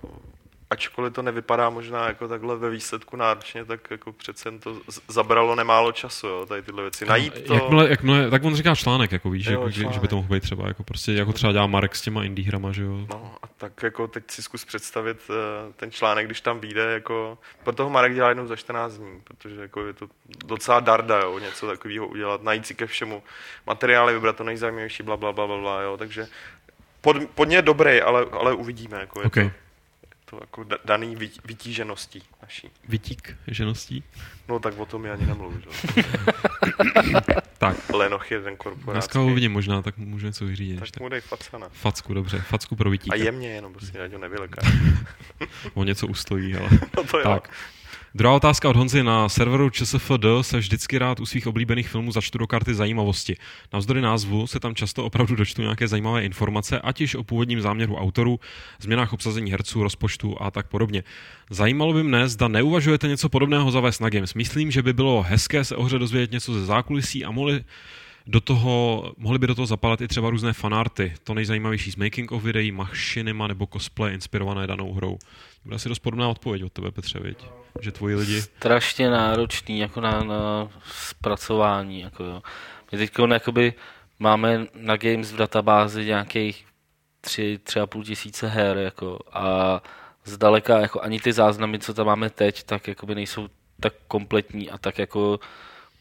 [0.71, 5.55] ačkoliv to nevypadá možná jako takhle ve výsledku náročně, tak jako přece jen to zabralo
[5.55, 7.05] nemálo času, jo, tady tyhle věci.
[7.05, 7.53] Najít to...
[7.53, 10.09] Jakmile, jakmile, tak on říká článek, jako víš, Jo, jako, že, že, by článek.
[10.09, 12.83] to mohl být třeba, jako prostě, jako třeba dělá Marek s těma indie hrama, že
[12.83, 13.05] jo.
[13.09, 17.37] No a tak jako teď si zkus představit eh, ten článek, když tam vyjde, jako,
[17.63, 20.07] pro toho Marek dělá jednou za 14 dní, protože jako je to
[20.45, 23.23] docela darda, jo, něco takového udělat, najít si ke všemu
[23.67, 26.27] materiály, vybrat to nejzajímavější, bla, bla, bla, bla, bla jo, takže
[27.01, 29.43] pod, podně je dobrý, ale, ale uvidíme, jako je Okay.
[29.49, 29.51] to,
[30.31, 32.69] to jako da- daný vy- vytížeností naší.
[32.87, 34.03] Vytík žeností.
[34.47, 36.03] No tak o tom já ani nemluvím, že?
[37.57, 38.91] Tak, Lenoch je ten korporátský.
[38.93, 40.73] dneska ho uvidím možná, tak můžu něco vyřídit.
[40.75, 41.03] Tak ještě.
[41.03, 41.67] mu dej facana.
[41.71, 43.13] Facku, dobře, facku pro vytík.
[43.13, 44.61] A jemně jenom, prostě, ať ho nevyleká.
[45.73, 46.69] On něco ustojí, ale...
[46.97, 47.23] No to jo.
[47.23, 47.49] Tak.
[48.15, 49.03] Druhá otázka od Honzy.
[49.03, 53.35] Na serveru ČSFD se vždycky rád u svých oblíbených filmů začtu do karty zajímavosti.
[53.73, 57.95] Navzdory názvu se tam často opravdu dočtu nějaké zajímavé informace, ať již o původním záměru
[57.95, 58.39] autorů,
[58.79, 61.03] změnách obsazení herců, rozpočtu a tak podobně.
[61.49, 64.33] Zajímalo by mne, zda neuvažujete něco podobného zavést na Games.
[64.33, 67.63] Myslím, že by bylo hezké se o hře dozvědět něco ze zákulisí a mohli
[68.27, 71.13] do toho, mohly by do toho zapadat i třeba různé fanarty.
[71.23, 75.17] To nejzajímavější z making of videí, machinima nebo cosplay inspirované danou hrou.
[75.63, 77.37] Bude asi dost podobná odpověď od tebe, Petře, viď?
[77.79, 78.41] Že tvoji lidi...
[78.41, 82.01] strašně náročný jako na, na zpracování.
[82.01, 82.41] Jako jo.
[82.91, 83.73] My teď jakoby
[84.19, 86.65] máme na Games v databázi nějakých
[87.21, 89.81] tři, tři a půl tisíce her jako, a
[90.25, 93.47] zdaleka jako ani ty záznamy, co tam máme teď, tak jakoby nejsou
[93.79, 95.39] tak kompletní a tak jako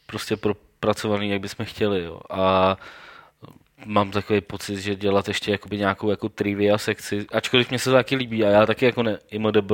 [0.06, 2.04] prostě propracovaný, jak bychom chtěli.
[2.04, 2.20] Jo.
[2.30, 2.76] A
[3.86, 7.96] mám takový pocit, že dělat ještě jakoby nějakou jako trivia sekci, ačkoliv mě se to
[7.96, 9.72] taky líbí a já taky jako ne, IMDB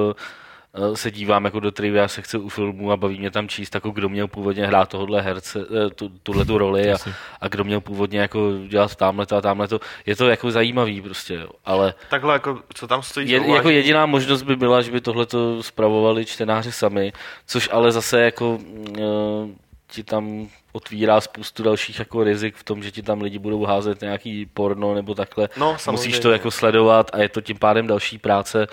[0.95, 4.09] se dívám jako do trivia sekce u filmů a baví mě tam číst, jako kdo
[4.09, 6.97] měl původně hrát tohohle herce, eh, tu, tuhle tu roli a,
[7.41, 9.81] a kdo měl původně jako dělat tamhle to a tamhle to.
[10.07, 11.49] Je to jako zajímavý prostě, jo.
[11.65, 15.27] ale Takhle jako, co tam stojí je, jako jediná možnost by byla, že by tohle
[15.27, 17.13] to zpravovali čtenáři sami,
[17.47, 19.51] což ale zase jako uh,
[19.91, 24.01] ti tam otvírá spoustu dalších jako rizik v tom, že ti tam lidi budou házet
[24.01, 25.49] nějaký porno nebo takhle.
[25.57, 26.19] No, Musíš samozřejmě.
[26.19, 28.67] to jako sledovat a je to tím pádem další práce.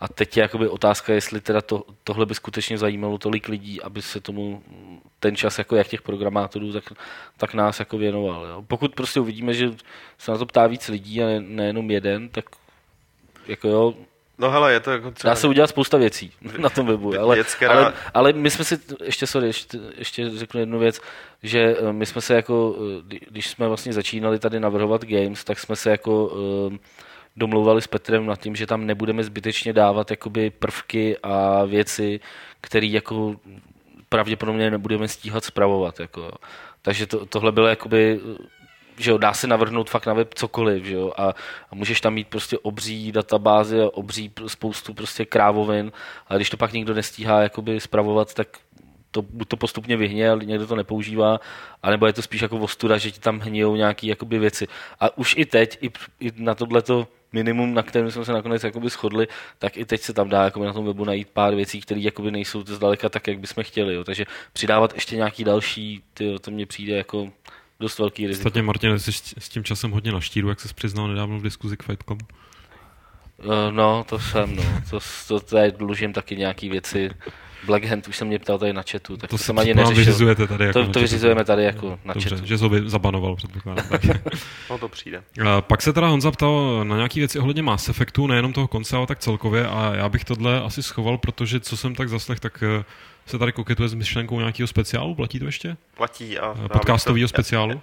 [0.00, 4.02] A teď je jakoby otázka, jestli teda to, tohle by skutečně zajímalo tolik lidí, aby
[4.02, 4.62] se tomu
[5.20, 6.84] ten čas, jako jak těch programátorů, tak,
[7.36, 8.46] tak nás jako věnoval.
[8.46, 8.64] Jo.
[8.68, 9.70] Pokud prostě uvidíme, že
[10.18, 12.44] se na to ptá víc lidí a ne, nejenom jeden, tak
[13.46, 13.94] jako jo,
[14.40, 15.30] No hele, je to jako třeba...
[15.30, 19.26] Dá se udělat spousta věcí na tom webu, ale, ale, ale my jsme si, ještě
[19.26, 21.00] sorry, ještě, ještě řeknu jednu věc,
[21.42, 25.44] že eh, my jsme se jako, eh, kdy- když jsme vlastně začínali tady navrhovat games,
[25.44, 26.32] tak jsme se jako
[26.72, 26.78] eh,
[27.40, 32.20] domlouvali s Petrem nad tím, že tam nebudeme zbytečně dávat jakoby prvky a věci,
[32.60, 33.36] které jako
[34.08, 36.00] pravděpodobně nebudeme stíhat spravovat.
[36.00, 36.30] Jako.
[36.82, 38.20] Takže to, tohle bylo jakoby
[39.00, 41.28] že jo, dá se navrhnout fakt na web cokoliv, že jo, a,
[41.70, 45.92] a můžeš tam mít prostě obří databázy a obří spoustu prostě krávovin,
[46.28, 48.48] a když to pak nikdo nestíhá jakoby spravovat, tak
[49.10, 51.40] to, buď to postupně vyhně, ale někdo to nepoužívá,
[51.82, 54.68] anebo je to spíš jako ostuda, že ti tam hníjou nějaké jakoby věci.
[55.00, 55.90] A už i teď, i,
[56.20, 59.28] i na tohleto minimum, na kterém jsme se nakonec jakoby shodli,
[59.58, 62.30] tak i teď se tam dá jakoby na tom webu najít pár věcí, které jakoby
[62.30, 63.94] nejsou zdaleka tak, jak bychom chtěli.
[63.94, 64.04] Jo.
[64.04, 67.30] Takže přidávat ještě nějaký další, tyjo, to mně přijde jako
[67.80, 68.40] dost velký riziko.
[68.48, 71.76] Ostatně, Martin, jsi s tím časem hodně na štíru, jak jsi přiznal nedávno v diskuzi
[71.76, 72.18] k Fightcom.
[73.40, 74.62] Eh, No, to jsem, no.
[74.90, 74.98] To,
[75.28, 77.10] to tady dlužím taky nějaký věci.
[77.66, 79.58] Black Hand už se mě ptal tady na chatu, tak to, To to se jsem
[79.58, 79.96] ani neřešil.
[79.96, 80.64] vyřizujete tady.
[80.64, 82.46] Jako To, to vyřizujeme tady jako na Dobře, chatu.
[82.46, 83.86] že jsi ho vy- zabanoval, předpokládám.
[83.88, 84.00] Tak.
[84.70, 85.22] No to přijde.
[85.48, 88.96] A Pak se teda Honza ptal na nějaké věci ohledně Mass Effectu, nejenom toho konce,
[88.96, 92.62] ale tak celkově a já bych tohle asi schoval, protože co jsem tak zaslech, tak
[92.80, 92.84] eh,
[93.26, 95.76] se tady koketuje s myšlenkou nějakého speciálu, platí to ještě?
[95.96, 96.54] Platí a...
[96.64, 97.80] Eh, Podcastového speciálu?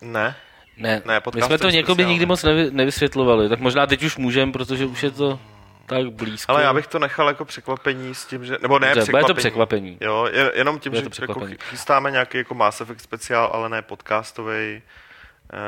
[0.00, 0.34] Ne,
[0.76, 2.10] Ne, Ne, my jsme to někoby speciál.
[2.10, 5.38] nikdy moc nevy, nevysvětlovali, tak možná teď už můžeme, protože už je to
[5.86, 6.52] tak blízko.
[6.52, 8.56] ale já bych to nechal jako překvapení s tím, že...
[8.62, 9.22] Nebo ne Dobře, překvapení.
[9.24, 9.98] bude to překvapení.
[10.00, 13.68] Jo, je- jenom tím, Bude že to jako chystáme nějaký jako Mass Effect speciál, ale
[13.68, 14.82] ne podcastový,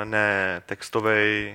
[0.04, 1.54] ne textový,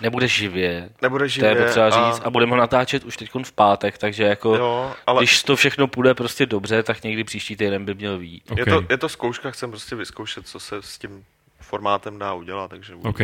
[0.00, 1.50] Nebude živě, nebude to živě.
[1.50, 4.92] je potřeba a- říct, a budeme ho natáčet už teď v pátek, takže jako, Jo,
[5.06, 8.50] ale když to všechno půjde prostě dobře, tak někdy příští týden by měl výjít.
[8.50, 11.24] OK, je, to, je to zkouška, chcem prostě vyzkoušet, co se s tím
[11.60, 13.20] formátem dá udělat, takže budu- OK,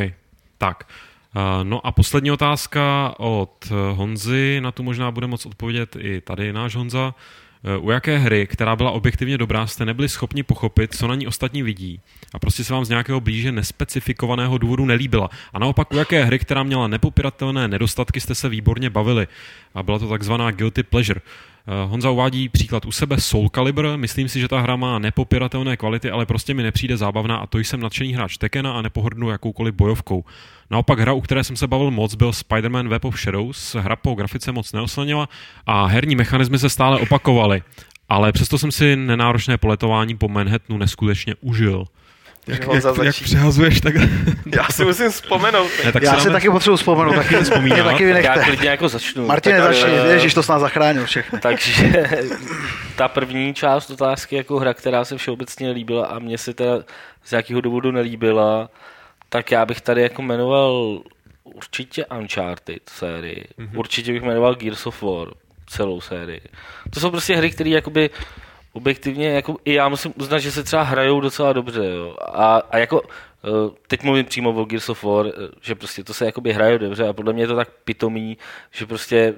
[0.59, 0.85] tak.
[1.37, 6.21] Uh, No a poslední otázka od eh, Honzy, na tu možná bude moc odpovědět i
[6.21, 7.15] tady náš Honza.
[7.65, 11.27] Eh, U jaké hry, která byla objektivně dobrá, jste nebyli schopni pochopit, co na ní
[11.27, 12.01] ostatní vidí
[12.35, 15.31] a prostě se vám z nějakého blíže nespecifikovaného důvodu nelíbila.
[15.53, 19.27] A naopak u jaké hry, která měla nepopiratelné nedostatky, jste se výborně bavili.
[19.75, 21.21] A byla to takzvaná guilty pleasure.
[21.67, 23.97] Eh, Honza uvádí příklad u sebe Soul Calibur.
[23.97, 27.59] Myslím si, že ta hra má nepopiratelné kvality, ale prostě mi nepřijde zábavná a to
[27.59, 30.25] jsem nadšený hráč Tekena a nepohrdnu jakoukoliv bojovkou.
[30.71, 33.75] Naopak hra, u které jsem se bavil moc, byl Spider-Man Web of Shadows.
[33.75, 35.29] Hra po grafice moc neoslanila
[35.67, 37.63] a herní mechanismy se stále opakovaly.
[38.09, 41.85] Ale přesto jsem si nenáročné poletování po Manhattanu neskutečně užil.
[42.47, 43.94] Jak, jak, jak přehazuješ, tak...
[44.56, 45.70] Já si musím vzpomenout.
[45.85, 47.77] ne, tak Já si taky potřebuji vzpomenout, taky, vzpomínat.
[47.77, 48.44] mě taky Já vynechte.
[48.44, 49.27] klidně jako začnu.
[49.27, 51.40] Martine, Tak, začni, eh, ježiš, to s nás zachránil všechny.
[51.40, 52.06] Takže
[52.97, 56.78] ta první část otázky jako hra, která se všeobecně líbila a mně se teda
[57.24, 58.70] z nějakého důvodu nelíbila,
[59.28, 61.01] tak já bych tady jako jmenoval
[61.44, 63.44] určitě Uncharted sérii.
[63.59, 63.69] Mhm.
[63.69, 63.78] Mm-hmm.
[63.78, 65.28] Určitě bych jmenoval Gears of War
[65.66, 66.40] celou sérii.
[66.90, 68.10] To jsou prostě hry, které jakoby
[68.73, 71.85] objektivně, jako i já musím uznat, že se třeba hrajou docela dobře.
[71.85, 72.16] Jo.
[72.20, 73.03] A, a jako
[73.44, 73.49] eh,
[73.86, 77.09] teď mluvím přímo o Gears of War, eh, že prostě to se jakoby hraje dobře
[77.09, 78.39] a podle mě je to tak pitomý,
[78.70, 79.35] že prostě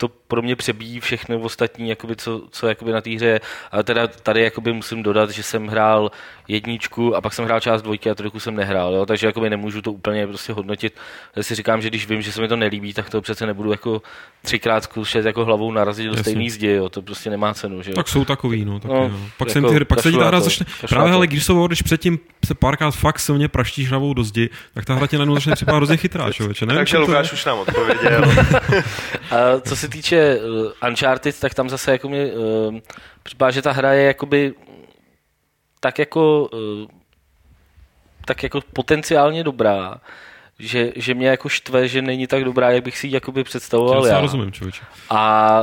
[0.00, 3.40] to pro mě přebíjí všechny ostatní, jakoby, co, co jakoby na té hře je.
[3.72, 6.10] Ale teda tady jakoby musím dodat, že jsem hrál
[6.48, 9.06] jedničku a pak jsem hrál část dvojky a trojku jsem nehrál, jo?
[9.06, 10.94] takže jakoby nemůžu to úplně prostě hodnotit.
[11.36, 13.70] Já si říkám, že když vím, že se mi to nelíbí, tak to přece nebudu
[13.70, 14.02] jako
[14.42, 16.88] třikrát zkušet jako hlavou narazit do stejný zdi, jo?
[16.88, 17.82] to prostě nemá cenu.
[17.82, 17.94] Že jo?
[17.94, 18.80] Tak jsou takový, no.
[18.80, 20.66] Tak No, no pak, jako ty, hry- pak se ta na hra začne...
[20.88, 24.50] Právě na ale když jsou, když předtím se párkrát fakt silně praštíš hlavou do zdi,
[24.74, 26.66] tak ta hra tě najednou začne připadat hrozně chytrá, člověče.
[26.66, 26.98] Takže.
[26.98, 28.24] Lukáš už nám odpověděl.
[29.30, 32.78] A co se týče uh, Uncharted, tak tam zase jako mi uh,
[33.22, 34.54] připadá, že ta hra je jakoby
[35.80, 36.88] tak jako uh,
[38.28, 40.00] tak jako potenciálně dobrá,
[40.58, 44.06] že, že mě jako štve, že není tak dobrá, jak bych si ji jakoby představoval
[44.06, 44.20] já já.
[44.20, 44.82] rozumím, člověče.
[45.10, 45.62] A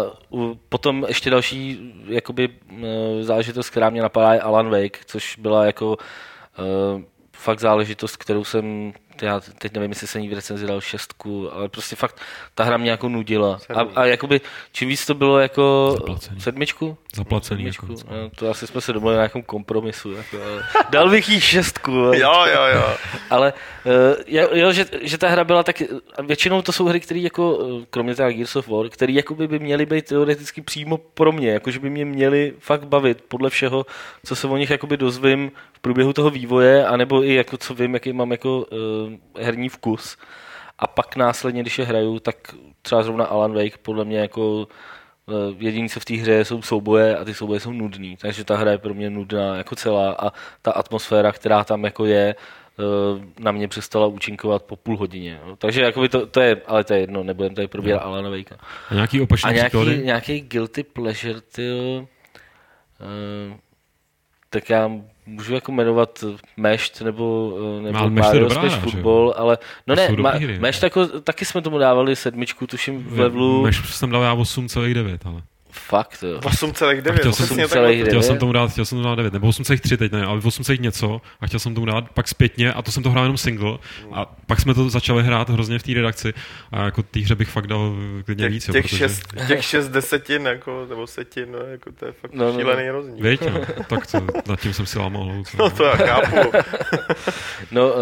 [0.69, 2.49] potom ještě další jakoby,
[2.83, 7.01] eh, záležitost, která mě napadá, je Alan Wake, což byla jako uh,
[7.37, 11.69] fakt záležitost, kterou jsem, já teď nevím, jestli jsem jí v recenzi dal šestku, ale
[11.69, 12.21] prostě fakt
[12.55, 13.59] ta hra mě jako nudila.
[13.75, 16.41] A, a jakoby, čím víc to bylo jako Zaplacený.
[16.41, 16.97] sedmičku?
[17.15, 17.85] Zaplacený Sedmičku.
[17.85, 20.11] nakonec, No, to asi jsme se domluvili na nějakém kompromisu.
[20.11, 22.03] Jako, ale dal bych jí šestku.
[22.05, 22.95] ale- jo, jo, jo.
[23.29, 23.53] ale
[23.85, 23.91] uh,
[24.27, 25.81] jo, jo že, že, ta hra byla tak,
[26.17, 29.47] a většinou to jsou hry, které jako, eh, kromě teda Gears of War, které jakoby
[29.47, 33.85] by měly být teoreticky přímo pro mě, jakože by mě měly fakt bavit podle všeho,
[34.25, 37.93] co se o nich jakoby dozvím v průběhu toho vývoje, anebo i jako co vím,
[37.93, 39.04] jaký mám jako uh,
[39.39, 40.17] herní vkus.
[40.79, 42.35] A pak následně, když je hraju, tak
[42.81, 44.67] třeba zrovna Alan Wake podle mě jako
[45.29, 48.57] eh, jediný, co v té hře jsou souboje a ty souboje jsou nudný, takže ta
[48.57, 52.35] hra je pro mě nudná jako celá a ta atmosféra, která tam jako je,
[53.39, 55.39] na mě přestala účinkovat po půl hodině.
[55.45, 55.55] Jo.
[55.55, 58.07] Takže jakoby to, to, je, ale to je jedno, nebudem tady probírat no.
[58.07, 58.57] Alana Vejka.
[58.89, 59.97] A nějaký opačný A nějaký, příklady?
[59.97, 62.07] nějaký guilty pleasure, ty, uh,
[64.49, 64.91] tak já
[65.25, 66.23] můžu jako jmenovat
[66.57, 68.79] Mesht nebo, eh, nebo je Mario dobrá Smash že?
[68.79, 69.57] Football, ale
[69.87, 73.63] no To ne, ma, hry, Mesht jako, taky jsme tomu dávali sedmičku, tuším v levelu,
[73.63, 75.41] Meš jsem dal já 8,9, ale.
[75.75, 76.39] Fakt jo.
[76.39, 77.69] 8,9, A chtěl jsem- přesně 8,9.
[77.69, 78.05] takhle.
[78.09, 80.63] Chtěl jsem tomu dát, chtěl jsem tomu dát 9, nebo 8,3 teď ne, ale 8,
[80.81, 83.77] něco a chtěl jsem tomu dát pak zpětně a to jsem to hrál jenom single
[84.13, 86.33] a pak jsme to začali hrát hrozně v té redakci
[86.71, 87.95] a jako té hře bych fakt dal
[88.25, 88.97] klidně Těch, víc, jo, těch, protože...
[88.97, 92.59] šest, těch šest desetin, jako, nebo setin, no, jako to je fakt No, no, no,
[92.59, 92.93] šílený no.
[92.93, 93.29] rozdíl.
[93.29, 95.31] Víď, no, tak to, nad tím jsem si lámal?
[95.59, 96.51] No to já chápu.
[97.71, 97.99] No, uh,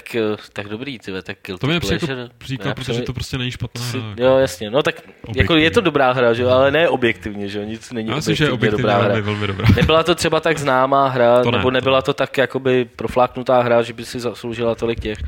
[0.00, 0.20] tak, eh,
[0.52, 2.20] tak dobrý, ty tak guilty To mi nepřijde pleasure.
[2.22, 4.14] jako příklad, protože to prostě není špatná si, hra.
[4.16, 5.62] jo, jasně, no tak jako Objektivně.
[5.62, 8.36] je to dobrá hra, že jo, ale ne objektivně, že jo, nic není Já myslím,
[8.36, 9.24] že je objektivně objektivně dobrá hra.
[9.24, 9.66] velmi, dobrá.
[9.76, 12.02] Nebyla to třeba tak známá hra, To ne, nebo nebyla ne.
[12.02, 15.18] to tak jakoby profláknutá hra, že by si zasloužila tolik těch.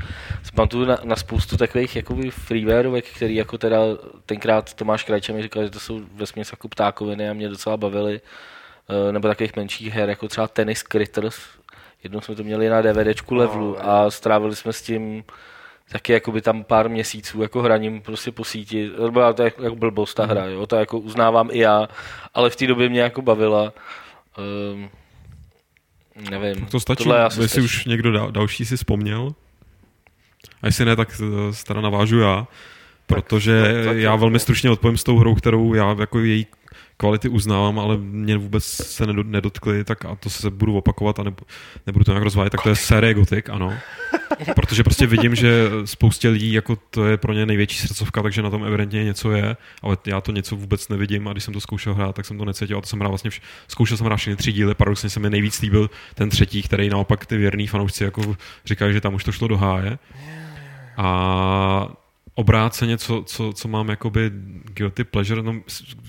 [0.55, 3.79] Pamatuju na, na spoustu takových jakoby freewareovek, který jako teda
[4.27, 8.21] tenkrát Tomáš Krajče mi říkal, že to jsou vesměs jako ptákoviny a mě docela bavily.
[9.09, 11.37] Eh, Nebo takových menších her, jako třeba Tennis Critters.
[12.03, 15.25] Jednou jsme to měli na DVDčku levelu a strávili jsme s tím
[15.93, 18.91] taky jakoby tam pár měsíců jako hraním prostě po síti.
[18.91, 20.67] To byla to jako, blbost ta hra, jo?
[20.67, 21.89] to jako uznávám i já,
[22.35, 23.73] ale v té době mě jako bavila.
[24.73, 24.89] Um,
[26.31, 26.61] nevím.
[26.61, 27.65] Tak to stačí, Tohle jestli stačí.
[27.65, 29.35] už někdo dal, další si vzpomněl.
[30.63, 32.47] A jestli ne, tak eh, teda navážu já,
[33.07, 36.47] protože tak- tak- já velmi stručně odpovím s tou hrou, kterou já jako její
[37.01, 41.23] kvality uznávám, ale mě vůbec se nedo- nedotkly, tak a to se budu opakovat a
[41.23, 41.37] nebu,
[41.87, 43.73] nebudu to nějak rozvádět, tak to je série Gothic, ano.
[44.55, 48.51] Protože prostě vidím, že spoustě lidí, jako to je pro ně největší srdcovka, takže na
[48.51, 51.95] tom evidentně něco je, ale já to něco vůbec nevidím a když jsem to zkoušel
[51.95, 54.37] hrát, tak jsem to necítil a to jsem hrál vlastně, vš- zkoušel jsem hrát všechny
[54.37, 58.37] tři díly, paradoxně se mi nejvíc líbil ten třetí, který naopak ty věrný fanoušci jako
[58.67, 59.99] říkají, že tam už to šlo do háje.
[60.97, 61.89] A
[62.39, 64.31] obráceně, co, co, co mám jakoby
[64.65, 65.61] guilty pleasure, no,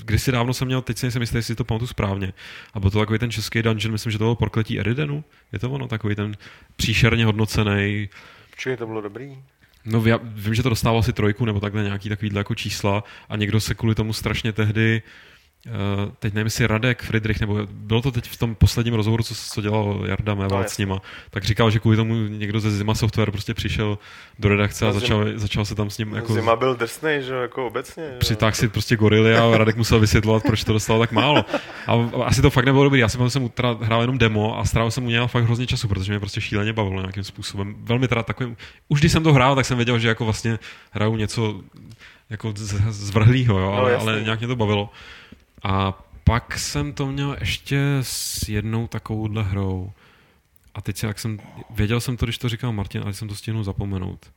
[0.05, 2.33] kdysi dávno jsem měl, teď si nejsem jistý, jestli to pamatuju správně,
[2.73, 5.71] a byl to takový ten český dungeon, myslím, že to bylo prokletí Eridenu, je to
[5.71, 6.37] ono, takový ten
[6.75, 8.09] příšerně hodnocený,
[8.57, 9.37] Čili to bylo dobrý.
[9.85, 13.35] No já vím, že to dostával asi trojku nebo takhle nějaký takovýhle jako čísla a
[13.35, 15.28] někdo se kvůli tomu strašně tehdy Uh,
[16.19, 19.61] teď nevím, jestli Radek, Friedrich, nebo bylo to teď v tom posledním rozhovoru, co, co
[19.61, 20.85] dělal Jarda Méval s jasně.
[20.85, 23.97] nima, tak říkal, že kvůli tomu někdo ze Zima Software prostě přišel
[24.39, 26.33] do redakce a No, začal, začal se tam s ním jako...
[26.33, 28.03] Zima byl drsnej, že jako obecně.
[28.11, 28.17] že.
[28.19, 31.45] Přitáhl si prostě gorily a Radek musel vysvětlovat, proč to dostalo tak málo.
[31.87, 31.93] A
[32.25, 32.99] asi to fakt nebylo dobrý.
[32.99, 36.11] Já jsem teda hrál jenom demo a strávil jsem mu nějak fakt hrozně času, protože
[36.11, 37.75] mě prostě šíleně bavilo nějakým způsobem.
[37.79, 38.57] Velmi teda takovým,
[38.87, 40.59] už když jsem to hrál, tak jsem věděl, že jako vlastně
[40.91, 41.61] hraju něco
[42.29, 42.53] jako
[42.89, 44.11] zvrhlýho, jo, No, ale, jasně.
[44.11, 44.89] ale nějak mě to bavilo.
[45.63, 49.91] A pak jsem to měl ještě s jednou takovouhle hrou.
[50.73, 53.63] A teď jak jsem, věděl jsem to, když to říkal Martin, ale jsem to stihnul
[53.63, 54.31] zapomenout.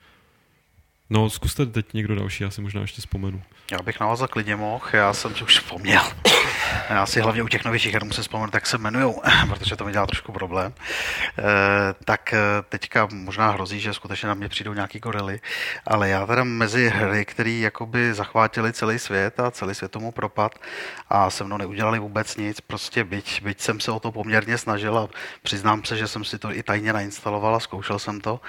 [1.11, 3.43] No, zkuste teď někdo další, já si možná ještě vzpomenu.
[3.73, 6.03] Já bych navázal klidně mohl, já jsem si už vzpomněl.
[6.91, 9.15] Já si hlavně u těch novějších her musím vzpomenout, jak se jmenují,
[9.49, 10.75] protože to mi dělá trošku problém.
[11.39, 11.43] E,
[12.05, 12.39] tak eh,
[12.69, 15.41] teďka možná hrozí, že skutečně na mě přijdou nějaký gorily,
[15.87, 20.59] ale já teda mezi hry, které jakoby zachvátily celý svět a celý svět tomu propad
[21.09, 24.99] a se mnou neudělali vůbec nic, prostě byť, byť jsem se o to poměrně snažil
[24.99, 25.09] a
[25.43, 28.41] přiznám se, že jsem si to i tajně nainstaloval a zkoušel jsem to,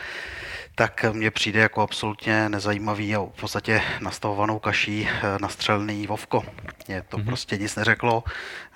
[0.75, 6.43] tak mně přijde jako absolutně nezajímavý a v podstatě nastavovanou kaší eh, nastřelný Vovko.
[6.87, 7.25] Mě to mm-hmm.
[7.25, 8.23] prostě nic neřeklo.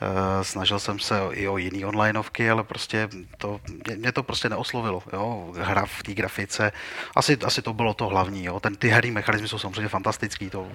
[0.01, 3.59] Eh, Snažil jsem se i o jiný onlineovky, ale prostě to,
[3.95, 5.03] mě, to prostě neoslovilo.
[5.13, 5.53] Jo?
[5.59, 6.71] Hra v té grafice,
[7.15, 8.45] asi, asi to bylo to hlavní.
[8.45, 8.59] Jo?
[8.59, 10.67] Ten, ty herní mechanizmy jsou samozřejmě fantastický, to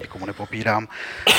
[0.00, 0.88] nikomu nepopírám,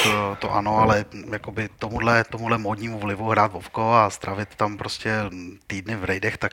[0.03, 5.11] to, to ano, ale jakoby tomuhle, tomuhle modnímu vlivu hrát Vovko a strávit tam prostě
[5.67, 6.51] týdny v raidech, tak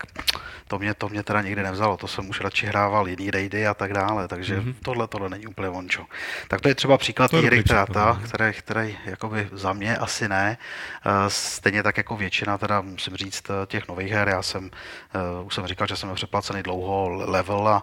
[0.69, 1.97] to mě, to mě teda nikdy nevzalo.
[1.97, 4.75] To jsem už radši hrával jiný raidy a tak dále, takže mm-hmm.
[4.83, 6.05] tohle, tohle není úplně vončo.
[6.49, 8.29] Tak to je třeba příklad To je té hry, dobrý která příklad, ta, no.
[8.29, 10.59] které, které jakoby za mě asi ne.
[11.07, 14.71] Eh, Stejně tak jako většina, teda musím říct, eh, těch nových her, já jsem,
[15.15, 17.83] eh, už jsem říkal, že jsem přeplacený dlouho level a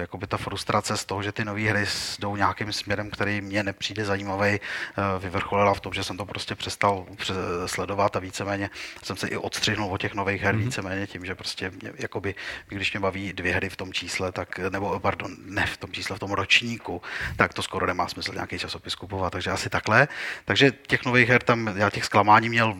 [0.00, 1.84] jakoby ta frustrace z toho, že ty nové hry
[2.18, 4.60] jdou nějakým směrem, který mě nepřijde zajímavý,
[5.18, 7.34] vyvrcholila v tom, že jsem to prostě přestal pře-
[7.66, 8.70] sledovat a víceméně
[9.02, 10.64] jsem se i odstřihnul od těch nových her, mm-hmm.
[10.64, 12.34] víceméně tím, že prostě mě, jakoby,
[12.68, 16.16] když mě baví dvě hry v tom čísle, tak, nebo pardon, ne v tom čísle,
[16.16, 17.02] v tom ročníku,
[17.36, 20.08] tak to skoro nemá smysl nějaký časopis kupovat, takže asi takhle.
[20.44, 22.74] Takže těch nových her tam, já těch zklamání měl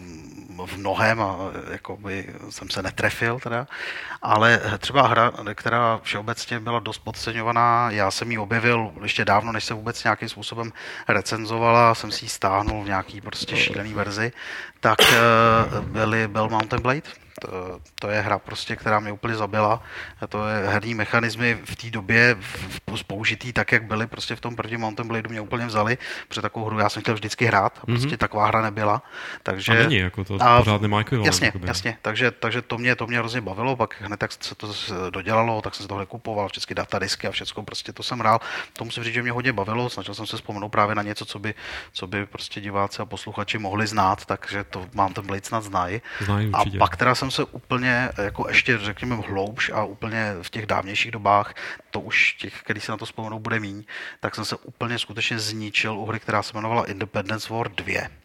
[0.67, 1.37] v mnohem a
[1.71, 3.67] jakoby jsem se netrefil teda,
[4.23, 9.65] ale třeba hra, která všeobecně byla dost podceňovaná, já jsem ji objevil ještě dávno, než
[9.65, 10.73] se vůbec nějakým způsobem
[11.09, 14.33] recenzovala, jsem si ji stáhnul v nějaký prostě šílený verzi,
[14.81, 14.99] tak
[15.81, 19.83] byly, byl Mountain Blade, to, to je hra prostě, která mě úplně zabila.
[20.21, 24.37] A to je herní mechanismy v té době v, v, použitý tak, jak byly prostě
[24.37, 25.99] v tom prvním Mountain Blade mě úplně vzali,
[26.29, 28.17] protože takovou hru já jsem chtěl vždycky hrát a prostě mm-hmm.
[28.17, 29.03] taková hra nebyla.
[29.43, 31.27] Takže, a není, jako to a, pořád nemá ekvivalent.
[31.27, 34.73] Jasně, jasně, takže, takže to, mě, to mě hrozně bavilo, pak hned tak se to
[35.11, 38.41] dodělalo, tak jsem se tohle kupoval, všechny datadisky a všechno prostě to jsem hrál.
[38.73, 41.39] To musím říct, že mě hodně bavilo, snažil jsem se vzpomenout právě na něco, co
[41.39, 41.55] by,
[41.93, 46.03] co by prostě diváci a posluchači mohli znát, takže to mám ten Blade snad znají.
[46.53, 51.11] a pak teda jsem se úplně jako ještě řekněme hloubš a úplně v těch dávnějších
[51.11, 51.55] dobách,
[51.91, 53.85] to už těch, který se na to vzpomenou, bude míň,
[54.21, 58.24] tak jsem se úplně skutečně zničil u hry, která se jmenovala Independence War 2.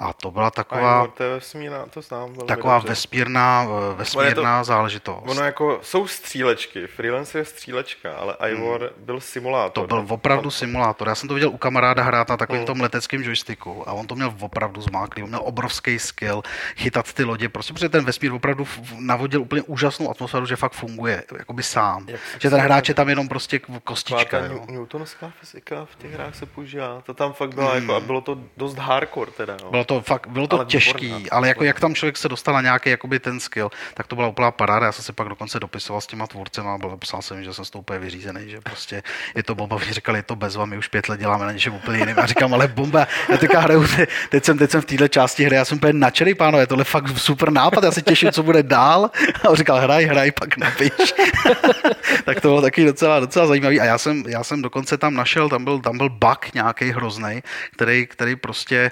[0.00, 2.88] A to byla taková, to vesmírná, to znám taková dobře.
[2.88, 5.24] vesmírná, eh, vesmírná to, záležitost.
[5.26, 9.04] Ono jako, jsou střílečky, Freelancer je střílečka, ale Ivor hmm.
[9.04, 9.88] byl simulátor.
[9.88, 11.08] To byl opravdu simulátor.
[11.08, 12.66] Já jsem to viděl u kamaráda hrát na takovém hmm.
[12.66, 15.22] tom leteckém joysticku a on to měl opravdu zmáklý.
[15.22, 16.42] On měl obrovský skill
[16.76, 18.66] chytat ty lodě, prostě protože ten vesmír opravdu
[18.98, 22.06] navodil úplně úžasnou atmosféru, že fakt funguje, jakoby sám.
[22.08, 24.38] Jak že ten hráč je tam jenom prostě kostička.
[24.38, 24.66] Jo.
[24.68, 27.02] Newtonovská fyzika v těch hrách se používá.
[27.06, 27.80] To tam fakt bylo, hmm.
[27.80, 29.56] jako, a bylo to dost hardcore teda.
[29.64, 29.70] No.
[29.70, 32.54] Bylo to fakt, bylo to ale těžký, výborná, ale jako jak tam člověk se dostal
[32.54, 34.86] na nějaký jakoby ten skill, tak to byla úplná paráda.
[34.86, 37.64] Já jsem se pak dokonce dopisoval s těma tvůrcem a byl, psal jsem, že jsem
[37.64, 39.02] z toho úplně vyřízený, že prostě
[39.34, 39.76] je to bomba.
[39.76, 42.18] Oni říkali, je to bez my už pět let děláme na něčem úplně jiným.
[42.18, 43.86] A říkám, ale bomba, já teďka hraju,
[44.28, 47.18] teď jsem, teď jsem v této části hry, já jsem úplně nadšený, pánové, tohle fakt
[47.18, 49.10] super nápad, já se těším, co bude dál.
[49.44, 51.14] A on říkal, hraj, hraj, pak napiš.
[52.24, 53.80] tak to bylo taky docela, docela zajímavý.
[53.80, 57.42] A já jsem, já jsem dokonce tam našel, tam byl, tam byl bug nějaký hrozný,
[57.72, 58.90] který, který prostě,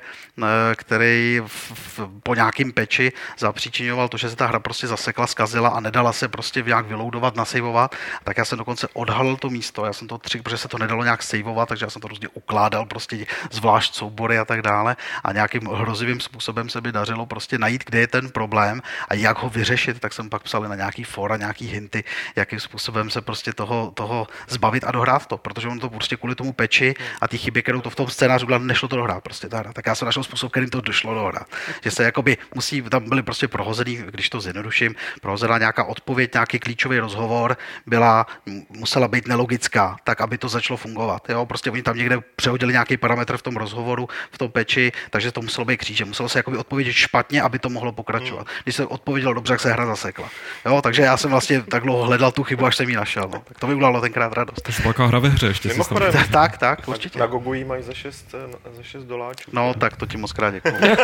[0.75, 5.69] který v, v, po nějakým peči zapříčinoval to, že se ta hra prostě zasekla, zkazila
[5.69, 7.95] a nedala se prostě nějak vyloudovat, nasejvovat.
[8.25, 11.05] Tak já jsem dokonce odhalil to místo, já jsem to tři, protože se to nedalo
[11.05, 15.33] nějak sejvovat, takže já jsem to různě ukládal prostě zvlášť soubory a tak dále a
[15.33, 19.51] nějakým hrozivým způsobem se mi dařilo prostě najít, kde je ten problém a jak ho
[19.51, 22.05] vyřešit, tak jsem pak psal na nějaký fora, nějaký hinty,
[22.37, 26.35] jakým způsobem se prostě toho, toho zbavit a dohrát to, protože on to prostě kvůli
[26.35, 29.49] tomu peči a ty chyby, kterou to v tom scénáři byla, nešlo to dohrát prostě
[29.49, 29.73] ta hra.
[29.73, 31.49] Tak já jsem našel způsob, kterým to došlo dohrát.
[31.83, 36.59] Že se jakoby musí, tam byly prostě prohozený, když to zjednoduším, prohozená nějaká odpověď, nějaký
[36.59, 37.57] klíčový rozhovor,
[37.87, 38.27] byla,
[38.69, 41.29] musela být nelogická, tak aby to začalo fungovat.
[41.29, 41.47] Jo?
[41.47, 45.41] Prostě oni tam někde přehodili nějaký parametr v tom rozhovoru, v tom peči, takže to
[45.43, 46.05] muselo být kříže.
[46.05, 48.47] Muselo se jakoby odpovědět špatně, aby to mohlo pokračovat.
[48.49, 48.57] Hmm.
[48.63, 50.29] Když se odpovědělo dobře, tak se hra zasekla.
[50.67, 50.83] Jo?
[50.83, 53.29] Takže já jsem vlastně tak dlouho hledal tu chybu, až jsem ji našel.
[53.33, 53.43] No.
[53.49, 54.63] Tak to mi udělalo tenkrát radost.
[54.63, 55.69] To je velká hra ve hře ještě.
[56.13, 57.19] Tak, tak, tak, určitě.
[57.19, 58.35] Na Gogu mají za 6,
[58.77, 59.51] za 6 doláčů.
[59.53, 60.75] No, tak to ti moc krát děkuji.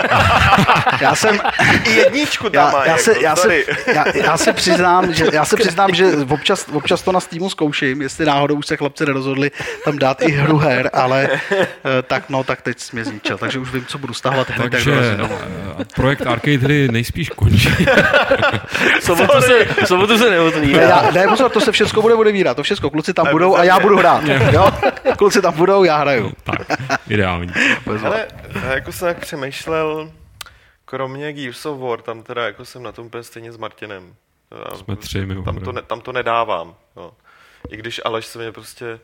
[1.01, 1.41] já jsem...
[1.85, 3.63] I jedničku tam já, já, jako, se, já, se,
[3.95, 8.03] já, já, se přiznám, že, já se přiznám, že občas, občas to na Steamu zkouším,
[8.03, 9.51] jestli náhodou už se chlapci nerozhodli
[9.85, 11.69] tam dát i hru her, ale eh,
[12.03, 14.71] tak no, tak teď mě zničil, takže už vím, co budu stahovat hned.
[14.71, 14.93] Takže
[15.81, 17.87] eh, projekt Arcade hry nejspíš končí.
[19.01, 21.11] sobotu se, sobotu se neotvírá.
[21.11, 23.97] Ne, pozor, to se všechno bude odevírat, to všechno, kluci tam budou a já budu
[23.97, 24.23] hrát.
[24.53, 24.71] Jo?
[25.17, 26.33] Kluci tam budou, já hraju.
[26.45, 26.79] Tak,
[27.09, 27.53] ideální.
[28.05, 28.27] Ale
[28.75, 30.13] jako jsem tak přemýšlel,
[30.85, 34.15] kromě Gears of War, tam teda jako jsem na tom úplně stejně s Martinem.
[34.75, 36.75] Jsme tři, tam to, ne, tam to nedávám.
[36.97, 37.13] Jo.
[37.71, 39.01] I když Aleš se mě prostě...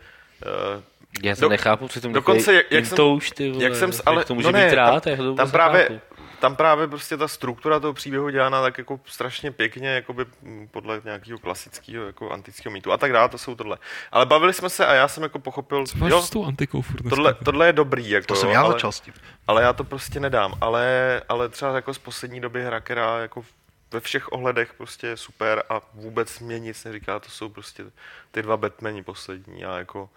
[0.77, 0.83] Uh,
[1.23, 3.91] já to do, nechápu, tom dokonce, jak, jak jsem, to už, ty vole, jak jsem,
[4.07, 6.01] ale, to může no ne, být rád, tam, to tam právě, chápu.
[6.41, 10.25] Tam právě prostě ta struktura toho příběhu dělána tak jako strašně pěkně, jakoby
[10.71, 13.79] podle nějakého klasického jako antického mýtu a tak dále, to jsou tohle.
[14.13, 17.09] Ale bavili jsme se a já jsem jako pochopil, Co jo, s tou antikou furt
[17.09, 19.15] tohle, tohle, je dobrý, jako, to jsem já ale, začal s tím.
[19.47, 23.45] Ale já to prostě nedám, ale, ale třeba jako z poslední doby hra, která jako
[23.93, 27.85] ve všech ohledech prostě je super a vůbec mě nic neříká, to jsou prostě
[28.31, 30.11] ty dva Batmani poslední a jako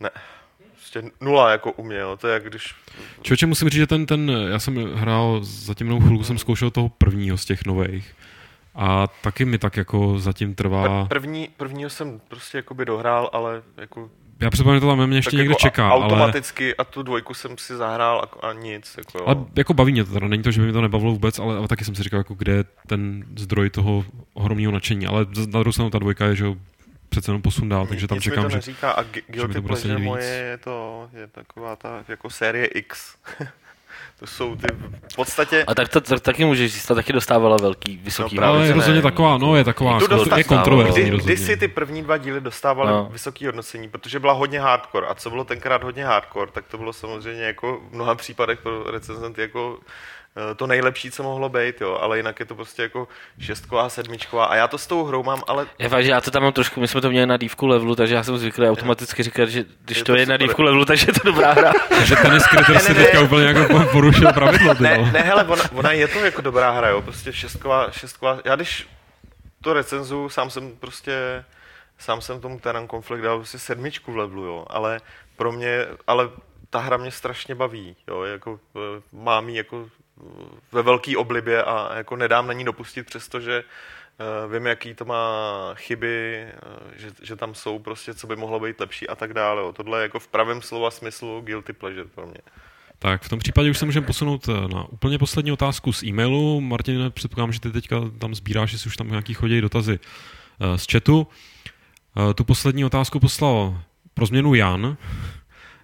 [0.00, 0.10] ne,
[0.80, 2.16] prostě nula jako u mě, jo.
[2.16, 2.74] to je jak když...
[3.22, 6.88] Člověče, musím říct, že ten, ten, já jsem hrál, zatím mnou chvilku jsem zkoušel toho
[6.88, 8.14] prvního z těch nových.
[8.74, 11.04] A taky mi tak jako zatím trvá...
[11.04, 15.36] První, prvního jsem prostě jakoby dohrál, ale jako já předpokládám, že to tam mě ještě
[15.36, 15.92] někdo jako čeká.
[15.92, 16.74] Automaticky ale...
[16.78, 18.94] a tu dvojku jsem si zahrál a, a nic.
[18.98, 19.24] Jako, jo.
[19.26, 21.56] ale jako baví mě to teda, není to, že by mi to nebavilo vůbec, ale,
[21.56, 24.04] ale taky jsem si říkal, jako, kde je ten zdroj toho
[24.34, 25.06] ohromného nadšení.
[25.06, 26.44] Ale na druhou stranu ta dvojka je, že
[27.10, 28.88] přece jenom posun dál, takže tam Nic čekám, mi to neříká.
[28.88, 33.16] že, a Guilty Pleasure moje je to je taková ta jako série X.
[34.20, 34.66] To jsou ty
[35.12, 35.64] v podstatě...
[35.66, 38.72] A tak to, to taky můžeš říct, ta taky dostávala velký, vysoký no, Ale je
[38.72, 40.38] rozhodně taková, no je taková, to dostá...
[40.38, 43.08] je kontroverzní kdy, kdy si ty první dva díly dostávaly no.
[43.12, 46.92] vysoké hodnocení, protože byla hodně hardcore a co bylo tenkrát hodně hardcore, tak to bylo
[46.92, 49.78] samozřejmě jako v mnoha případech pro recenzenty jako
[50.56, 53.08] to nejlepší, co mohlo být, jo, ale jinak je to prostě jako
[53.40, 54.44] šestková, sedmičková.
[54.44, 55.66] A já to s tou hrou mám, ale...
[55.78, 57.96] Je fakt, že já to tam mám trošku, my jsme to měli na dívku levelu,
[57.96, 60.40] takže já jsem zvyklý automaticky říkat, že když je to, to je super.
[60.40, 61.72] na dívku levelu, takže je to dobrá hra.
[61.88, 64.74] takže ten Critter si teďka úplně jako porušil pravidlo.
[64.74, 68.38] Ty, ne, ne, hele, ona, ona, je to jako dobrá hra, jo, prostě šestková, šestková,
[68.44, 68.88] já když
[69.60, 71.44] to recenzu, sám jsem prostě,
[71.98, 75.00] sám jsem tomu Terran Conflict dal prostě sedmičku v levelu, jo, ale
[75.36, 76.28] pro mě, ale
[76.70, 79.99] ta hra mě strašně baví, jo, jako eh, mám ji jako eh,
[80.72, 85.24] ve velký oblibě a jako nedám na ní dopustit, přestože uh, vím, jaký to má
[85.74, 89.72] chyby, uh, že, že, tam jsou prostě, co by mohlo být lepší a tak dále.
[89.72, 92.40] Tohle je jako v pravém slova smyslu guilty pleasure pro mě.
[92.98, 96.60] Tak v tom případě už se můžeme posunout na úplně poslední otázku z e-mailu.
[96.60, 99.98] Martin, předpokládám, že ty teďka tam sbíráš, jestli už tam nějaký chodí dotazy
[100.76, 101.26] z chatu.
[102.34, 103.82] Tu poslední otázku poslal
[104.14, 104.96] pro změnu Jan.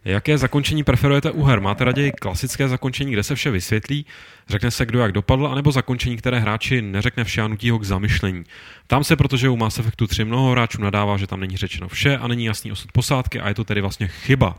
[0.06, 1.60] Jaké zakončení preferujete u her?
[1.60, 4.06] Máte raději klasické zakončení, kde se vše vysvětlí,
[4.48, 7.84] řekne se, kdo jak dopadl, anebo zakončení, které hráči neřekne vše a nutí ho k
[7.84, 8.44] zamyšlení?
[8.86, 12.16] Tam se, protože u Mass Effectu 3 mnoho hráčů nadává, že tam není řečeno vše
[12.16, 14.56] a není jasný osud posádky a je to tedy vlastně chyba.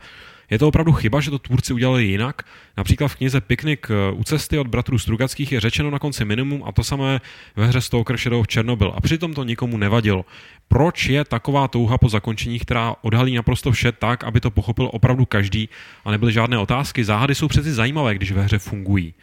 [0.49, 2.41] Je to opravdu chyba, že to tvůrci udělali jinak?
[2.77, 6.63] Například v knize Piknik eh, u cesty od bratrů Strugackých je řečeno na konci minimum
[6.65, 7.21] a to samé
[7.55, 8.93] ve hře Stalker Shadow of Chernobyl.
[8.95, 10.25] A přitom to nikomu nevadilo.
[10.67, 15.25] Proč je taková touha po zakončení, která odhalí naprosto vše tak, aby to pochopil opravdu
[15.25, 15.69] každý
[16.05, 17.03] a nebyly žádné otázky?
[17.03, 19.13] Záhady jsou přeci zajímavé, když ve hře fungují.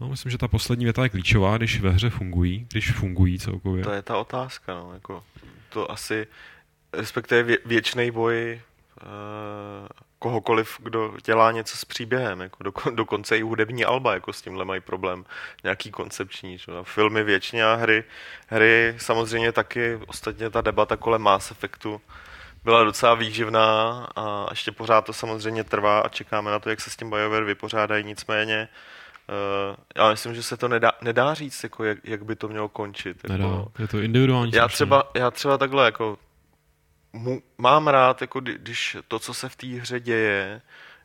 [0.00, 3.84] No, myslím, že ta poslední věta je klíčová, když ve hře fungují, když fungují celkově.
[3.84, 5.22] To je ta otázka, no, jako
[5.68, 6.26] to asi,
[6.92, 8.60] respektive vě, věčný boj
[9.02, 14.42] uh kohokoliv, kdo dělá něco s příběhem, jako do, dokonce i hudební alba, jako s
[14.42, 15.24] tímhle mají problém,
[15.64, 16.72] nějaký koncepční, že?
[16.82, 18.04] filmy věčně a hry,
[18.46, 22.00] hry samozřejmě taky, ostatně ta debata kolem Mass Effectu
[22.64, 26.90] byla docela výživná a ještě pořád to samozřejmě trvá a čekáme na to, jak se
[26.90, 28.68] s tím BioWare vypořádají, nicméně
[29.70, 32.68] Uh, já myslím, že se to nedá, nedá říct, jako jak, jak by to mělo
[32.68, 33.16] končit.
[33.22, 34.52] Jako, nedá, je to individuální.
[34.54, 36.18] Já třeba, já třeba takhle jako
[37.12, 40.62] mu, mám rád, jako když to, co se v té hře děje,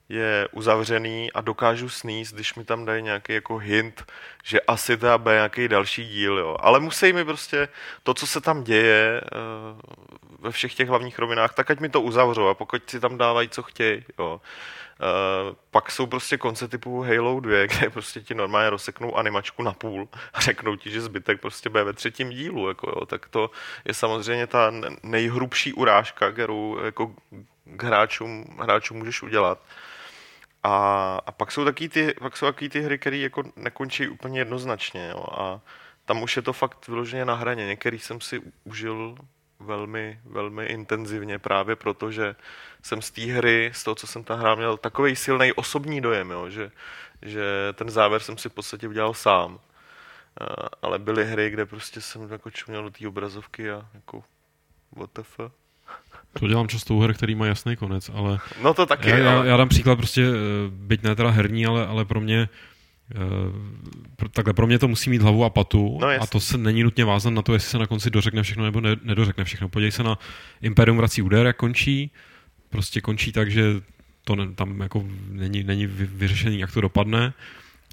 [0.09, 4.11] je uzavřený a dokážu sníst, když mi tam dají nějaký jako hint,
[4.43, 6.57] že asi to bude nějaký další díl, jo.
[6.59, 7.67] Ale musí mi prostě
[8.03, 9.79] to, co se tam děje uh,
[10.39, 13.49] ve všech těch hlavních rovinách, tak ať mi to uzavřou a pokud si tam dávají,
[13.49, 14.41] co chtějí, jo.
[15.03, 19.73] Uh, pak jsou prostě konce typu Halo 2, kde prostě ti normálně rozseknou animačku na
[19.73, 23.05] půl a řeknou ti, že zbytek prostě bude ve třetím dílu, jako jo.
[23.05, 23.51] tak to
[23.85, 24.71] je samozřejmě ta
[25.03, 27.15] nejhrubší urážka, kterou jako
[27.65, 29.59] k hráčům, hráčům můžeš udělat.
[30.63, 30.75] A,
[31.25, 35.09] a pak jsou taky ty, pak jsou taky ty hry, které jako nekončí úplně jednoznačně.
[35.11, 35.25] Jo?
[35.31, 35.61] A
[36.05, 37.65] tam už je to fakt vyloženě na hraně.
[37.65, 39.15] Některý jsem si užil
[39.65, 42.35] velmi, velmi intenzivně právě proto, že
[42.83, 46.31] jsem z té hry, z toho, co jsem tam hrál, měl takový silný osobní dojem,
[46.31, 46.49] jo?
[46.49, 46.71] Že,
[47.21, 49.59] že ten závěr jsem si v podstatě udělal sám.
[50.81, 54.23] Ale byly hry, kde prostě jsem jako čuměl do té obrazovky a jako
[54.95, 55.53] what the fuck.
[56.39, 58.39] To dělám často u her, který má jasný konec, ale...
[58.61, 60.33] No to taky, já, já, já dám příklad prostě, eh,
[60.69, 62.49] byť ne teda herní, ale, ale pro mě
[64.31, 67.05] takhle, pro mě to musí mít hlavu a patu no, a to se není nutně
[67.05, 69.69] vázat na to, jestli se na konci dořekne všechno nebo ne, nedořekne všechno.
[69.69, 70.19] Podívej se na
[70.61, 72.11] Imperium vrací úder, jak končí.
[72.69, 73.63] Prostě končí tak, že
[74.23, 77.33] to ne, tam jako není, není vyřešený, jak to dopadne.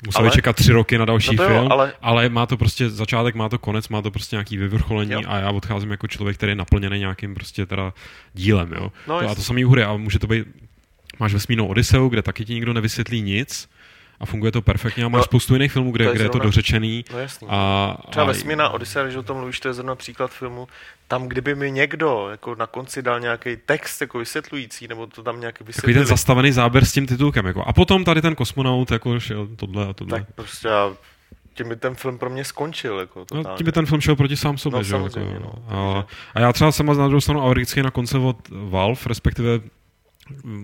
[0.06, 2.90] Museli ale, čekat tři roky na další no film, jo, ale, ale má to prostě
[2.90, 5.22] začátek, má to konec, má to prostě nějaký vyvrcholení jo.
[5.26, 7.94] a já odcházím jako člověk, který je naplněný nějakým prostě teda
[8.34, 8.92] dílem, jo.
[9.08, 10.46] No, to, a to samý hry, a může to být,
[11.18, 13.68] máš vesmírnou Odiseu, kde taky ti nikdo nevysvětlí nic,
[14.20, 16.38] a funguje to perfektně a máš no, spoustu jiných filmů, kde, je, kde je to
[16.38, 17.04] dořečený.
[17.12, 17.48] No jasný.
[17.50, 18.28] A, Třeba a...
[18.28, 20.68] Vesmírná Odyssea, když o tom mluvíš, to je zrovna příklad filmu,
[21.08, 25.40] tam kdyby mi někdo jako na konci dal nějaký text jako vysvětlující, nebo to tam
[25.40, 25.94] nějaký vysvětlil.
[25.94, 27.46] Takový ten zastavený záběr s tím titulkem.
[27.46, 27.62] Jako.
[27.62, 30.18] A potom tady ten kosmonaut jako šel tohle a tohle.
[30.18, 30.92] Tak prostě já
[31.54, 32.98] tím by ten film pro mě skončil.
[32.98, 34.78] Jako, no, tím by ten film šel proti sám sobě.
[34.78, 34.94] No, že?
[34.94, 35.54] Jako, no.
[35.68, 39.60] A, a, já třeba jsem na druhou stranu alergický na konce od Valve, respektive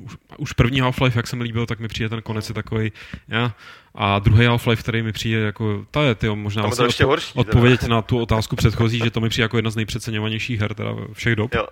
[0.04, 2.92] už, už první Half-Life, jak se mi líbil, tak mi přijde ten konec je takový.
[3.28, 3.54] Ja.
[3.94, 7.32] A druhý Half-Life, který mi přijde jako, ta je ty, možná vlastně ještě odpo- horší,
[7.34, 7.94] odpovědět teda.
[7.94, 11.36] na tu otázku předchozí, že to mi přijde jako jedna z nejpřeceňovanějších her teda všech
[11.36, 11.54] dob.
[11.54, 11.66] Jo.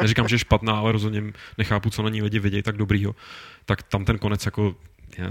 [0.00, 1.22] Neříkám, že je špatná, ale rozhodně
[1.58, 3.14] nechápu, co na ní lidi vidějí tak dobrýho.
[3.64, 4.74] Tak tam ten konec jako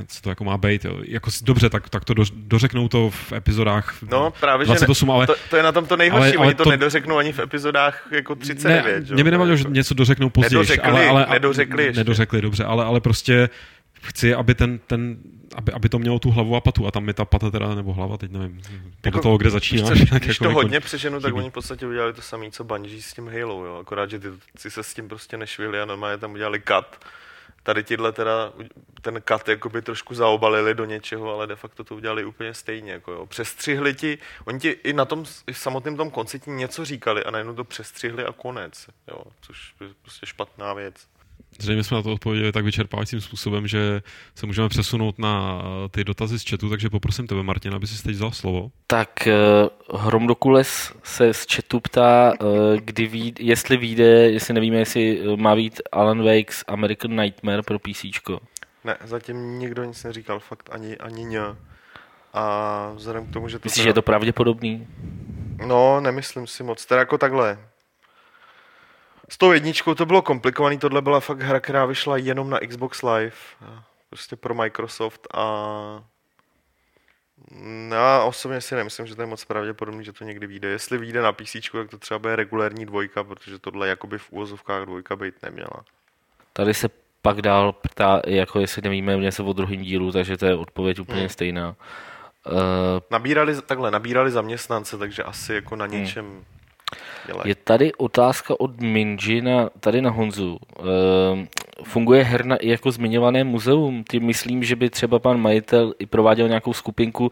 [0.07, 0.85] co to jako má být.
[0.85, 0.99] Jo.
[1.07, 5.13] Jako, dobře, tak, tak to do, dořeknou to v epizodách no, právě, 28, že ne,
[5.13, 5.27] ale...
[5.27, 7.39] To, to, je na tom to nejhorší, ale, ale oni to, to nedořeknou ani v
[7.39, 9.09] epizodách jako 39.
[9.09, 10.57] Ne, mě by nevadilo, že jako- něco dořeknou později.
[10.57, 11.99] Nedořekli, ale, ale, nedořekli ještě.
[11.99, 13.49] Nedořekli, dobře, ale, ale prostě
[14.01, 15.17] chci, aby ten, ten
[15.55, 17.93] aby, aby to mělo tu hlavu a patu a tam je ta pata teda, nebo
[17.93, 19.89] hlava, teď nevím, podle jako, toho, kde začíná.
[19.89, 23.01] Když, když jako to hodně přeženu, tak oni v podstatě udělali to samé, co Bungie
[23.01, 23.77] s tím Halo, jo.
[23.81, 24.27] akorát, že ty,
[24.61, 26.85] ty se s tím prostě nešvili a normálně tam udělali cut
[27.65, 28.53] tady tyhle teda
[29.01, 32.91] ten kat jakoby trošku zaobalili do něčeho, ale de facto to udělali úplně stejně.
[32.91, 33.25] Jako jo.
[33.25, 37.23] Přestřihli ti, oni ti i na tom i v samotném tom konci ti něco říkali
[37.23, 41.07] a najednou to přestřihli a konec, jo, což je prostě špatná věc.
[41.59, 44.01] Zřejmě jsme na to odpověděli tak vyčerpávajícím způsobem, že
[44.35, 48.03] se můžeme přesunout na eh, ty dotazy z chatu, takže poprosím tebe, Martin, aby si
[48.03, 48.71] teď vzal slovo.
[48.87, 49.09] Tak
[49.89, 55.55] uh, Hromdokules se z chatu ptá, uh, kdy ví, jestli vyjde, jestli nevíme, jestli má
[55.55, 58.05] být Alan Wake's American Nightmare pro PC.
[58.83, 61.41] Ne, zatím nikdo nic neříkal, fakt ani, ani ně.
[62.33, 63.65] A vzhledem k tomu, že to...
[63.65, 63.83] Myslíš, teda...
[63.83, 64.87] že je to pravděpodobný?
[65.67, 66.85] No, nemyslím si moc.
[66.85, 67.57] Teda jako takhle.
[69.29, 73.03] S tou jedničkou to bylo komplikovaný, tohle byla fakt hra, která vyšla jenom na Xbox
[73.03, 73.35] Live,
[74.09, 76.03] prostě pro Microsoft a
[77.89, 80.67] já osobně si nemyslím, že to je moc pravděpodobný, že to někdy vyjde.
[80.67, 84.85] Jestli vyjde na PC, tak to třeba bude regulérní dvojka, protože tohle jakoby v úvozovkách
[84.85, 85.85] dvojka být neměla.
[86.53, 86.89] Tady se
[87.21, 91.19] pak dál ptá, jako jestli nevíme něco o druhém dílu, takže to je odpověď úplně
[91.19, 91.29] hmm.
[91.29, 91.75] stejná.
[92.51, 92.53] Uh,
[93.11, 95.93] nabírali, takhle, nabírali zaměstnance, takže asi jako na hmm.
[95.93, 96.43] něčem hmm.
[97.25, 97.43] Dělaj.
[97.45, 100.57] Je tady otázka od Minji na, tady na Honzu.
[100.79, 100.85] Uh,
[101.83, 104.03] funguje herna i jako zmiňované muzeum?
[104.03, 107.31] Ty myslím, že by třeba pan majitel i prováděl nějakou skupinku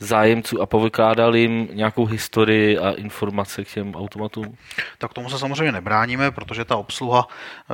[0.00, 4.56] zájemců a povykládal jim nějakou historii a informace k těm automatům?
[4.98, 7.28] Tak tomu se samozřejmě nebráníme, protože ta obsluha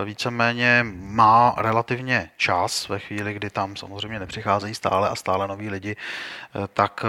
[0.05, 5.97] víceméně má relativně čas ve chvíli, kdy tam samozřejmě nepřicházejí stále a stále noví lidi,
[6.75, 7.09] tak eh,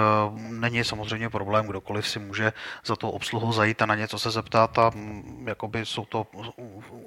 [0.50, 2.54] není samozřejmě problém, kdokoliv si může
[2.86, 6.28] za tu obsluhu zajít a na něco se zeptat a mm, jakoby jsou to,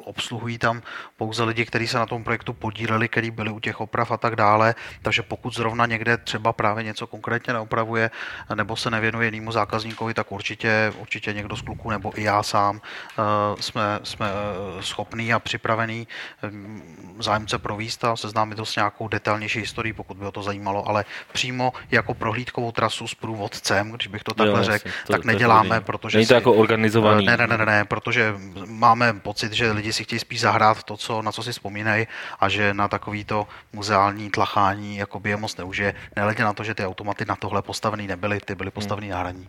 [0.05, 0.83] obsluhují tam
[1.17, 4.37] pouze lidi, kteří se na tom projektu podíleli, kteří byli u těch oprav a tak
[4.37, 8.11] dále, takže pokud zrovna někde třeba právě něco konkrétně neopravuje, nevěnuje
[8.55, 12.81] nebo se nevěnuje jinému zákazníkovi, tak určitě, určitě někdo z kluků nebo i já sám
[12.81, 13.23] eh,
[13.63, 16.09] jsme, jsme eh, schopný a připravený
[16.43, 20.89] hm, zájemce províst a seznámit to s nějakou detailnější historií, pokud by ho to zajímalo,
[20.89, 26.19] ale přímo jako prohlídkovou trasu s průvodcem, když bych to takhle řekl, tak neděláme, protože
[26.19, 27.27] Není to si, jako organizovaný.
[27.27, 28.35] Ne, ne, ne, ne, protože
[28.67, 32.07] máme pocit, že lidi si chtějí spíš zahrát to, co, na co si vzpomínají
[32.41, 35.95] a že na takovýto muzeální tlachání jakoby je moc neužije.
[36.17, 39.15] Nehledě na to, že ty automaty na tohle postavený nebyly, ty byly postavený hmm.
[39.15, 39.47] na hraní.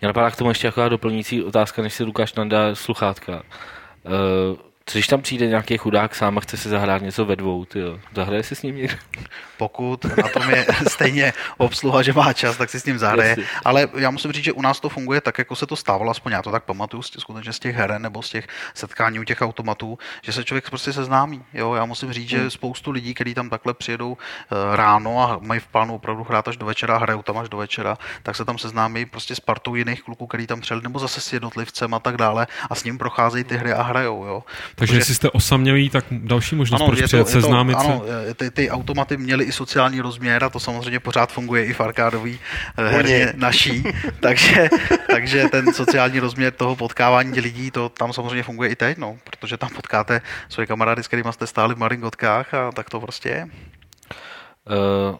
[0.00, 3.42] Mě napadá k tomu ještě taková doplňující otázka, než si Lukáš nadá sluchátka.
[4.02, 7.64] Uh, co když tam přijde nějaký chudák sám a chce si zahrát něco ve dvou,
[7.64, 7.80] ty
[8.14, 8.96] Zahraje si s ním někdo?
[9.56, 13.36] Pokud na tom je stejně obsluha, že má čas, tak si s ním zahraje.
[13.64, 16.32] Ale já musím říct, že u nás to funguje tak, jako se to stávalo, aspoň
[16.32, 19.98] já to tak pamatuju skutečně z těch heren nebo z těch setkání u těch automatů,
[20.22, 21.44] že se člověk prostě seznámí.
[21.54, 22.42] Jo, já musím říct, hmm.
[22.42, 24.16] že spoustu lidí, kteří tam takhle přijedou uh,
[24.74, 27.98] ráno a mají v plánu opravdu hrát až do večera, hrajou tam až do večera,
[28.22, 31.32] tak se tam seznámí prostě s partou jiných kluků, který tam přijeli, nebo zase s
[31.32, 34.24] jednotlivcem a tak dále a s ním procházejí ty hry a hrajou.
[34.24, 34.44] Jo.
[34.74, 38.02] Takže jestli jste osamělí, tak další možnost, ano, proč přijet to, seznámit to, Ano,
[38.34, 42.38] ty, ty automaty měly i sociální rozměr a to samozřejmě pořád funguje i v arkádový
[42.78, 43.84] eh, herně naší,
[44.20, 44.68] takže,
[45.10, 49.56] takže ten sociální rozměr toho potkávání lidí, to tam samozřejmě funguje i teď, no, protože
[49.56, 53.44] tam potkáte svoje kamarády, s kterými jste stáli v maringotkách a tak to prostě je.
[55.10, 55.16] Uh...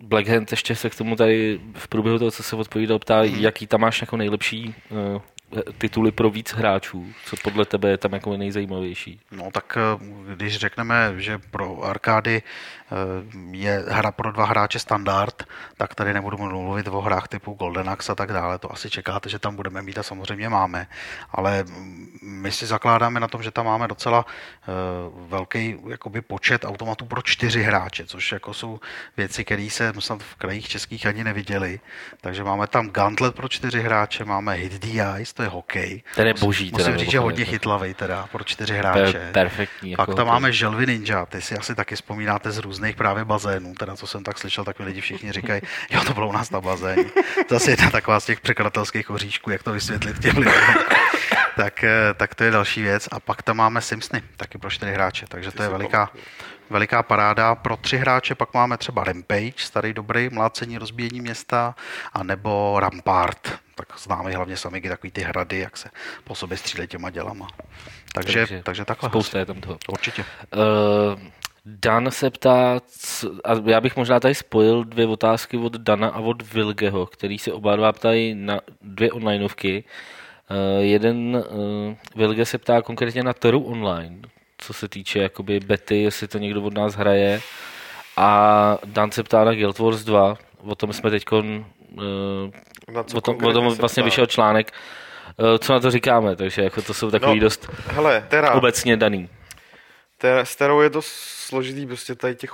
[0.00, 3.34] Black Hand ještě se k tomu tady v průběhu toho, co se odpovídal, ptá, hmm.
[3.34, 5.20] jaký tam máš jako nejlepší uh,
[5.78, 7.06] tituly pro víc hráčů?
[7.24, 9.20] Co podle tebe je tam jako nejzajímavější?
[9.32, 10.04] No tak eh,
[10.34, 12.42] když řekneme, že pro arkády
[13.50, 15.42] je hra pro dva hráče standard,
[15.76, 18.58] tak tady nebudu mluvit o hrách typu Golden Axe a tak dále.
[18.58, 20.86] To asi čekáte, že tam budeme mít a samozřejmě máme.
[21.30, 21.64] Ale
[22.22, 24.72] my si zakládáme na tom, že tam máme docela eh,
[25.28, 28.80] velký jakoby, počet automatů pro čtyři hráče, což jako jsou
[29.16, 31.80] věci, které se snad v krajích českých ani neviděli.
[32.20, 36.02] Takže máme tam Gauntlet pro čtyři hráče, máme Hit the Ice, to je hokej.
[36.14, 36.70] Ten je boží.
[36.72, 39.30] Musím teda, říct, že hodně chytlavý teda pro čtyři hráče.
[39.32, 39.96] Perfektní.
[39.96, 43.74] Pak jako tam máme Želvy Ninja, ty si asi taky vzpomínáte z různých právě bazénů,
[43.74, 46.50] teda co jsem tak slyšel, tak mi lidi všichni říkají, jo, to bylo u nás
[46.50, 47.04] na bazéně.
[47.50, 50.74] Zase jedna taková z těch překladatelských oříšků, jak to vysvětlit těm lidem.
[51.56, 53.08] tak, eh, tak to je další věc.
[53.12, 56.10] A pak tam máme Simsny, taky pro čtyři hráče, takže to je veliká,
[56.70, 57.54] veliká paráda.
[57.54, 61.74] Pro tři hráče pak máme třeba Rampage, starý dobrý, mlácení, rozbíjení města,
[62.12, 65.88] a nebo Rampart, tak známe hlavně sami takový ty hrady, jak se
[66.24, 67.48] po sobě střílejí těma dělama.
[68.12, 69.08] Takže, takže, takže takhle.
[69.08, 69.78] Spousta je tam toho.
[69.88, 70.24] Určitě.
[70.54, 71.20] Uh,
[71.68, 72.80] Dan se ptá,
[73.44, 77.52] a já bych možná tady spojil dvě otázky od Dana a od Vilgeho, který se
[77.52, 79.84] oba dva ptají na dvě onlineovky.
[80.50, 84.18] Uh, jeden uh, Vilge se ptá konkrétně na Toru online,
[84.58, 87.40] co se týče jakoby bety, jestli to někdo od nás hraje.
[88.16, 91.40] A Dan se ptá na Guild Wars 2, o tom jsme teď uh,
[93.14, 94.72] o tom, o tom vlastně vyšel článek,
[95.36, 98.96] uh, co na to říkáme, takže jako to jsou takový no, dost hele, teda, obecně
[98.96, 99.28] daný.
[100.18, 102.50] Te- S Terou je to složitý, prostě tady těch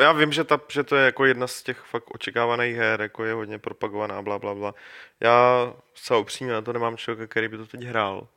[0.00, 3.24] já vím, že, ta, že to je jako jedna z těch fakt očekávaných her, jako
[3.24, 4.74] je hodně propagovaná, bla, bla, bla.
[5.20, 8.28] Já se upřímně na to nemám člověka, který by to teď hrál.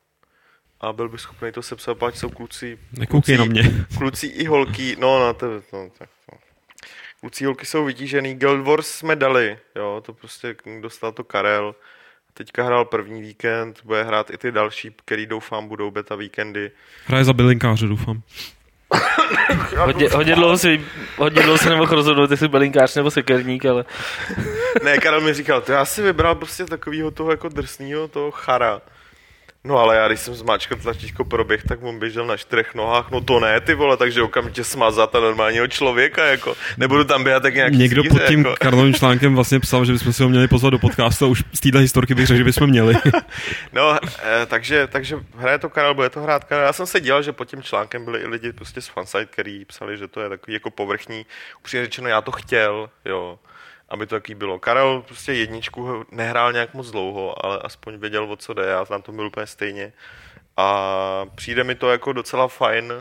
[0.81, 2.79] A byl by schopný to sepsat, páč jsou kluci.
[2.91, 3.85] Nekoukej kluci, na mě.
[3.97, 6.37] Kluci i holky, no, no, to, no, tak, no.
[7.19, 11.75] Kluci holky jsou vytížený, Guild Wars jsme dali, jo, to prostě dostal to Karel.
[12.37, 16.71] Teďka hrál první víkend, bude hrát i ty další, který doufám budou beta víkendy.
[17.05, 18.21] Hraje za bylinkáře, doufám.
[19.77, 20.81] Hodně, hodně, dlouho si,
[21.17, 23.85] hodně dlouho se nemohl rozhodnout, jestli belinkář nebo sekerník, ale
[24.83, 28.81] Ne, Karel mi říkal, to já si vybral prostě takového toho jako drsného, toho chara.
[29.67, 33.21] No ale já, když jsem zmáčkal tlačítko proběh, tak on běžel na čtyřech nohách, no
[33.21, 36.55] to ne, ty vole, takže okamžitě smazat a normálního člověka, jako.
[36.77, 38.55] Nebudu tam běhat tak nějaký Někdo zvíře, pod tím jako.
[38.59, 41.59] Karlovým článkem vlastně psal, že bychom si ho měli pozvat do podcastu a už z
[41.59, 42.95] téhle historky bych řekl, že bychom měli.
[43.73, 46.65] No, eh, takže, takže hraje to Karel, bude to hrát Karel.
[46.65, 49.65] Já jsem se dělal, že pod tím článkem byli i lidi prostě z fansite, který
[49.65, 51.25] psali, že to je takový jako povrchní.
[51.59, 53.39] Upřímně řečeno, já to chtěl, jo,
[53.89, 54.59] aby to taky bylo.
[54.59, 58.99] Karel prostě jedničku nehrál nějak moc dlouho, ale aspoň věděl, o co jde, já na
[58.99, 59.93] tom byl úplně stejně.
[60.57, 62.93] A přijde mi to jako docela fajn,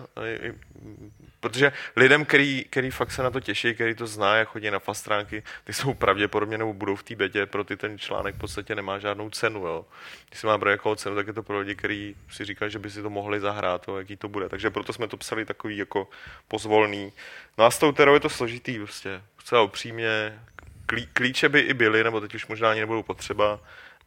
[1.41, 4.79] protože lidem, který, který fakt se na to těší, který to zná, jak chodí na
[4.79, 8.39] fast stránky, ty jsou pravděpodobně nebo budou v té betě, pro ty ten článek v
[8.39, 9.67] podstatě nemá žádnou cenu.
[9.67, 9.85] Jo.
[10.29, 12.79] Když se má pro jakou cenu, tak je to pro lidi, kteří si říkají, že
[12.79, 14.49] by si to mohli zahrát, jo, jaký to bude.
[14.49, 16.09] Takže proto jsme to psali takový jako
[16.49, 17.13] pozvolný.
[17.59, 19.23] No a s tou terou je to složitý prostě.
[19.39, 20.43] Zcela upřímně,
[20.87, 23.61] klí, klíče by i byly, nebo teď už možná ani nebudou potřeba,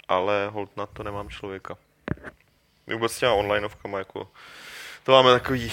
[0.08, 1.78] ale hold na to nemám člověka.
[2.88, 4.32] My vůbec s těma onlineovkama jako,
[5.04, 5.72] to máme takový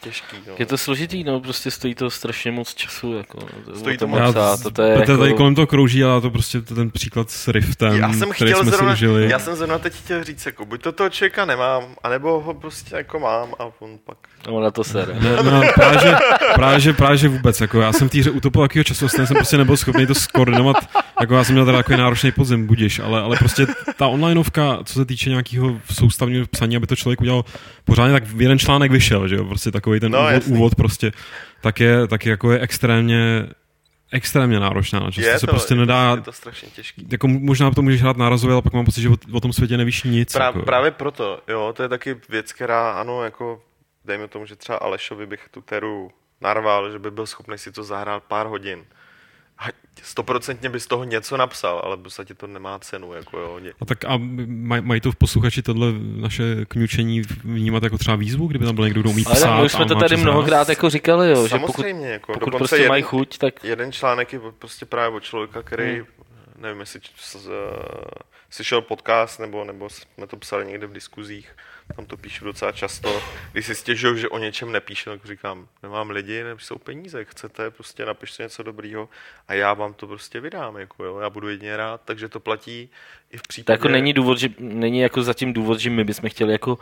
[0.00, 0.36] těžký.
[0.48, 0.54] No.
[0.58, 3.38] je to složitý, no, prostě stojí to strašně moc času, jako,
[3.76, 4.30] Stojí o to tom moc.
[4.34, 6.90] psát, to, to je Petr tady jako, kolem toho krouží, ale to prostě to ten
[6.90, 9.30] příklad s Riftem, Já jsem který chtěl jsme zrovna, si užili.
[9.30, 12.96] já jsem zrovna teď chtěl říct, jako, buď to toho člověka nemám, anebo ho prostě
[12.96, 14.18] jako mám a on pak...
[14.48, 15.14] no, na to sere.
[15.20, 16.14] Ne, no, právě, že,
[16.54, 19.26] právě, že, právě, že vůbec, jako já jsem v té hře utopil takového času, vlastně
[19.26, 20.76] jsem prostě nebyl schopný to skoordinovat,
[21.20, 23.66] jako já jsem měl teda takový náročný podzim, budiš, ale, ale prostě
[23.96, 27.44] ta onlineovka, co se týče nějakého soustavního psaní, aby to člověk udělal
[27.84, 30.56] pořádně, tak jeden článek vyšel, že jo, prostě takový ten No, no, úvod, jasný.
[30.56, 31.12] úvod, prostě,
[31.60, 33.46] tak je, tak je jako je extrémně,
[34.12, 37.06] extrémně náročná na čas, je to se to, prostě nedá, je to strašně těžký.
[37.10, 39.76] jako možná to můžeš hrát nárazově, ale pak mám pocit, že o, o tom světě
[39.76, 40.32] nevíš nic.
[40.32, 40.62] Prá, jako.
[40.62, 43.62] právě proto, jo, to je taky věc, která, ano, jako,
[44.04, 46.10] dejme tomu, že třeba Alešovi bych tu teru
[46.40, 48.84] narval, že by byl schopný si to zahrát pár hodin.
[49.58, 49.68] A
[50.02, 53.60] stoprocentně by z toho něco napsal, ale v podstatě to nemá cenu, jako jo.
[53.80, 58.46] A tak a maj, mají to v posluchači tohle naše kňučení vnímat jako třeba výzvu,
[58.46, 60.90] kdyby tam byl někdo, kdo umí Ale psát my už jsme to tady mnohokrát jako
[60.90, 64.40] říkali, jo, že pokud, Samozřejmě, jako, pokud prostě jeden, mají chuť, tak jeden článek je
[64.58, 66.06] prostě právě od člověka, který, hmm.
[66.56, 67.00] nevím, jestli
[68.50, 71.56] slyšel podcast, nebo, nebo jsme to psali někde v diskuzích,
[71.96, 76.10] tam to píšu docela často, když si stěžují, že o něčem nepíšu, tak říkám, nemám
[76.10, 79.08] lidi, jsou peníze, chcete, prostě napište něco dobrýho
[79.48, 82.90] a já vám to prostě vydám, jako jo, já budu jedině rád, takže to platí
[83.30, 83.74] i v případě...
[83.74, 86.78] jako není důvod, že není jako zatím důvod, že my bychom chtěli jako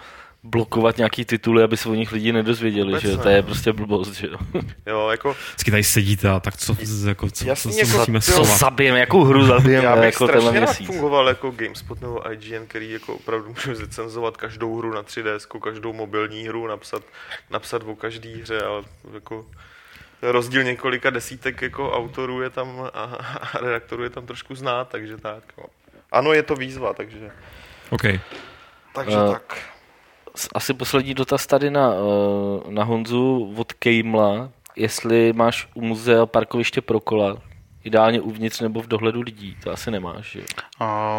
[0.51, 3.23] blokovat nějaký tituly, aby se o nich lidi nedozvěděli, Vůbec že ne.
[3.23, 4.36] to je prostě blbost, že jo.
[4.86, 6.77] Jo, jako, Vždycky tady sedíte a tak co,
[7.09, 10.05] jako, co, Jasný, co, jako co musíme to- Co zabijeme, jakou hru zabijeme já bych
[10.05, 10.86] jako tenhle strašně rád měsíc.
[10.86, 15.93] fungoval jako GameSpot nebo IGN, který jako opravdu může zrecenzovat každou hru na 3DS, každou
[15.93, 17.02] mobilní hru, napsat,
[17.51, 18.82] napsat o každý hře, ale
[19.14, 19.47] jako
[20.23, 23.02] rozdíl několika desítek jako autorů je tam a,
[23.55, 25.43] a redaktorů je tam trošku znát, takže tak.
[25.59, 25.64] No.
[26.12, 27.31] Ano, je to výzva, takže,
[27.90, 28.02] OK.
[28.94, 29.59] takže Eh, tak.
[30.55, 36.81] Asi poslední dotaz tady na, eh, na Honzu od Kejmla, jestli máš u muzea parkoviště
[36.81, 37.37] pro kola,
[37.87, 40.45] ideálně uvnitř nebo v dohledu lidí, to asi nemáš, že jo.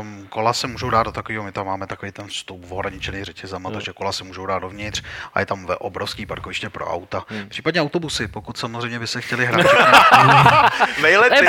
[0.02, 3.70] Um, kola se můžou dát do takového, my tam máme takový ten vstup ohraničený řetězama,
[3.70, 3.74] Jo.
[3.74, 5.04] takže kola se můžou dát dovnitř
[5.34, 7.24] a je tam ve obrovský parkoviště pro auta.
[7.28, 7.50] Hmm.
[7.50, 9.66] Případně autobusy, pokud samozřejmě by se chtěli hrát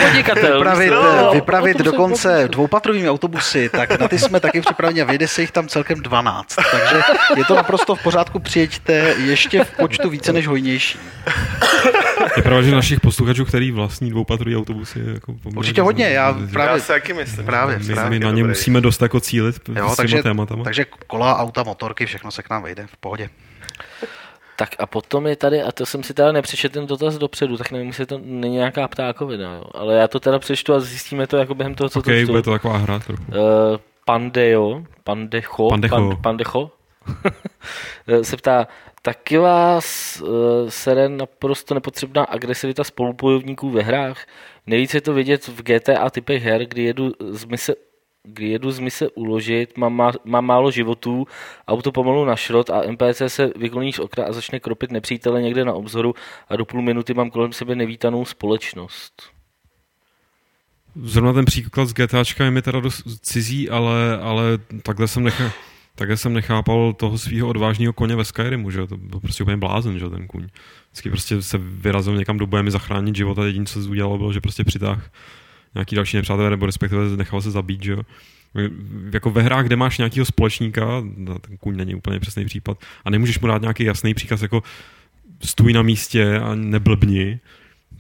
[0.05, 0.55] podnikatel.
[0.59, 5.29] vypravit, No, vypravit autobusy, dokonce dvoupatrovými autobusy, tak na ty jsme taky připraveni a vyjde
[5.29, 6.55] se jich tam celkem 12.
[6.71, 7.01] Takže
[7.37, 10.99] je to naprosto v pořádku, přijeďte ještě v počtu více než hojnější.
[12.39, 16.29] Je pravda, že našich posluchačů, který vlastní dvoupatrový autobusy, je jako poměrně- Určitě hodně, já
[16.29, 17.47] Já právě, si taky myslím.
[17.47, 18.43] právě, my, to my na ně dobrý.
[18.49, 20.65] musíme dost jako cílit Jo, s takže, tématama.
[20.65, 23.31] takže kola, auta, motorky, všechno se k nám vejde v pohodě.
[24.57, 27.71] Tak a potom je tady, a to jsem si teda nepřečetl ten dotaz dopředu, tak
[27.71, 29.65] nevím, jestli to není nějaká ptákovina, jo.
[29.75, 32.43] ale já to teda přečtu a zjistíme to jako během toho, co OK, to bude
[32.43, 33.23] to taková hra trochu.
[33.29, 33.37] Uh,
[34.05, 35.97] Pandeo, Pandecho, Pandecho.
[35.97, 36.71] Pan, Pandecho
[38.23, 38.69] se ptá,
[39.03, 40.29] taky vás uh,
[40.69, 44.27] sere naprosto nepotřebná agresivita spolupojovníků ve hrách.
[44.67, 47.75] Nejvíce je to vidět v GTA typech her, kdy jedu z mise
[48.33, 51.27] kdy jedu z mise uložit, mám, má, mám málo životů,
[51.69, 55.65] auto pomalu na šrot a NPC se vykloní z okna a začne kropit nepřítele někde
[55.65, 56.15] na obzoru
[56.49, 59.23] a do půl minuty mám kolem sebe nevítanou společnost.
[61.03, 64.43] Zrovna ten příklad z GTAčka je mi teda dost cizí, ale, ale
[64.83, 65.51] takhle jsem nechal,
[65.99, 69.99] takhle jsem nechápal toho svého odvážného koně ve Skyrimu, že to byl prostě úplně blázen,
[69.99, 70.47] že ten kůň.
[70.91, 74.19] Vždycky prostě se vyrazil někam do boje mi zachránit život a jediné, co se udělalo,
[74.19, 75.11] bylo, že prostě přitáh
[75.75, 78.03] nějaký další nepřátelé, nebo respektive nechal se zabít, že jo.
[79.13, 83.11] Jako ve hrách, kde máš nějakého společníka, no, ten kůň není úplně přesný případ, a
[83.11, 84.63] nemůžeš mu dát nějaký jasný příkaz, jako
[85.43, 87.41] stůj na místě a neblbni,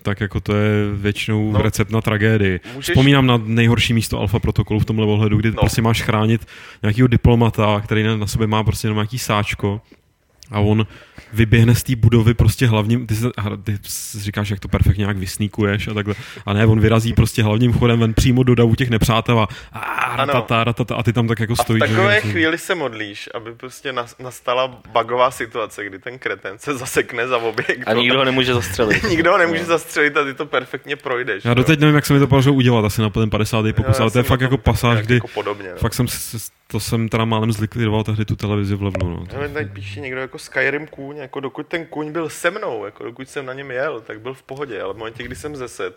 [0.03, 2.61] tak jako to je většinou no, recept na tragédii.
[2.75, 2.89] Můžeš...
[2.89, 5.61] Vzpomínám na nejhorší místo alfa protokolu v tomhle ohledu, kdy no.
[5.61, 6.47] prostě máš chránit
[6.83, 9.81] nějakého diplomata, který na, na sobě má prostě jenom nějaký sáčko
[10.51, 10.87] a on
[11.32, 13.15] vyběhne z té budovy prostě hlavním, ty,
[13.65, 13.73] ty
[14.19, 16.15] říkáš, jak to perfektně nějak vysníkuješ a takhle,
[16.47, 20.16] a ne, on vyrazí prostě hlavním chodem ven přímo do davu těch nepřátel a, a,
[20.16, 21.82] ratata, ratata, a ty tam tak jako stojíš.
[21.82, 26.59] A v takové že, chvíli se modlíš, aby prostě nastala bugová situace, kdy ten kreten
[26.59, 27.89] se zasekne za objekt.
[27.89, 29.03] A nikdo ho nemůže zastřelit.
[29.11, 31.45] nikdo ho nemůže zastřelit a ty to perfektně projdeš.
[31.45, 33.65] Já doteď nevím, jak se mi to podařilo udělat, asi na ten 50.
[33.77, 35.77] pokus, ale to je fakt jako pasáž, kdy jako podobně, no.
[35.77, 36.07] fakt jsem
[36.70, 39.11] to jsem teda málem zlikvidoval tehdy tu televizi v Levnu.
[39.11, 39.27] No.
[39.53, 43.28] Tady píše někdo jako Skyrim kůň, jako dokud ten kůň byl se mnou, jako dokud
[43.28, 45.97] jsem na něm jel, tak byl v pohodě, ale v momentě, kdy jsem zeset,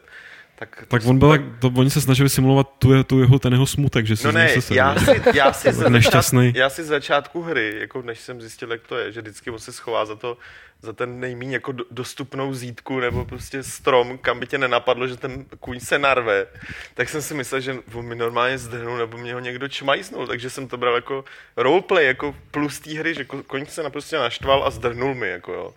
[0.56, 3.66] tak, tak on byl, tak, to, oni se snažili simulovat tu, tu jeho, ten jeho
[3.66, 6.88] smutek, že si no ne, se já si, já, si ze začátku, já si z
[6.88, 10.16] začátku hry, jako než jsem zjistil, jak to je, že vždycky on se schová za
[10.16, 10.38] to,
[10.82, 15.46] za ten nejméně jako dostupnou zítku nebo prostě strom, kam by tě nenapadlo, že ten
[15.60, 16.48] kůň se narve,
[16.94, 20.50] tak jsem si myslel, že on mi normálně zdrhnul nebo mě ho někdo čmajsnul, takže
[20.50, 21.24] jsem to bral jako
[21.58, 25.74] roleplay, jako plus té hry, že koň se naprosto naštval a zdrhnul mi, jako jo.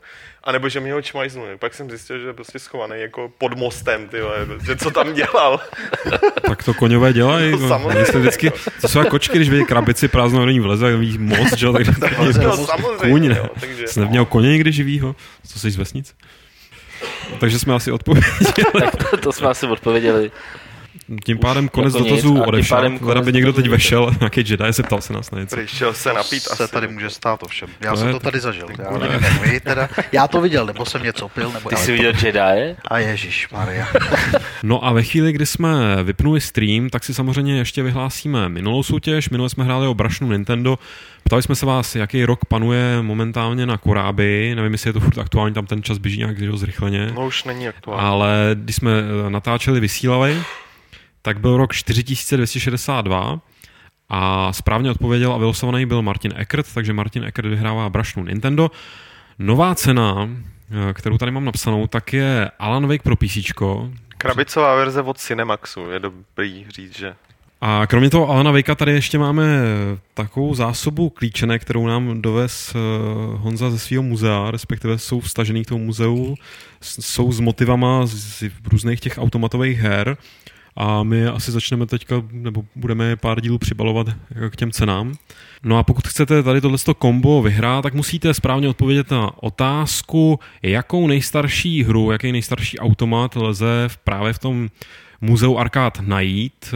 [0.47, 1.47] A nebo že mi ho čmajznul.
[1.59, 4.17] Pak jsem zjistil, že je prostě schovaný jako pod mostem, ty
[4.67, 5.61] že co tam dělal.
[6.47, 7.53] tak to koňové dělají.
[7.53, 8.05] No, samozřejmě.
[8.15, 11.73] Vždycky, to jsou jako kočky, když vidí krabici prázdnou, není vleze, tak vidí most, že?
[11.73, 12.07] takže to
[12.41, 12.67] je no,
[13.01, 13.49] kůň, ne?
[13.61, 15.17] takže, Jsi neměl koně někdy živýho?
[15.47, 16.15] Co jsi z vesnic?
[17.41, 18.33] Takže jsme asi odpověděli.
[18.81, 20.31] tak to, to jsme asi odpověděli.
[21.25, 22.99] Tím pádem konec jako dotazů odešel.
[22.99, 25.57] Teda by někdo teď vešel, nějaký Jedi, se ptal se nás na něco.
[25.57, 26.73] Přišel se napít se asi.
[26.73, 27.69] tady může stát ovšem.
[27.81, 28.67] Já to jsem to tady zažil.
[28.79, 31.53] Já, nevím, vy, teda, já to viděl, nebo jsem něco pil.
[31.53, 32.77] Nebo Ty jsi viděl Jedi?
[32.89, 33.87] A Ježíš Maria.
[34.63, 39.31] no a ve chvíli, kdy jsme vypnuli stream, tak si samozřejmě ještě vyhlásíme minulou soutěž.
[39.31, 40.79] Minule jsme hráli o brašnu Nintendo.
[41.25, 44.53] Ptali jsme se vás, jaký rok panuje momentálně na Koráby.
[44.57, 47.13] Nevím, jestli je to furt aktuální, tam ten čas běží nějak zrychleně.
[47.15, 48.07] No už není aktuální.
[48.07, 48.91] Ale když jsme
[49.29, 50.43] natáčeli, vysílali,
[51.25, 53.41] tak byl rok 4262
[54.09, 58.71] a správně odpověděl a vylosovaný byl Martin Eckert, takže Martin Eckert vyhrává brašnu Nintendo.
[59.39, 60.29] Nová cena,
[60.91, 63.39] eh, kterou tady mám napsanou, tak je Alan Wake pro PC.
[64.19, 67.15] Krabicová verze od Cinemaxu, je dobrý říct, že
[67.67, 69.45] a kromě toho Alana Vejka tady ještě máme
[70.15, 72.79] takovou zásobu klíčenek, kterou nám dovez eh,
[73.37, 76.35] Honza ze svého muzea, respektive jsou vstažený k tomu muzeu,
[76.81, 80.17] jsou s motivama z různých těch automatových her
[80.77, 84.07] a my asi začneme teďka, nebo budeme pár dílů přibalovat
[84.51, 85.15] k těm cenám.
[85.65, 91.07] No a pokud chcete tady tohleto kombo vyhrát, tak musíte správně odpovědět na otázku, jakou
[91.07, 94.69] nejstarší hru, jaký nejstarší automat lze právě v tom
[95.21, 96.75] muzeu Arkád najít.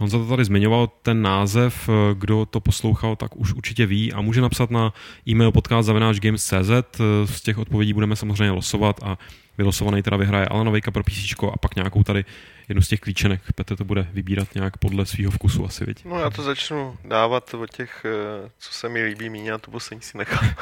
[0.00, 4.20] On za to tady zmiňoval ten název, kdo to poslouchal, tak už určitě ví a
[4.20, 4.92] může napsat na
[5.28, 7.00] e-mail podcast.games.cz.
[7.24, 9.18] Z těch odpovědí budeme samozřejmě losovat a
[9.58, 12.24] vylosovaný teda vyhraje Alanovejka pro PC a pak nějakou tady
[12.68, 13.40] jednu z těch klíčenek.
[13.54, 16.04] Petr to bude vybírat nějak podle svého vkusu asi, viď?
[16.04, 19.70] No já to začnu dávat od těch, eh, co se mi líbí míně a to
[19.70, 20.48] poslední si nechám.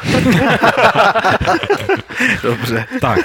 [2.42, 2.86] Dobře.
[3.00, 3.18] Tak.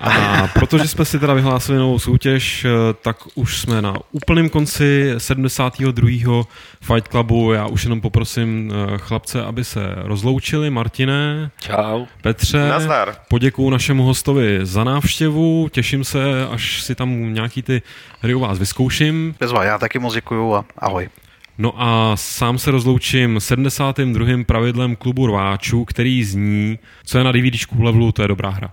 [0.00, 2.68] A protože jsme si teda vyhlásili novou soutěž, eh,
[3.02, 6.44] tak už jsme na úplném konci 72.
[6.80, 7.52] Fight Clubu.
[7.52, 10.70] Já už jenom poprosím eh, chlapce, aby se rozloučili.
[10.70, 11.50] Martine.
[11.60, 12.04] Čau.
[12.22, 12.68] Petře.
[12.68, 13.14] Nazdar.
[13.28, 15.68] Poděkuju našemu hostovi za návštěvu.
[15.72, 17.82] Těším se, až si tam nějaký ty
[18.20, 19.34] hry u vás vyzkouším.
[19.40, 21.08] Bezva, já taky moc děkuju a ahoj.
[21.58, 24.44] No a sám se rozloučím 72.
[24.46, 28.72] pravidlem klubu rváčů, který zní, co je na DVDčku levelu, to je dobrá hra.